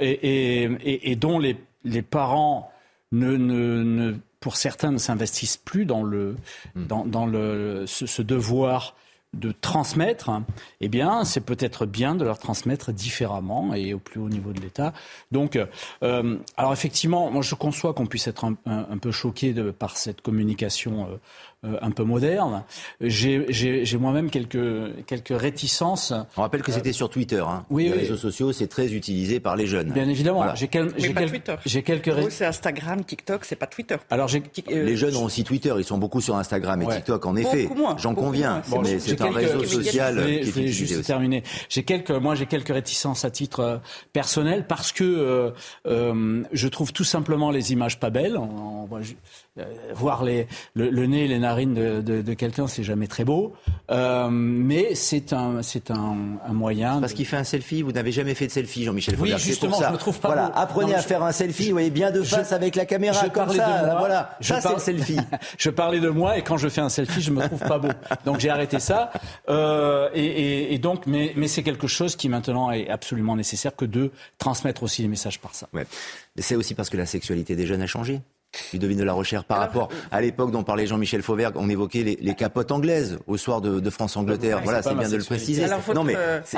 [0.00, 2.72] et, dont les, parents
[4.40, 6.34] pour certains ne s'investissent plus dans, le,
[6.74, 6.86] hmm.
[6.86, 8.96] dans, ce, devoir
[9.34, 10.30] de transmettre,
[10.80, 14.60] eh bien, c'est peut-être bien de leur transmettre différemment et au plus haut niveau de
[14.60, 14.94] l'État.
[15.32, 15.58] Donc,
[16.02, 21.08] euh, alors effectivement, moi je conçois qu'on puisse être un, peu choqué par cette communication
[21.10, 21.16] euh,
[21.64, 22.62] un peu moderne.
[23.00, 26.12] J'ai moi-même quelques, quelques réticences.
[26.36, 27.40] On rappelle que c'était sur Twitter.
[27.40, 27.64] Hein.
[27.70, 29.90] Oui, les réseaux sociaux, c'est très utilisé par les jeunes.
[29.90, 30.54] Bien évidemment.
[30.54, 30.92] J'ai quel,
[31.66, 32.30] J'ai quelques.
[32.30, 33.96] C'est Instagram, TikTok, c'est pas Twitter.
[34.10, 35.74] Alors, euh, les jeunes ont aussi Twitter.
[35.76, 37.68] Ils sont beaucoup sur Instagram et TikTok, en effet.
[37.98, 38.62] J'en conviens.
[38.82, 41.42] mais c'est un réseau social qui est utilisé juste terminer.
[41.68, 43.76] J'ai quelques, moi, j'ai quelques réticences à titre euh,
[44.12, 45.52] personnel parce que
[45.84, 48.36] je trouve tout simplement les images pas belles.
[48.36, 49.02] On, on, euh,
[49.94, 53.54] voir les, le, nez et les narines de, de, de quelqu'un, c'est jamais très beau.
[53.90, 56.16] Euh, mais c'est un, c'est un,
[56.46, 57.00] un moyen.
[57.00, 57.82] Parce qu'il fait un selfie.
[57.82, 59.88] Vous n'avez jamais fait de selfie, Jean-Michel Oui, justement, pour ça.
[59.88, 60.52] je me trouve pas Voilà, beau.
[60.56, 61.66] apprenez à faire un selfie.
[61.66, 63.20] vous voyez bien de face avec la caméra.
[63.24, 64.36] Je comme ça, de moi, voilà.
[64.40, 65.18] Je ça, c'est le selfie.
[65.58, 67.88] je parlais de moi et quand je fais un selfie, je me trouve pas beau.
[68.24, 69.10] Donc j'ai arrêté ça.
[69.48, 73.74] Euh, et, et, et, donc, mais, mais c'est quelque chose qui maintenant est absolument nécessaire
[73.74, 75.68] que de transmettre aussi les messages par ça.
[75.72, 75.86] Ouais.
[76.38, 78.20] C'est aussi parce que la sexualité des jeunes a changé.
[78.72, 82.18] Ludovine de la Recherche, par rapport à l'époque dont parlait Jean-Michel Fauvergue, on évoquait les,
[82.20, 84.60] les, capotes anglaises au soir de, de France-Angleterre.
[84.62, 85.66] voilà, c'est bien de le préciser.
[85.94, 86.14] non, mais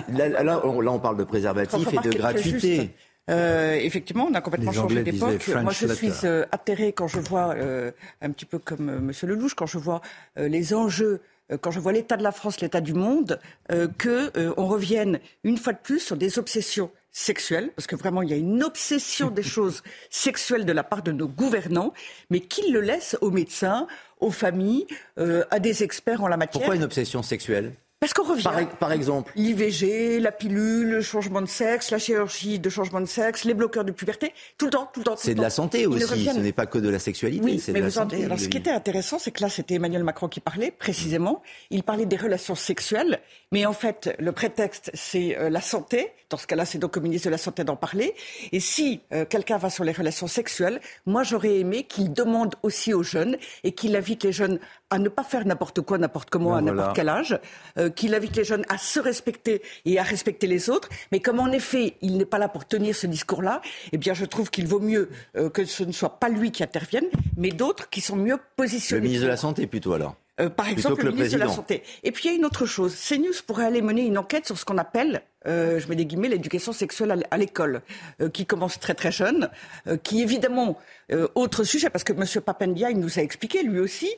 [0.09, 2.91] là, là, on, là, on parle de préservatif et de gratuité.
[3.29, 5.49] Euh, effectivement, on a complètement changé d'époque.
[5.63, 9.29] Moi, je suis euh, atterrée quand je vois, euh, un petit peu comme euh, Monsieur
[9.29, 10.01] Lelouch, quand je vois
[10.39, 11.21] euh, les enjeux
[11.53, 13.39] euh, quand je vois l'état de la France, l'état du monde,
[13.71, 18.23] euh, que on revienne une fois de plus sur des obsessions sexuelle, parce que vraiment
[18.23, 21.93] il y a une obsession des choses sexuelles de la part de nos gouvernants,
[22.31, 23.87] mais qu'ils le laissent aux médecins,
[24.21, 24.87] aux familles,
[25.19, 26.61] euh, à des experts en la matière.
[26.61, 27.73] Pourquoi une obsession sexuelle?
[28.01, 28.43] Parce qu'on revient.
[28.43, 33.07] Par, par exemple L'IVG, la pilule, le changement de sexe, la chirurgie de changement de
[33.07, 35.17] sexe, les bloqueurs de puberté, tout le temps, tout le temps.
[35.17, 37.79] C'est de la santé aussi, ce n'est pas que de la sexualité, oui, c'est de
[37.79, 38.25] la santé.
[38.25, 41.43] Alors ce qui était intéressant, c'est que là, c'était Emmanuel Macron qui parlait, précisément.
[41.71, 43.21] Il parlait des relations sexuelles,
[43.53, 46.13] mais en fait, le prétexte, c'est euh, la santé.
[46.31, 48.15] Dans ce cas-là, c'est donc au ministre de la Santé d'en parler.
[48.53, 52.95] Et si euh, quelqu'un va sur les relations sexuelles, moi, j'aurais aimé qu'il demande aussi
[52.95, 54.61] aux jeunes et qu'il invite les jeunes
[54.91, 57.39] à ne pas faire n'importe quoi, n'importe comment, ben à n'importe quel âge,
[57.79, 60.89] euh, qu'il invite les jeunes à se respecter et à respecter les autres.
[61.13, 63.61] Mais comme en effet, il n'est pas là pour tenir ce discours-là,
[63.93, 66.63] eh bien, je trouve qu'il vaut mieux euh, que ce ne soit pas lui qui
[66.63, 67.07] intervienne,
[67.37, 69.01] mais d'autres qui sont mieux positionnés.
[69.01, 70.17] Le ministre de la Santé, plutôt alors.
[70.41, 71.83] Euh, par exemple, le, ministre de la Santé.
[72.03, 72.97] Et puis il y a une autre chose.
[72.97, 76.29] CNews pourrait aller mener une enquête sur ce qu'on appelle, euh, je mets des guillemets,
[76.29, 77.83] l'éducation sexuelle à l'école,
[78.21, 79.51] euh, qui commence très très jeune,
[79.87, 80.77] euh, qui évidemment,
[81.13, 82.25] euh, autre sujet, parce que M.
[82.43, 84.09] Papendia, il nous a expliqué lui aussi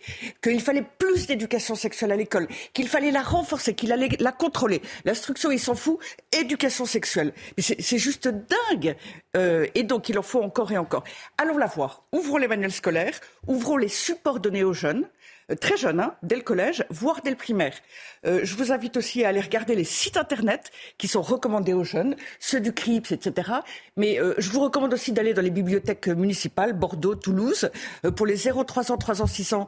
[0.43, 4.83] qu'il fallait plus d'éducation sexuelle à l'école, qu'il fallait la renforcer, qu'il allait la contrôler.
[5.05, 5.99] L'instruction, il s'en fout,
[6.33, 7.33] éducation sexuelle.
[7.57, 8.97] Mais c'est juste dingue.
[9.37, 11.05] Euh, et donc il en faut encore et encore.
[11.39, 12.05] Allons la voir.
[12.13, 15.09] Ouvrons les manuels scolaires, ouvrons les supports donnés aux jeunes
[15.55, 17.75] très jeunes, hein, dès le collège, voire dès le primaire.
[18.27, 21.85] Euh, je vous invite aussi à aller regarder les sites internet qui sont recommandés aux
[21.85, 23.51] jeunes, ceux du CRIPS, etc.
[23.97, 27.71] Mais euh, je vous recommande aussi d'aller dans les bibliothèques municipales, Bordeaux, Toulouse.
[28.05, 29.67] Euh, pour les 0-3 ans, 3 ans, 6 ans,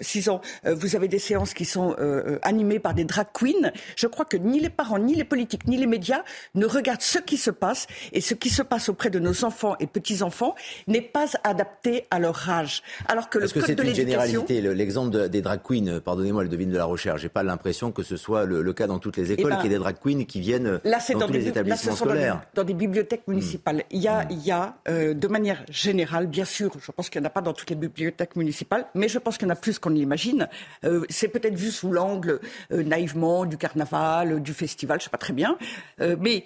[0.00, 1.96] 6 ans vous avez des séances qui sont
[2.42, 3.72] animées par des drag queens.
[3.96, 6.22] Je crois que ni les parents, ni les politiques, ni les médias
[6.54, 7.86] ne regardent ce qui se passe.
[8.12, 10.54] Et ce qui se passe auprès de nos enfants et petits-enfants
[10.86, 12.82] n'est pas adapté à leur âge.
[13.08, 16.00] Alors que le Est-ce que code c'est de une généralité L'exemple de- des drag queens,
[16.04, 18.86] pardonnez-moi le devine de la recherche, j'ai pas l'impression que ce soit le, le cas
[18.86, 21.18] dans toutes les écoles, ben, qu'il y ait des drag queens qui viennent Là, dans,
[21.18, 22.42] dans, tous des, les là, établissements sont dans scolaires.
[22.54, 23.84] dans des bibliothèques municipales.
[23.90, 27.20] Il y a, il y a euh, de manière générale, bien sûr, je pense qu'il
[27.20, 29.54] n'y en a pas dans toutes les bibliothèques municipales, mais je pense qu'il y en
[29.54, 30.48] a plus qu'on ne l'imagine.
[30.84, 32.40] Euh, c'est peut-être vu sous l'angle
[32.70, 35.56] euh, naïvement du carnaval, du festival, je sais pas très bien.
[36.18, 36.44] Mais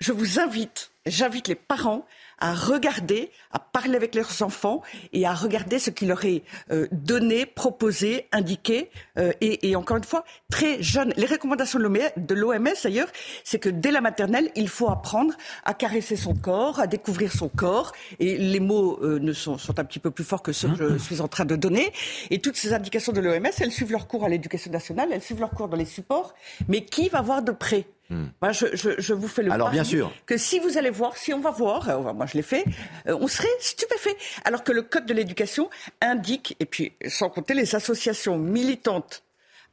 [0.00, 2.04] je vous invite, j'invite les parents
[2.38, 4.82] à regarder, à parler avec leurs enfants
[5.12, 8.90] et à regarder ce qui leur est euh, donné, proposé, indiqué.
[9.18, 11.12] euh, et, et encore une fois, très jeune.
[11.16, 13.08] Les recommandations de l'OMS, de l'OMS, d'ailleurs,
[13.44, 15.34] c'est que dès la maternelle, il faut apprendre
[15.64, 17.92] à caresser son corps, à découvrir son corps.
[18.20, 20.76] Et les mots euh, ne sont, sont un petit peu plus forts que ceux que
[20.76, 21.92] je suis en train de donner.
[22.30, 25.40] Et toutes ces indications de l'OMS, elles suivent leur cours à l'éducation nationale, elles suivent
[25.40, 26.34] leur cours dans les supports.
[26.68, 29.76] Mais qui va voir de près moi, je, je, je vous fais le Alors, pari
[29.76, 30.12] bien sûr.
[30.26, 32.64] que si vous allez voir, si on va voir, euh, moi je l'ai fait,
[33.06, 34.16] euh, on serait stupéfait.
[34.44, 35.68] Alors que le code de l'éducation
[36.00, 39.24] indique, et puis sans compter les associations militantes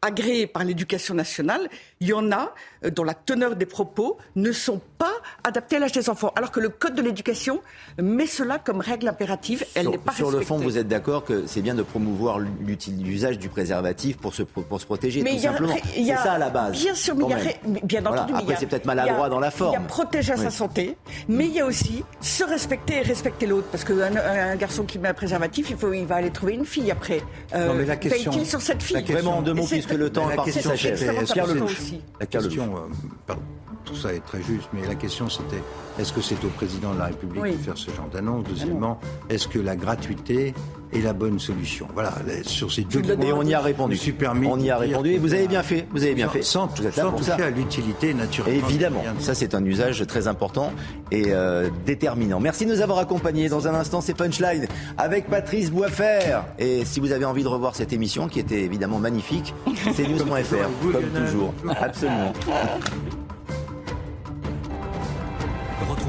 [0.02, 1.68] agréées par l'éducation nationale,
[2.00, 2.54] il y en a
[2.86, 5.14] euh, dont la teneur des propos ne sont pas
[5.44, 6.32] adaptés à l'âge des enfants.
[6.36, 7.62] Alors que le code de l'éducation
[8.00, 11.24] met cela comme règle impérative, elle n'est Sur, pas sur le fond, vous êtes d'accord
[11.26, 15.36] que c'est bien de promouvoir l'usage du préservatif pour se, pour se protéger, Mais tout
[15.38, 15.76] il y a- simplement.
[15.96, 16.72] il y C'est a- ça à la base.
[16.74, 18.18] Bien sûr, mais il y a, mais bien Voilà.
[18.24, 18.34] entendu.
[18.34, 19.72] mais Après, il y a- c'est peut-être a- maladroit dans la forme.
[19.72, 20.44] Il y a protéger à Oui.
[20.44, 20.98] sa santé,
[21.28, 23.68] mais il y a aussi se respecter et respecter l'autre.
[23.72, 26.66] Parce qu'un un garçon qui met un préservatif, il, faut, il va aller trouver une
[26.66, 27.22] fille après.
[27.54, 28.96] Euh, Non, mais la question- sur cette fille?
[28.96, 31.26] la question- Vraiment, en deux mots qui puisque le temps est parti s'achève.
[31.32, 31.94] Pierre Lelouch.
[32.20, 32.76] La question,
[33.30, 33.34] euh,
[33.86, 35.62] tout ça est très juste, mais la question c'était
[35.98, 38.44] est-ce que c'est au président de la République de faire ce genre d'annonce?
[38.50, 39.00] Deuxièmement,
[39.30, 40.54] est-ce que la gratuité
[40.92, 41.88] est la bonne solution?
[41.94, 42.12] Voilà,
[42.44, 43.26] sur ces deux points.
[43.26, 43.98] Et on y a répondu.
[44.50, 45.88] On y a répondu et vous avez bien fait.
[45.92, 46.42] Vous avez bien fait.
[46.42, 48.56] Sans, tout sans toucher à l'utilité naturelle.
[48.56, 50.74] Évidemment, ça c'est un usage très important
[51.12, 52.42] et euh, déterminant.
[52.42, 53.48] Merci de nous avoir accompagnés.
[53.48, 54.68] Dans un instant, c'est Punchline
[54.98, 56.42] avec Patrice Boisfer.
[56.60, 59.54] Et si vous avez envie de revoir cette émission, qui était évidemment magnifique,
[59.94, 61.54] c'est news.fr, comme toujours.
[61.80, 62.34] Absolument.